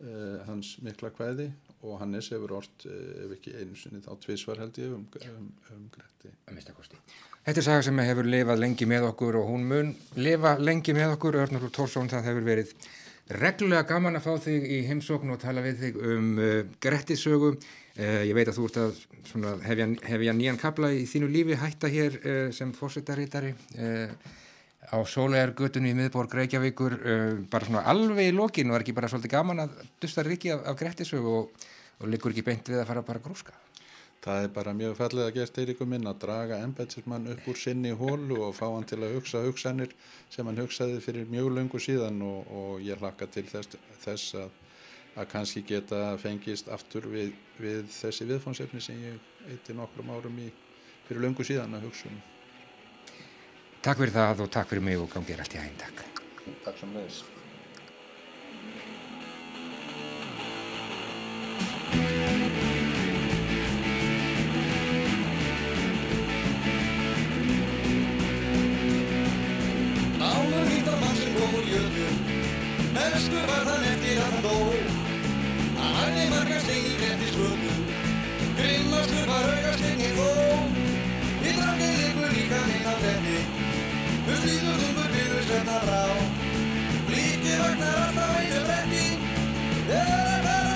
uh, 0.00 0.38
hans 0.48 0.78
mikla 0.84 1.12
kvæði. 1.12 1.50
Og 1.80 1.96
Hannes 1.96 2.28
hefur 2.32 2.58
orrt, 2.58 2.86
uh, 2.88 3.24
ef 3.24 3.34
ekki 3.38 3.54
einu 3.56 3.76
sinni 3.78 4.02
þá 4.04 4.12
tvísvar 4.20 4.60
held 4.60 4.80
ég 4.80 4.94
um, 4.96 5.04
um, 5.30 5.50
um 5.74 5.84
Gretti. 5.92 6.32
Þetta 7.44 7.62
er 7.62 7.64
saga 7.64 7.84
sem 7.86 8.00
hefur 8.04 8.28
lifað 8.28 8.60
lengi 8.60 8.88
með 8.88 9.06
okkur 9.14 9.38
og 9.40 9.46
hún 9.48 9.68
mun 9.68 9.94
lifa 10.20 10.56
lengi 10.60 10.96
með 10.96 11.14
okkur, 11.16 11.38
Örnur 11.44 11.70
Tórsson, 11.72 12.10
það 12.12 12.28
hefur 12.28 12.48
verið 12.48 12.74
reglulega 13.40 13.86
gaman 13.88 14.18
að 14.18 14.26
fá 14.26 14.32
þig 14.44 14.66
í 14.66 14.80
heimsókn 14.88 15.32
og 15.32 15.40
tala 15.40 15.62
við 15.64 15.84
þig 15.84 16.02
um 16.04 16.32
uh, 16.36 16.58
Grettisögu. 16.82 17.54
Uh, 18.00 18.22
ég 18.24 18.32
veit 18.32 18.48
að 18.48 18.56
þú 18.56 18.66
ert 18.68 18.76
að 18.80 19.00
svona, 19.28 19.50
hefja, 19.60 19.86
hefja 20.08 20.32
nýjan 20.32 20.60
kabla 20.60 20.88
í 20.96 21.02
þínu 21.10 21.26
lífi 21.34 21.58
hætta 21.60 21.90
hér 21.92 22.14
uh, 22.20 22.38
sem 22.56 22.70
fórsetarítari 22.72 23.50
uh, 23.76 24.14
á 24.88 24.96
sólegargötunni 25.04 25.92
í 25.92 25.98
miðborg 25.98 26.32
Reykjavíkur, 26.38 26.96
bara 27.52 27.66
svona 27.68 27.82
alveg 27.92 28.30
í 28.30 28.34
lokin 28.34 28.72
og 28.72 28.78
er 28.78 28.86
ekki 28.86 28.94
bara 28.96 29.10
svolítið 29.12 29.34
gaman 29.34 29.66
að 29.66 29.74
dusta 30.00 30.24
rikki 30.24 30.54
af, 30.54 30.64
af 30.72 30.78
Grettisögu 30.80 31.34
og, 31.42 31.66
og 32.00 32.08
liggur 32.08 32.32
ekki 32.32 32.46
beint 32.46 32.72
við 32.72 32.80
að 32.80 32.88
fara 32.88 33.04
bara 33.04 33.20
að 33.20 33.28
grúska. 33.28 33.52
Það 34.24 34.46
er 34.46 34.50
bara 34.52 34.72
mjög 34.76 34.96
fallið 34.98 35.26
að 35.26 35.36
gera 35.36 35.48
styrriku 35.48 35.86
minn 35.88 36.08
að 36.08 36.18
draga 36.24 36.58
embætsmann 36.64 37.28
upp 37.32 37.46
úr 37.48 37.56
sinni 37.56 37.92
hólu 37.96 38.40
og 38.44 38.56
fá 38.56 38.66
hann 38.66 38.88
til 38.88 38.98
að 39.00 39.14
hugsa 39.16 39.40
hugsanir 39.46 39.94
sem 40.32 40.48
hann 40.48 40.60
hugsaði 40.60 40.98
fyrir 41.04 41.28
mjög 41.30 41.52
lungu 41.56 41.80
síðan 41.80 42.20
og, 42.24 42.50
og 42.52 42.82
ég 42.84 43.00
hlakka 43.00 43.28
til 43.32 43.46
þess, 43.48 43.78
þess 44.02 44.34
að, 44.42 44.58
að 45.20 45.28
kannski 45.28 45.62
geta 45.66 46.16
fengist 46.20 46.70
aftur 46.72 47.08
við, 47.12 47.34
við 47.60 47.88
þessi 47.92 48.26
viðfónsefni 48.28 48.80
sem 48.82 49.00
ég 49.04 49.50
eitti 49.52 49.76
nokkrum 49.76 50.12
árum 50.14 50.38
í 50.40 50.48
fyrir 51.08 51.24
lungu 51.24 51.44
síðan 51.46 51.76
að 51.76 51.88
hugsa 51.88 52.08
um. 52.08 52.20
Takk 53.80 54.00
fyrir 54.00 54.16
það 54.16 54.44
og 54.44 54.54
takk 54.54 54.72
fyrir 54.72 54.84
mig 54.84 55.00
og 55.00 55.10
gangið 55.12 55.44
allt 55.44 55.56
í 55.56 55.60
hæginn 55.60 55.78
takk. 55.80 56.02
Takk 56.64 56.80
sem 56.80 56.96
leðis. 56.96 57.22
Áður 70.20 70.68
hýttar 70.70 71.00
mann 71.00 71.16
sem 71.16 71.32
kom 71.36 71.56
úr 71.56 71.72
jötu 71.72 72.12
Mestur 72.94 73.44
var 73.48 73.64
þann 73.64 73.84
eftir 73.84 73.88
að 73.88 73.88
hann 73.88 73.96
dó 73.96 73.99
Stein 76.30 76.84
í 76.86 76.92
gretti 77.00 77.28
skötu 77.32 77.72
Grimmastur 78.58 79.24
var 79.26 79.48
augastegni 79.50 80.10
þó 80.14 80.28
Í 81.40 81.54
drangið 81.56 82.02
ykkur 82.06 82.34
líka 82.36 82.60
neina 82.68 82.94
bretti. 83.00 83.38
Huslítur 84.28 84.78
þungur 84.82 85.10
byrður 85.16 85.44
svenna 85.48 85.78
brá 85.86 86.02
Flíti 87.08 87.56
vagnar 87.58 88.02
alltaf 88.04 88.36
einu 88.38 88.60
bretti. 88.68 89.06
Þegar 89.88 90.28
að 90.36 90.44
vera 90.46 90.69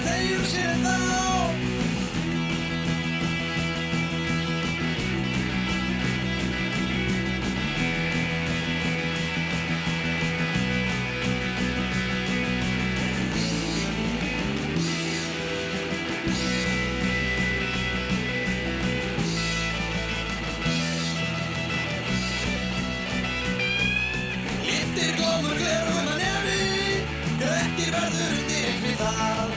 verður 27.94 28.30
undir 28.38 28.64
einhver 28.70 28.96
þar 29.02 29.48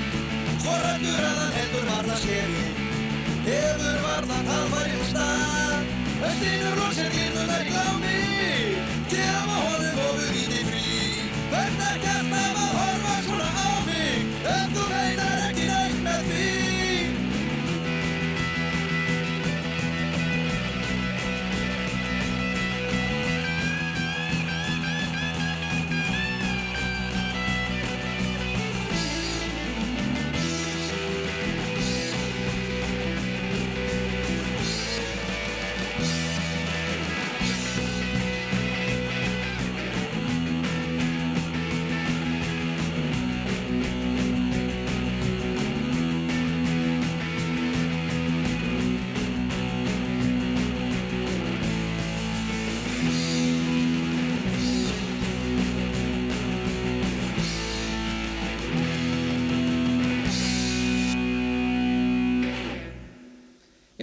Svo 0.63 0.73
rættur 0.83 1.21
að 1.29 1.39
hann 1.41 1.55
heldur 1.57 1.85
varna 1.91 2.15
skeri 2.23 2.65
Hefur 3.47 3.97
varna 4.03 4.37
talfæri 4.49 4.93
úr 4.99 5.05
stað. 5.07 5.91
Östinur 6.27 6.75
lóksir 6.81 7.09
gildunar 7.13 7.61
í 7.63 7.69
glámi 7.71 8.17
Gefa 9.13 9.57
honum 9.63 9.99
ofur 10.07 10.29
víti 10.33 10.47
frí 10.49 10.56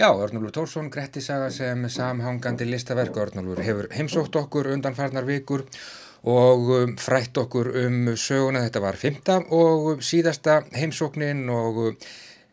Já, 0.05 0.13
Örnúlfur 0.13 0.51
Tórsson, 0.51 0.89
Grettisaga 0.93 1.47
sem 1.49 1.87
samhangandi 1.89 2.65
listaverk 2.69 3.15
Örnúlfur 3.17 3.61
hefur 3.65 3.87
heimsótt 3.89 4.35
okkur 4.37 4.67
undanfarnar 4.75 5.25
vikur 5.25 5.63
og 6.29 6.69
um, 6.75 6.93
frætt 7.01 7.39
okkur 7.41 7.71
um 7.81 8.11
söguna, 8.13 8.61
þetta 8.67 8.83
var 8.83 8.99
fymta 9.01 9.39
og 9.49 10.03
síðasta 10.05 10.59
heimsóknin 10.77 11.41
og 11.49 11.81
um, 11.87 11.97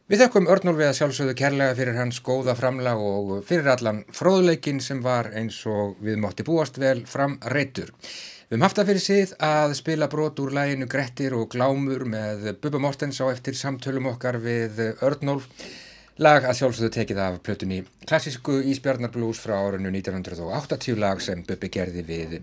við 0.09 0.25
þökkum 0.25 0.49
Örnúlfi 0.55 0.89
að 0.89 0.97
sjálfsögðu 1.03 1.37
kærlega 1.43 1.77
fyrir 1.83 2.01
hans 2.01 2.23
góða 2.25 2.57
framlag 2.57 3.05
og 3.11 3.37
fyrir 3.45 3.69
allan 3.75 4.01
fróðleikin 4.17 4.81
sem 4.81 5.05
var 5.05 5.29
eins 5.37 5.61
og 5.69 6.01
við 6.01 6.25
mótti 6.25 6.49
búast 6.49 6.81
vel 6.81 7.05
fram 7.05 7.37
reytur. 7.53 7.93
Við 8.49 8.57
höfum 8.57 8.69
haft 8.71 8.81
það 8.81 8.93
fyrir 8.95 9.09
síð 9.11 9.39
að 9.53 9.79
spila 9.85 10.09
brot 10.09 10.41
úr 10.41 10.57
læginu 10.57 10.89
Grettir 10.89 11.37
og 11.37 11.53
Glámur 11.53 12.09
með 12.17 12.55
Bubba 12.65 12.81
Mortens 12.81 13.21
á 13.21 13.29
eftir 13.29 13.61
samtölum 13.61 14.15
okkar 14.17 14.41
við 14.41 14.87
Örnólf. 15.05 15.53
Lag 16.23 16.45
að 16.47 16.59
sjálfsögðu 16.61 16.91
tekið 16.95 17.18
af 17.18 17.37
plötunni 17.43 17.81
klassísku 18.07 18.61
Ísbjarnarblús 18.70 19.41
frá 19.43 19.57
árunnu 19.57 19.91
1980 19.91 20.99
lag 21.01 21.23
sem 21.25 21.41
Bubbi 21.47 21.70
gerði 21.73 22.05
við 22.07 22.37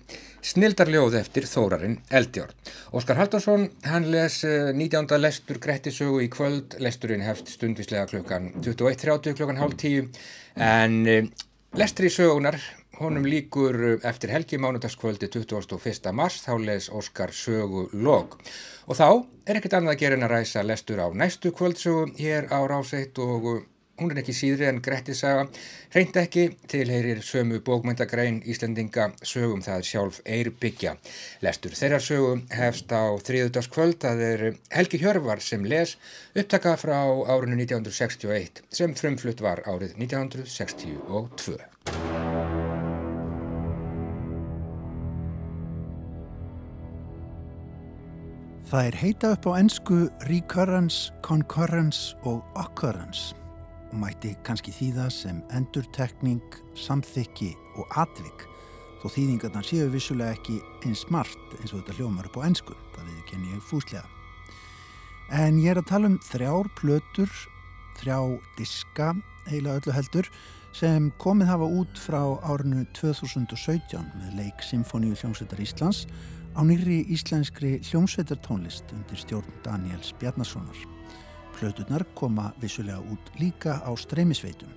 snildarljóð 0.49 1.15
eftir 1.21 1.47
Þórarinn 1.47 1.95
Eldjórn. 2.11 2.55
Óskar 2.97 3.21
Haldarsson, 3.21 3.69
hann 3.87 4.09
les 4.11 4.41
eh, 4.47 4.71
19. 4.75 5.13
lestur 5.21 5.61
Grettisögu 5.63 6.19
í 6.25 6.27
kvöld, 6.33 6.75
lesturinn 6.83 7.23
hefst 7.23 7.53
stundvislega 7.53 8.09
klukkan 8.11 8.49
21.30 8.57 9.37
klukkan 9.39 9.61
hálf 9.61 9.77
tíu 9.79 10.09
en 10.55 10.99
eh, 11.07 11.29
Lestri 11.77 12.09
sögunar, 12.09 12.57
honum 12.97 13.27
líkur 13.29 13.99
eftir 14.01 14.31
helgi 14.33 14.57
mánudagskvöldi 14.57 15.29
21. 15.29 16.09
mars, 16.17 16.39
þá 16.41 16.55
les 16.65 16.89
Óskar 16.89 17.29
sögu 17.31 17.85
log. 17.93 18.33
Og 18.89 18.97
þá 18.97 19.09
er 19.45 19.59
ekkert 19.59 19.75
annað 19.77 19.93
að 19.93 19.99
gera 20.01 20.15
en 20.17 20.25
að 20.25 20.31
ræsa 20.33 20.61
lestur 20.65 20.97
á 20.97 21.07
næstu 21.13 21.51
kvöldsögu 21.53 22.07
hér 22.17 22.47
á 22.49 22.57
Ráseitt 22.65 23.19
og 23.21 23.45
hún 23.99 24.13
er 24.13 24.21
ekki 24.23 24.33
síðri 24.33 24.65
en 24.65 24.79
Grettisaga. 24.81 25.43
Hreint 25.93 26.17
ekki 26.17 26.47
tilheyrir 26.71 27.21
sömu 27.25 27.59
bókmyndagrein 27.65 28.39
Íslendinga 28.49 29.11
sögum 29.21 29.61
það 29.61 29.85
sjálf 29.91 30.19
Eirbyggja. 30.25 30.95
Lestur 31.45 31.77
þeirra 31.77 32.01
sögu 32.01 32.33
hefst 32.57 32.89
á 32.89 33.13
þriðudagskvöld, 33.29 33.99
það 34.01 34.25
er 34.31 34.45
Helgi 34.73 35.03
Hjörvar 35.03 35.43
sem 35.45 35.69
les 35.69 35.97
upptaka 36.33 36.73
frá 36.81 36.97
árinu 37.29 37.59
1961 37.61 38.63
sem 38.73 38.97
frumflutt 38.97 39.45
var 39.45 39.61
árið 39.69 39.99
1962. 40.01 41.59
Það 48.69 48.85
er 48.85 48.95
heita 49.01 49.29
upp 49.33 49.47
á 49.49 49.51
ennsku 49.57 49.95
recurrence, 50.29 51.09
concurrence 51.25 52.13
og 52.29 52.43
occurrence 52.53 53.33
og 53.89 53.95
mætti 53.97 54.35
kannski 54.45 54.69
þýða 54.69 55.07
sem 55.09 55.39
endurtekning, 55.57 56.43
samþykki 56.77 57.49
og 57.81 57.97
atvik 57.97 58.45
þó 59.01 59.07
þýðingarnar 59.15 59.65
séu 59.65 59.89
vissulega 59.89 60.37
ekki 60.37 60.59
eins 60.85 61.01
smart 61.07 61.57
eins 61.57 61.73
og 61.73 61.79
þetta 61.81 61.97
hljómar 61.97 62.29
upp 62.29 62.37
á 62.37 62.45
ennsku, 62.45 62.77
það 62.93 63.09
við 63.09 63.25
kenni 63.31 63.55
ég 63.55 63.65
fúslega. 63.71 64.05
En 65.33 65.57
ég 65.57 65.73
er 65.73 65.81
að 65.81 65.89
tala 65.89 66.13
um 66.13 66.21
þrjár 66.29 66.69
plötur, 66.77 67.35
þrjá 68.03 68.21
diska, 68.61 69.11
heila 69.49 69.79
öllu 69.79 69.97
heldur, 69.97 70.29
sem 70.77 71.09
komið 71.17 71.55
hafa 71.55 71.73
út 71.81 71.97
frá 71.97 72.21
árinu 72.45 72.85
2017 73.01 74.13
með 74.13 74.43
leik 74.43 74.61
Symfóníu 74.61 75.17
hljómsveitar 75.17 75.65
Íslands 75.65 76.05
á 76.55 76.61
nýri 76.65 77.03
íslenskri 77.13 77.77
hljómsveitartónlist 77.89 78.89
undir 78.95 79.19
stjórn 79.19 79.53
Daniels 79.63 80.13
Bjarnasonar. 80.19 80.77
Plöturnar 81.57 82.05
koma 82.15 82.53
vissulega 82.61 82.99
út 82.99 83.31
líka 83.39 83.81
á 83.83 83.91
streymisveitum. 83.97 84.71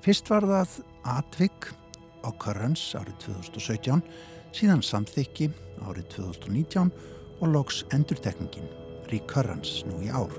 Fyrst 0.00 0.30
var 0.30 0.46
það 0.46 0.78
Atvik 1.04 1.72
á 2.22 2.30
Currens 2.38 2.94
árið 2.94 3.16
2017, 3.26 4.02
síðan 4.54 4.82
Samþykki 4.82 5.50
árið 5.84 6.06
2019 6.14 6.92
og 7.40 7.48
loks 7.52 7.84
Endurtekningin, 7.94 8.70
Recurrence 9.10 9.84
nú 9.88 10.00
í 10.02 10.12
ár. 10.12 10.32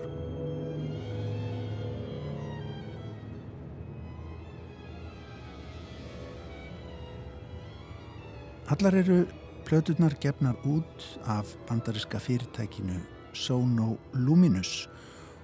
Allar 8.69 8.99
eru 9.01 9.23
plöturnar 9.69 10.15
gefnar 10.21 10.55
út 10.65 11.19
af 11.25 11.45
bandariska 11.67 12.17
fyrirtækinu 12.19 12.95
Sono 13.33 13.97
Luminous 14.13 14.87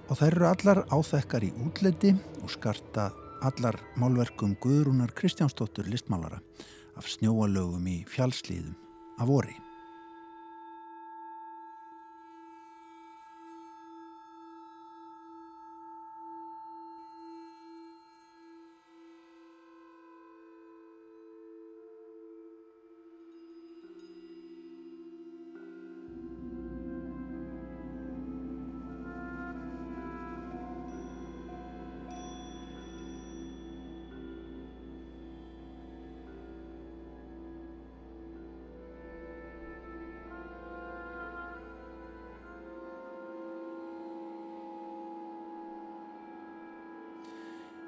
og 0.08 0.18
þær 0.18 0.34
eru 0.34 0.48
allar 0.48 0.80
áþekkar 0.90 1.46
í 1.46 1.52
útleiti 1.62 2.10
og 2.42 2.50
skarta 2.50 3.04
allar 3.46 3.78
málverkum 3.94 4.56
Guðrúnar 4.64 5.14
Kristjánsdóttur 5.14 5.86
listmálara 5.86 6.40
af 6.98 7.06
snjóalögum 7.06 7.86
í 7.86 8.00
fjálslíðum 8.10 8.74
af 9.22 9.30
orri. 9.30 9.54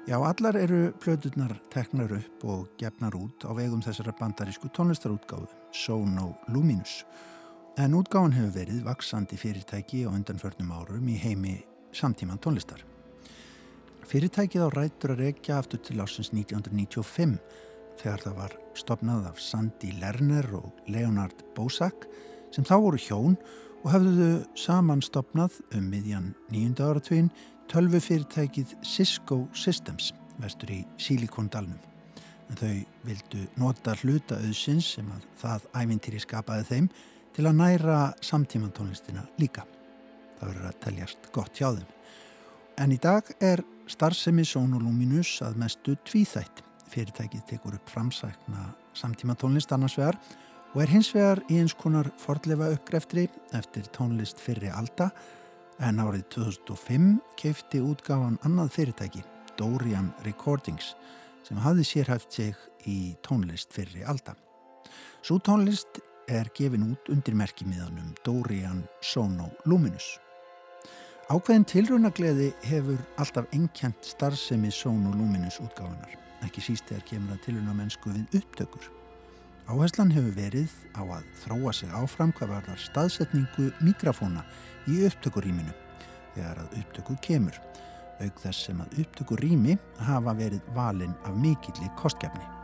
Já, 0.09 0.17
allar 0.25 0.55
eru 0.57 0.91
plöturnar 0.97 1.51
teknar 1.69 2.09
upp 2.09 2.43
og 2.49 2.69
gefnar 2.81 3.13
út 3.13 3.43
á 3.45 3.53
vegum 3.53 3.83
þessara 3.85 4.09
bandarísku 4.17 4.71
tónlistarútgáðu, 4.73 5.45
Sono 5.69 6.31
Luminous. 6.49 7.03
En 7.77 7.93
útgáðan 7.93 8.33
hefur 8.33 8.55
verið 8.55 8.79
vaksandi 8.87 9.37
fyrirtæki 9.37 9.99
á 10.03 10.09
undanförnum 10.09 10.71
árum 10.73 11.11
í 11.13 11.17
heimi 11.21 11.59
samtíman 11.93 12.41
tónlistar. 12.41 12.81
Fyrirtækið 14.09 14.65
á 14.65 14.69
rættur 14.73 15.13
að 15.13 15.21
rekja 15.27 15.59
aftur 15.61 15.83
til 15.85 15.99
ásins 16.01 16.33
1995 16.33 17.37
þegar 18.01 18.25
það 18.25 18.41
var 18.41 18.57
stopnað 18.81 19.29
af 19.29 19.37
Sandy 19.37 19.93
Lerner 20.01 20.49
og 20.57 20.89
Leonard 20.89 21.45
Bosak 21.53 22.09
sem 22.49 22.65
þá 22.65 22.79
voru 22.81 22.97
hjón 23.05 23.37
og 23.83 23.93
hafðuðu 23.93 24.33
saman 24.57 25.05
stopnað 25.05 25.61
um 25.77 25.85
miðjan 25.93 26.33
nýjunda 26.49 26.89
áratvín 26.89 27.29
tölvu 27.69 27.99
fyrirtækið 28.01 28.73
Cisco 28.81 29.43
Systems 29.53 30.09
vestur 30.41 30.71
í 30.73 30.79
Silikondalnum. 31.01 31.77
Þau 32.57 32.79
vildu 33.05 33.43
nota 33.61 33.93
hluta 34.01 34.39
auðsins 34.41 34.95
sem 34.95 35.09
að 35.13 35.27
það 35.37 35.67
ævintýri 35.77 36.21
skapaði 36.23 36.65
þeim 36.71 36.87
til 37.35 37.45
að 37.45 37.59
næra 37.59 37.99
samtímantónlistina 38.25 39.27
líka. 39.37 39.67
Það 40.39 40.49
verður 40.49 40.69
að 40.71 40.79
teljast 40.85 41.29
gott 41.35 41.61
hjá 41.61 41.69
þeim. 41.77 41.87
En 42.79 42.95
í 42.95 42.99
dag 43.03 43.29
er 43.43 43.61
starfsemi 43.91 44.47
Sonoluminus 44.47 45.35
að 45.45 45.59
mestu 45.61 45.97
tvíþætt. 46.09 46.63
Fyrirtækið 46.89 47.43
tekur 47.51 47.77
upp 47.77 47.91
framsækna 47.93 48.71
samtímatónlist 48.97 49.75
annars 49.75 49.99
vegar 49.99 50.17
og 50.73 50.81
er 50.81 50.89
hins 50.89 51.11
vegar 51.13 51.43
í 51.53 51.59
eins 51.61 51.75
konar 51.77 52.09
fordlefa 52.17 52.71
uppgreftri 52.73 53.27
eftir 53.53 53.85
tónlist 53.93 54.41
fyrri 54.41 54.71
alda 54.73 55.11
en 55.79 56.01
árið 56.03 56.25
2005 56.35 57.07
keifti 57.39 57.79
útgáfan 57.83 58.37
annað 58.47 58.73
fyrirtæki, 58.75 59.23
Dorian 59.59 60.11
Recordings, 60.25 60.93
sem 61.47 61.59
hafði 61.63 61.85
sérhæft 61.87 62.35
sig 62.35 62.55
í 62.87 63.15
tónlist 63.25 63.73
fyrri 63.75 64.03
alda. 64.03 64.35
Svo 65.23 65.39
tónlist 65.39 66.01
er 66.29 66.51
gefin 66.55 66.91
út 66.91 67.09
undir 67.11 67.37
merkimiðanum 67.39 68.13
Dorian 68.25 68.83
Sono 69.01 69.49
Luminous. 69.65 70.17
Ákveðin 71.29 71.67
tilrunagleði 71.69 72.51
hefur 72.65 72.99
alltaf 73.21 73.49
ennkjent 73.55 74.05
starfsemi 74.05 74.71
Sono 74.73 75.13
Luminous 75.15 75.59
útgáfanar, 75.63 76.15
ekki 76.45 76.63
síst 76.63 76.89
þegar 76.89 77.05
kemur 77.11 77.37
að 77.37 77.43
tilrunamennsku 77.47 78.15
við 78.15 78.41
upptökur. 78.41 78.98
Áherslan 79.69 80.09
hefur 80.09 80.31
verið 80.33 80.71
á 80.97 81.05
að 81.05 81.25
þróa 81.43 81.71
sig 81.77 81.91
áfram 81.93 82.31
hvað 82.33 82.55
varðar 82.55 82.79
staðsetningu 82.81 83.67
mikrofóna 83.85 84.41
í 84.89 85.03
upptökurýminu 85.05 85.75
þegar 86.33 86.63
að 86.63 86.77
upptöku 86.79 87.17
kemur, 87.21 87.59
auk 88.17 88.41
þess 88.41 88.65
sem 88.65 88.81
að 88.81 89.03
upptökurými 89.03 89.77
hafa 90.07 90.33
verið 90.41 90.73
valin 90.73 91.13
af 91.21 91.37
mikilli 91.37 91.91
kostgefni. 92.01 92.58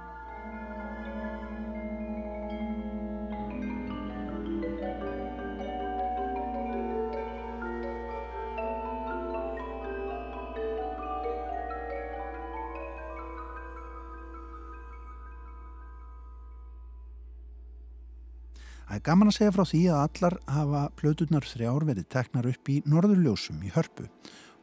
Gaman 19.06 19.30
að 19.30 19.36
segja 19.36 19.54
frá 19.54 19.68
því 19.70 19.80
að 19.94 20.00
allar 20.02 20.36
hafa 20.50 20.80
plöturnar 20.98 21.46
þrjár 21.46 21.84
verið 21.86 22.08
teknar 22.10 22.48
upp 22.50 22.70
í 22.74 22.80
norðurljósum 22.90 23.60
í 23.62 23.70
hörpu 23.76 24.08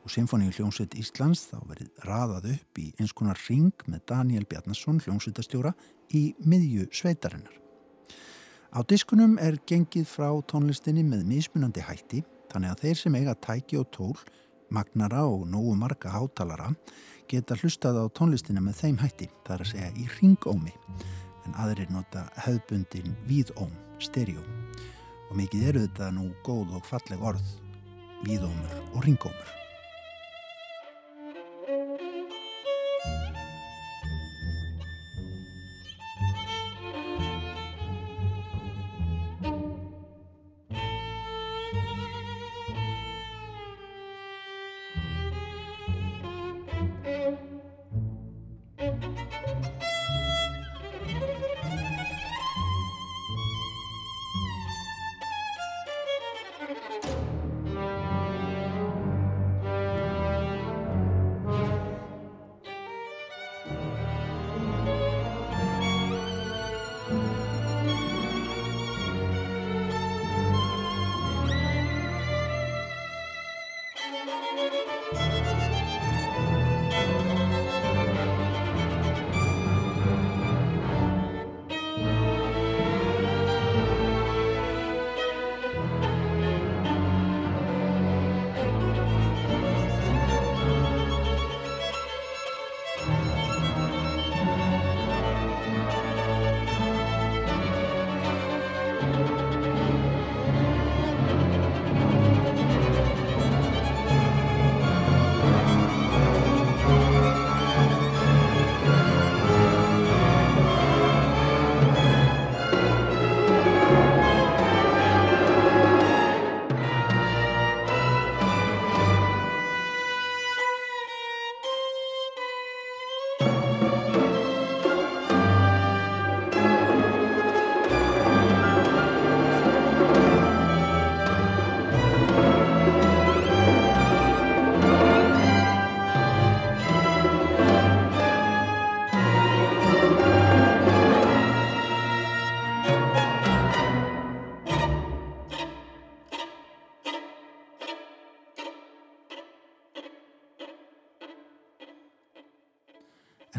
og 0.03 0.11
Sinfoníu 0.11 0.51
hljómsveit 0.57 0.97
Íslands 0.99 1.45
þá 1.53 1.61
verið 1.69 2.07
raðað 2.09 2.49
upp 2.57 2.81
í 2.83 2.89
eins 2.99 3.15
konar 3.15 3.39
ring 3.47 3.85
með 3.87 4.03
Daniel 4.11 4.47
Bjarnason 4.51 4.99
hljómsveitastjóra 5.05 5.71
í 6.19 6.25
miðju 6.43 6.89
sveitarinnar. 6.91 7.55
Á 8.75 8.83
diskunum 8.83 9.37
er 9.39 9.61
gengið 9.69 10.09
frá 10.11 10.33
tónlistinni 10.51 11.05
með 11.07 11.23
mismunandi 11.29 11.87
hætti 11.87 12.25
þannig 12.51 12.75
að 12.75 12.83
þeir 12.83 13.01
sem 13.05 13.21
eiga 13.21 13.37
tæki 13.47 13.79
og 13.79 13.87
tól, 13.95 14.17
magnara 14.75 15.23
og 15.29 15.47
nógu 15.47 15.77
marga 15.79 16.11
hátalara 16.17 16.73
geta 17.31 17.55
hlustað 17.63 18.03
á 18.03 18.05
tónlistina 18.11 18.65
með 18.65 18.83
þeim 18.83 18.99
hætti, 19.05 19.31
það 19.47 19.55
er 19.55 19.65
að 19.69 19.73
segja 19.77 19.95
í 19.95 20.11
ringómi 20.19 20.75
en 21.47 21.57
aðrir 21.63 21.95
nota 21.95 22.27
höfbundin 22.43 23.15
víðóm, 23.31 23.71
stereo 24.05 24.45
og 25.31 25.35
mikið 25.39 25.67
eru 25.71 25.87
þetta 25.87 26.13
nú 26.15 26.29
góð 26.47 26.77
og 26.79 26.87
falleg 26.91 27.23
orð 27.33 27.57
víðómur 28.27 28.79
og 28.93 29.05
ringómur 29.07 29.62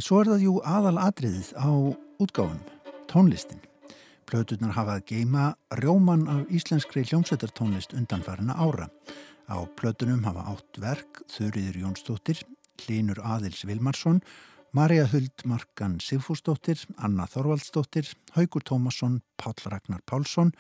svo 0.03 0.19
er 0.19 0.33
það 0.33 0.41
jú 0.43 0.53
aðal 0.67 0.97
atriðið 0.99 1.49
á 1.55 1.69
útgáfunum, 2.19 2.63
tónlistin. 3.07 3.61
Plöturnar 4.27 4.73
hafa 4.75 4.97
að 4.97 5.05
geima 5.11 5.43
rjóman 5.79 6.25
af 6.31 6.51
íslenskri 6.51 7.05
hljómsveitartónlist 7.07 7.95
undanfærina 7.95 8.57
ára. 8.57 8.89
Á 9.47 9.63
plötunum 9.79 10.23
hafa 10.27 10.43
átt 10.51 10.79
verk 10.81 11.21
Þurriður 11.31 11.79
Jónsdóttir, 11.83 12.41
Linur 12.87 13.21
Aðils 13.23 13.63
Vilmarsson, 13.67 14.19
Marja 14.73 15.05
Huld 15.11 15.45
Markan 15.45 15.99
Sigfúsdóttir, 16.01 16.81
Anna 16.97 17.27
Þorvaldsdóttir, 17.29 18.09
Haugur 18.35 18.63
Tómasson, 18.65 19.21
Páll 19.37 19.67
Ragnar 19.69 20.01
Pálsson, 20.09 20.51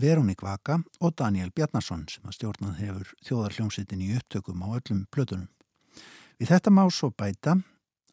Verónik 0.00 0.42
Vaka 0.42 0.80
og 1.00 1.16
Daniel 1.16 1.52
Bjarnason 1.54 2.06
sem 2.10 2.24
að 2.26 2.36
stjórnað 2.36 2.78
hefur 2.82 3.16
þjóðarhljómsveitin 3.28 4.04
í 4.04 4.14
upptökum 4.18 4.64
á 4.64 4.68
öllum 4.80 5.04
plötunum. 5.12 5.48
Við 6.40 6.52
þetta 6.52 6.72
má 6.72 6.88
svo 6.88 7.12
bæta 7.12 7.60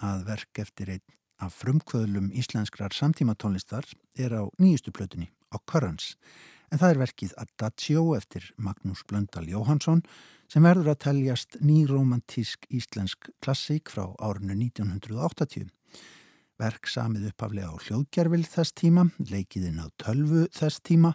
að 0.04 0.26
verk 0.28 0.62
eftir 0.62 0.92
einn 0.96 1.06
af 1.42 1.54
frumkvöðlum 1.62 2.32
íslenskrar 2.34 2.94
samtímatónlistar 2.96 3.86
er 4.18 4.34
á 4.34 4.44
nýjustu 4.58 4.94
plötunni, 4.94 5.30
á 5.54 5.58
Currents, 5.70 6.16
en 6.72 6.82
það 6.82 6.94
er 6.94 7.02
verkið 7.04 7.36
Adagio 7.38 8.04
eftir 8.18 8.50
Magnús 8.58 9.04
Blöndal 9.08 9.46
Jóhansson 9.48 10.04
sem 10.52 10.64
verður 10.64 10.94
að 10.94 11.02
teljast 11.06 11.58
nýromantísk 11.62 12.68
íslensk 12.74 13.30
klassík 13.44 13.92
frá 13.94 14.08
árinu 14.24 14.56
1980. 14.56 15.70
Verk 16.58 16.90
samið 16.90 17.30
upphaflega 17.32 17.70
á 17.70 17.76
hljóðgerfil 17.86 18.46
þess 18.48 18.74
tíma, 18.74 19.06
leikiðinn 19.20 19.84
á 19.84 19.88
tölvu 20.02 20.48
þess 20.56 20.82
tíma 20.82 21.14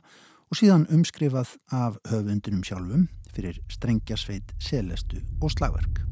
og 0.53 0.61
síðan 0.61 0.87
umskrifað 0.93 1.57
af 1.75 1.99
höfundunum 2.13 2.63
sjálfum 2.63 3.09
fyrir 3.33 3.59
strengjarsveit, 3.73 4.55
selestu 4.61 5.25
og 5.41 5.51
slagverk. 5.57 6.12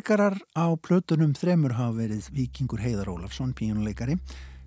Einleikarar 0.00 0.38
á 0.56 0.64
plötunum 0.80 1.34
þremur 1.36 1.74
hafa 1.76 1.92
verið 1.92 2.30
Víkingur 2.32 2.80
Heiðar 2.80 3.10
Ólafsson, 3.12 3.50
píjónuleikari, 3.52 4.14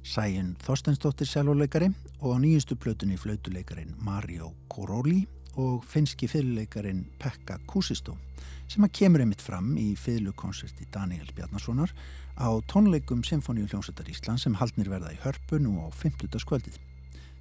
Sæjun 0.06 0.52
Þorstensdóttir, 0.62 1.26
selvoleikari 1.26 1.88
og 2.22 2.38
á 2.38 2.38
nýjustu 2.38 2.78
plötunni 2.78 3.18
flautuleikarin 3.18 3.96
Mario 4.06 4.52
Koroli 4.70 5.24
og 5.58 5.82
finski 5.90 6.30
fyrirleikarin 6.30 7.02
Pekka 7.18 7.58
Kusistó 7.66 8.14
sem 8.70 8.86
að 8.86 8.94
kemur 9.00 9.26
einmitt 9.26 9.42
fram 9.42 9.74
í 9.74 9.96
fyrirlukonserti 9.98 10.86
Daniel 10.94 11.34
Bjarnasonar 11.34 11.90
á 12.38 12.54
tónleikum 12.70 13.26
Symfóníu 13.26 13.66
hljómsveitar 13.66 14.14
Ísland 14.14 14.38
sem 14.38 14.62
haldnir 14.62 14.94
verða 14.94 15.18
í 15.18 15.22
hörpun 15.26 15.66
og 15.74 15.90
á 15.90 15.98
50. 15.98 16.30
skvöldið. 16.46 16.78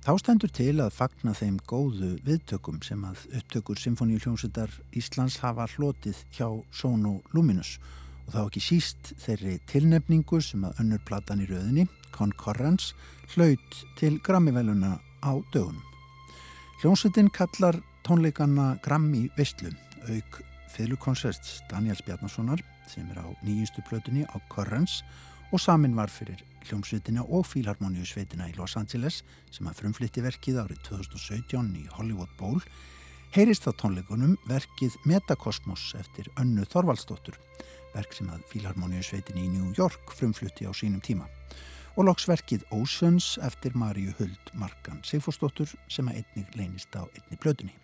Þá 0.03 0.17
stendur 0.19 0.51
til 0.51 0.81
að 0.83 0.97
fagna 0.97 1.31
þeim 1.31 1.61
góðu 1.71 2.17
viðtökum 2.27 2.81
sem 2.83 3.05
að 3.07 3.21
upptökur 3.39 3.79
Symfóníu 3.79 4.19
hljómsveitar 4.25 4.73
Íslands 4.99 5.37
hafa 5.39 5.69
hlotið 5.77 6.19
hjá 6.35 6.49
Sono 6.75 7.21
Luminous 7.31 7.77
og 8.25 8.33
þá 8.35 8.41
ekki 8.41 8.65
síst 8.67 9.13
þeirri 9.23 9.55
tilnefningu 9.71 10.43
sem 10.43 10.67
að 10.67 10.83
önnur 10.83 11.05
platan 11.07 11.45
í 11.45 11.47
rauðinni, 11.47 11.87
Concurrence, 12.11 12.97
hlaut 13.37 13.79
til 14.01 14.19
Grammy-veluna 14.27 14.97
á 15.23 15.33
dögunum. 15.55 15.79
Hljómsveitin 16.83 17.31
kallar 17.31 17.79
tónleikana 18.03 18.73
Grammy 18.83 19.29
Vistlu, 19.39 19.71
auk 20.11 20.43
fylgkonserts 20.75 21.61
Daniels 21.71 22.03
Bjarnasonar 22.03 22.59
sem 22.91 23.07
er 23.15 23.23
á 23.23 23.31
nýjustu 23.47 23.87
plötunni 23.87 24.27
á 24.27 24.35
Currents 24.51 25.05
og 25.55 25.63
samin 25.63 25.95
var 25.95 26.11
fyrir 26.11 26.43
hljómsveitina 26.69 27.25
og 27.25 27.47
Fílharmoníu 27.51 28.07
sveitina 28.09 28.49
í 28.51 28.57
Los 28.57 28.77
Angeles 28.81 29.23
sem 29.53 29.69
að 29.69 29.83
frumflytti 29.83 30.25
verkið 30.25 30.61
árið 30.63 30.83
2017 30.89 31.71
í 31.81 31.85
Hollywood 31.97 32.33
Bowl 32.39 32.63
heyrist 33.35 33.69
á 33.69 33.73
tónleikunum 33.73 34.39
verkið 34.49 34.97
Metakosmos 35.09 35.93
eftir 35.99 36.31
Önnu 36.41 36.67
Þorvaldsdóttur 36.69 37.39
verk 37.93 38.17
sem 38.17 38.31
að 38.33 38.47
Fílharmoníu 38.53 39.05
sveitin 39.05 39.41
í 39.43 39.49
New 39.53 39.75
York 39.79 40.15
frumflutti 40.17 40.69
á 40.69 40.73
sínum 40.77 41.03
tíma 41.05 41.29
og 41.97 42.09
loksverkið 42.09 42.65
Oceans 42.73 43.35
eftir 43.45 43.77
Maríu 43.77 44.15
Huld 44.19 44.53
Markan 44.57 45.03
Sigfúrsdóttur 45.05 45.75
sem 45.93 46.09
að 46.09 46.23
einnig 46.23 46.57
leynist 46.57 46.95
á 46.97 47.05
einni 47.05 47.41
plötunni. 47.41 47.82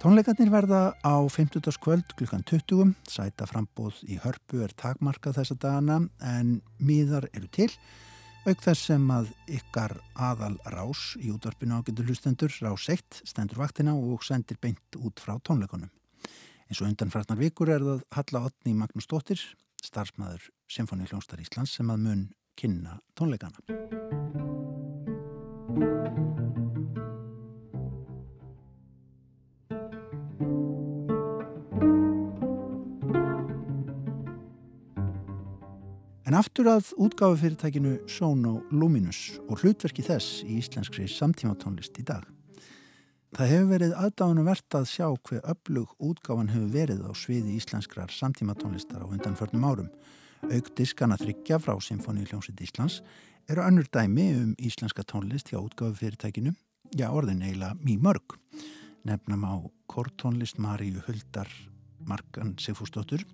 Tónleikarnir 0.00 0.48
verða 0.48 0.94
á 1.04 1.28
50. 1.28 1.76
kvöld 1.76 2.14
klukkan 2.16 2.40
20. 2.48 2.94
Sæta 3.04 3.44
frambóð 3.44 3.98
í 4.08 4.16
hörpu 4.22 4.62
er 4.64 4.72
takmarkað 4.72 5.36
þessa 5.36 5.56
dagana 5.60 5.98
en 6.24 6.54
miðar 6.80 7.26
eru 7.36 7.50
til. 7.52 7.68
Auk 8.48 8.64
þess 8.64 8.86
sem 8.88 9.04
að 9.12 9.28
ykkar 9.58 9.98
aðal 10.16 10.56
rás 10.72 11.18
í 11.20 11.28
útvarpinu 11.28 11.76
ágættu 11.76 12.06
hlustendur, 12.08 12.48
rás 12.64 12.88
1, 12.88 13.20
stendur 13.28 13.60
vaktina 13.60 13.92
og 13.92 14.24
sendir 14.24 14.56
beint 14.56 14.96
út 14.96 15.20
frá 15.20 15.36
tónleikunum. 15.36 15.92
En 15.92 16.72
svo 16.78 16.88
undanfrætnar 16.88 17.36
vikur 17.36 17.68
er 17.68 17.84
það 17.84 18.00
Halla 18.16 18.46
Otni 18.48 18.72
Magnús 18.72 19.04
Dóttir, 19.04 19.44
starfsmæður 19.84 20.48
Symfóni 20.64 21.12
Hljónstar 21.12 21.44
Íslands 21.44 21.76
sem 21.76 21.92
að 21.92 22.06
mun 22.08 22.28
kynna 22.56 23.02
tónleikana. 23.12 23.60
En 36.30 36.36
aftur 36.38 36.68
að 36.70 36.92
útgáfu 37.02 37.40
fyrirtækinu 37.40 37.96
Sono 38.06 38.60
Luminous 38.70 39.40
og 39.50 39.64
hlutverki 39.64 40.04
þess 40.06 40.44
í 40.44 40.60
íslenskri 40.60 41.08
samtímatónlist 41.10 41.96
í 41.98 42.04
dag. 42.06 42.22
Það 43.34 43.50
hefur 43.50 43.66
verið 43.72 43.94
aðdáðan 43.98 44.46
verðt 44.46 44.76
að 44.78 44.86
sjá 44.92 45.08
hver 45.26 45.40
öflug 45.50 45.96
útgáfan 45.98 46.52
hefur 46.52 46.68
verið 46.76 47.00
á 47.02 47.10
sviði 47.18 47.56
íslenskrar 47.58 48.14
samtímatónlistar 48.14 49.02
á 49.02 49.10
undanförnum 49.10 49.66
árum. 49.66 49.88
Auk 50.46 50.70
diskana 50.78 51.18
þryggja 51.18 51.58
frá 51.64 51.74
Symfóni 51.82 52.22
Hljómsveit 52.28 52.62
Íslands 52.62 53.00
eru 53.50 53.66
önnur 53.66 53.90
dæmi 53.90 54.28
um 54.36 54.54
íslenska 54.54 55.02
tónlist 55.02 55.50
hjá 55.50 55.58
útgáfu 55.58 55.98
fyrirtækinu, 55.98 56.54
já 56.94 57.08
orðin 57.10 57.42
eiginlega 57.42 57.74
mjög 57.82 58.06
mörg. 58.06 58.38
Nefnum 59.02 59.50
á 59.50 59.54
kortónlist 59.90 60.62
Maríu 60.62 61.02
Huldar 61.08 61.50
Markan 62.06 62.54
Sigfúsdóttur 62.54 63.26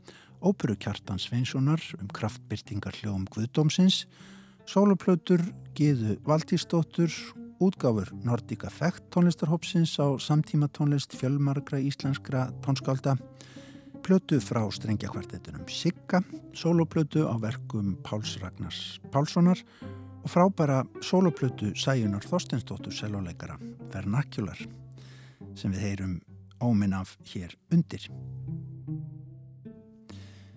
óperu 0.46 0.76
Kjartan 0.78 1.18
Sveinssonar 1.18 1.82
um 1.98 2.06
kraftbyrtingar 2.14 2.94
hljóum 3.00 3.24
Guðdómsins, 3.34 4.04
soloplötur 4.70 5.42
Gíðu 5.74 6.20
Valdísdóttur, 6.26 7.10
útgáfur 7.58 8.12
Nordic 8.22 8.62
Effect 8.68 9.08
tónlistarhópsins 9.10 9.96
á 9.98 10.14
samtíma 10.22 10.68
tónlist 10.70 11.16
fjölmargra 11.18 11.80
íslenskra 11.82 12.46
tónskálda, 12.62 13.16
plötu 14.06 14.38
frá 14.38 14.62
strengjakvartetunum 14.70 15.66
Sigga, 15.66 16.22
soloplötu 16.54 17.26
á 17.26 17.34
verkum 17.42 17.96
Páls 18.06 18.38
Ragnars 18.38 19.00
Pálssonar 19.10 19.58
og 20.22 20.30
frábæra 20.30 20.84
soloplötu 21.02 21.74
Sæjunar 21.74 22.22
Þorstensdóttur 22.22 22.94
seloleikara 22.94 23.58
Vernacular 23.90 24.62
sem 25.58 25.74
við 25.74 25.86
heyrum 25.88 26.16
óminn 26.62 26.94
af 26.94 27.16
hér 27.32 27.56
undir. 27.72 28.06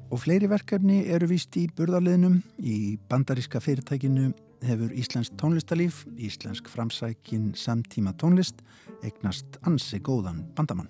Og 0.10 0.24
fleiri 0.24 0.48
verkefni 0.50 1.04
eru 1.14 1.28
vist 1.30 1.54
í 1.60 1.68
burðarliðnum. 1.78 2.40
Í 2.58 2.98
bandaríska 3.12 3.62
fyrirtækinu 3.62 4.32
hefur 4.66 4.94
Íslensk 4.98 5.36
tónlistalíf, 5.38 6.02
Íslensk 6.18 6.70
framsækin 6.72 7.52
samtíma 7.54 8.16
tónlist, 8.18 8.64
eignast 9.06 9.60
ansi 9.70 10.02
góðan 10.02 10.48
bandamann. 10.58 10.90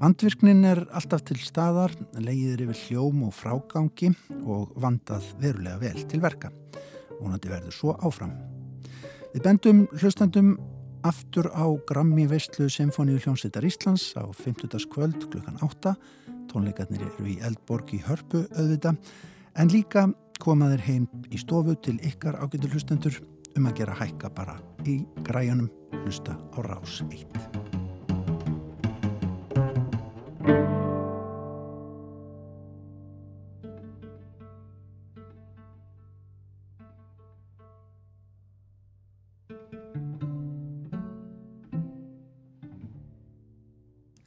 Vandvirknin 0.00 0.64
er 0.66 0.82
alltaf 0.90 1.22
til 1.28 1.38
staðar, 1.38 1.94
leiðir 2.18 2.64
yfir 2.66 2.80
hljóm 2.88 3.22
og 3.28 3.36
frágangi 3.36 4.10
og 4.42 4.72
vandað 4.80 5.28
verulega 5.42 5.78
vel 5.84 6.02
til 6.10 6.22
verka. 6.24 6.50
Vonandi 7.20 7.52
verður 7.52 7.76
svo 7.76 7.94
áfram. 8.02 8.34
Við 9.32 9.44
bendum 9.46 9.84
hlustandum 10.00 10.56
aftur 11.06 11.46
á 11.54 11.66
Grammi 11.86 12.26
Veistlu 12.30 12.66
Symfóníu 12.70 13.22
hljómsveitar 13.22 13.64
Íslands 13.66 14.12
á 14.18 14.26
50. 14.26 14.82
kvöld 14.90 15.30
klukkan 15.30 15.62
8 15.62 15.94
Tónleikarnir 16.52 17.06
eru 17.06 17.28
í 17.32 17.38
Eldborg 17.40 17.94
í 17.96 18.02
Hörpu 18.04 18.44
auðvita 18.52 18.92
en 19.56 19.72
líka 19.72 20.06
komaður 20.42 20.82
heim 20.84 21.08
í 21.32 21.40
stofu 21.40 21.76
til 21.80 21.96
ykkar 22.04 22.36
ágættu 22.42 22.68
hlustendur 22.72 23.20
um 23.56 23.68
að 23.68 23.82
gera 23.82 23.96
hækka 23.96 24.32
bara 24.36 24.58
í 24.88 25.00
græjanum 25.24 25.70
hlusta 26.02 26.36
á 26.52 26.58
rás 26.66 27.00
1. 27.08 27.62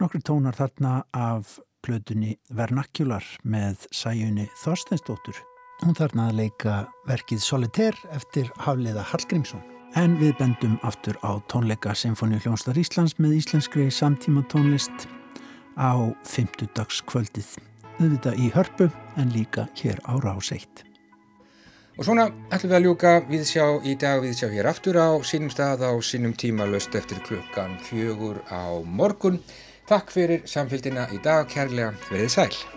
Nókri 0.01 0.19
tónar 0.21 0.53
þarna 0.53 0.99
af 1.17 1.57
plötunni 1.85 2.33
Vernacular 2.57 3.25
með 3.45 3.85
sæjunni 3.93 4.47
Þorsteinsdóttur. 4.63 5.37
Hún 5.83 5.95
þarna 5.97 6.29
að 6.31 6.39
leika 6.39 6.75
verkið 7.05 7.43
Solitaire 7.45 8.09
eftir 8.15 8.49
Hafliða 8.65 9.03
Hallgrímsson. 9.11 9.61
En 9.95 10.17
við 10.19 10.33
bendum 10.39 10.79
aftur 10.83 11.15
á 11.23 11.39
tónleika 11.51 11.93
Sinfoni 11.95 12.41
Hljónstar 12.41 12.75
Íslands 12.79 13.15
með 13.21 13.37
íslenskri 13.37 13.85
samtíma 13.93 14.43
tónlist 14.51 15.05
á 15.77 15.93
fymtudagskvöldið. 16.27 17.53
Þetta 17.99 18.35
í 18.35 18.49
hörpu 18.55 18.89
en 19.15 19.31
líka 19.31 19.69
hér 19.79 20.01
á 20.03 20.19
Ráseitt. 20.19 20.83
Og 21.95 22.03
svona 22.03 22.25
ætlum 22.51 22.73
við 22.73 22.75
að 22.75 22.85
ljúka 22.89 23.11
viðsjá 23.29 23.65
í 23.87 23.93
dag 23.99 24.19
viðsjá 24.19 24.49
hér 24.51 24.67
aftur 24.67 24.97
á 24.99 25.15
sínum 25.23 25.51
stað 25.53 25.85
á 25.87 25.95
sínum 26.03 26.33
tíma 26.35 26.67
löst 26.67 26.95
eftir 26.97 27.21
klukkan 27.23 27.77
fjögur 27.87 28.41
á 28.51 28.83
morgun. 28.83 29.39
Takk 29.85 30.09
fyrir 30.09 30.47
samfélgina 30.49 31.05
í 31.13 31.19
dag, 31.21 31.45
kærlega, 31.51 31.91
verið 32.09 32.31
sæl. 32.33 32.74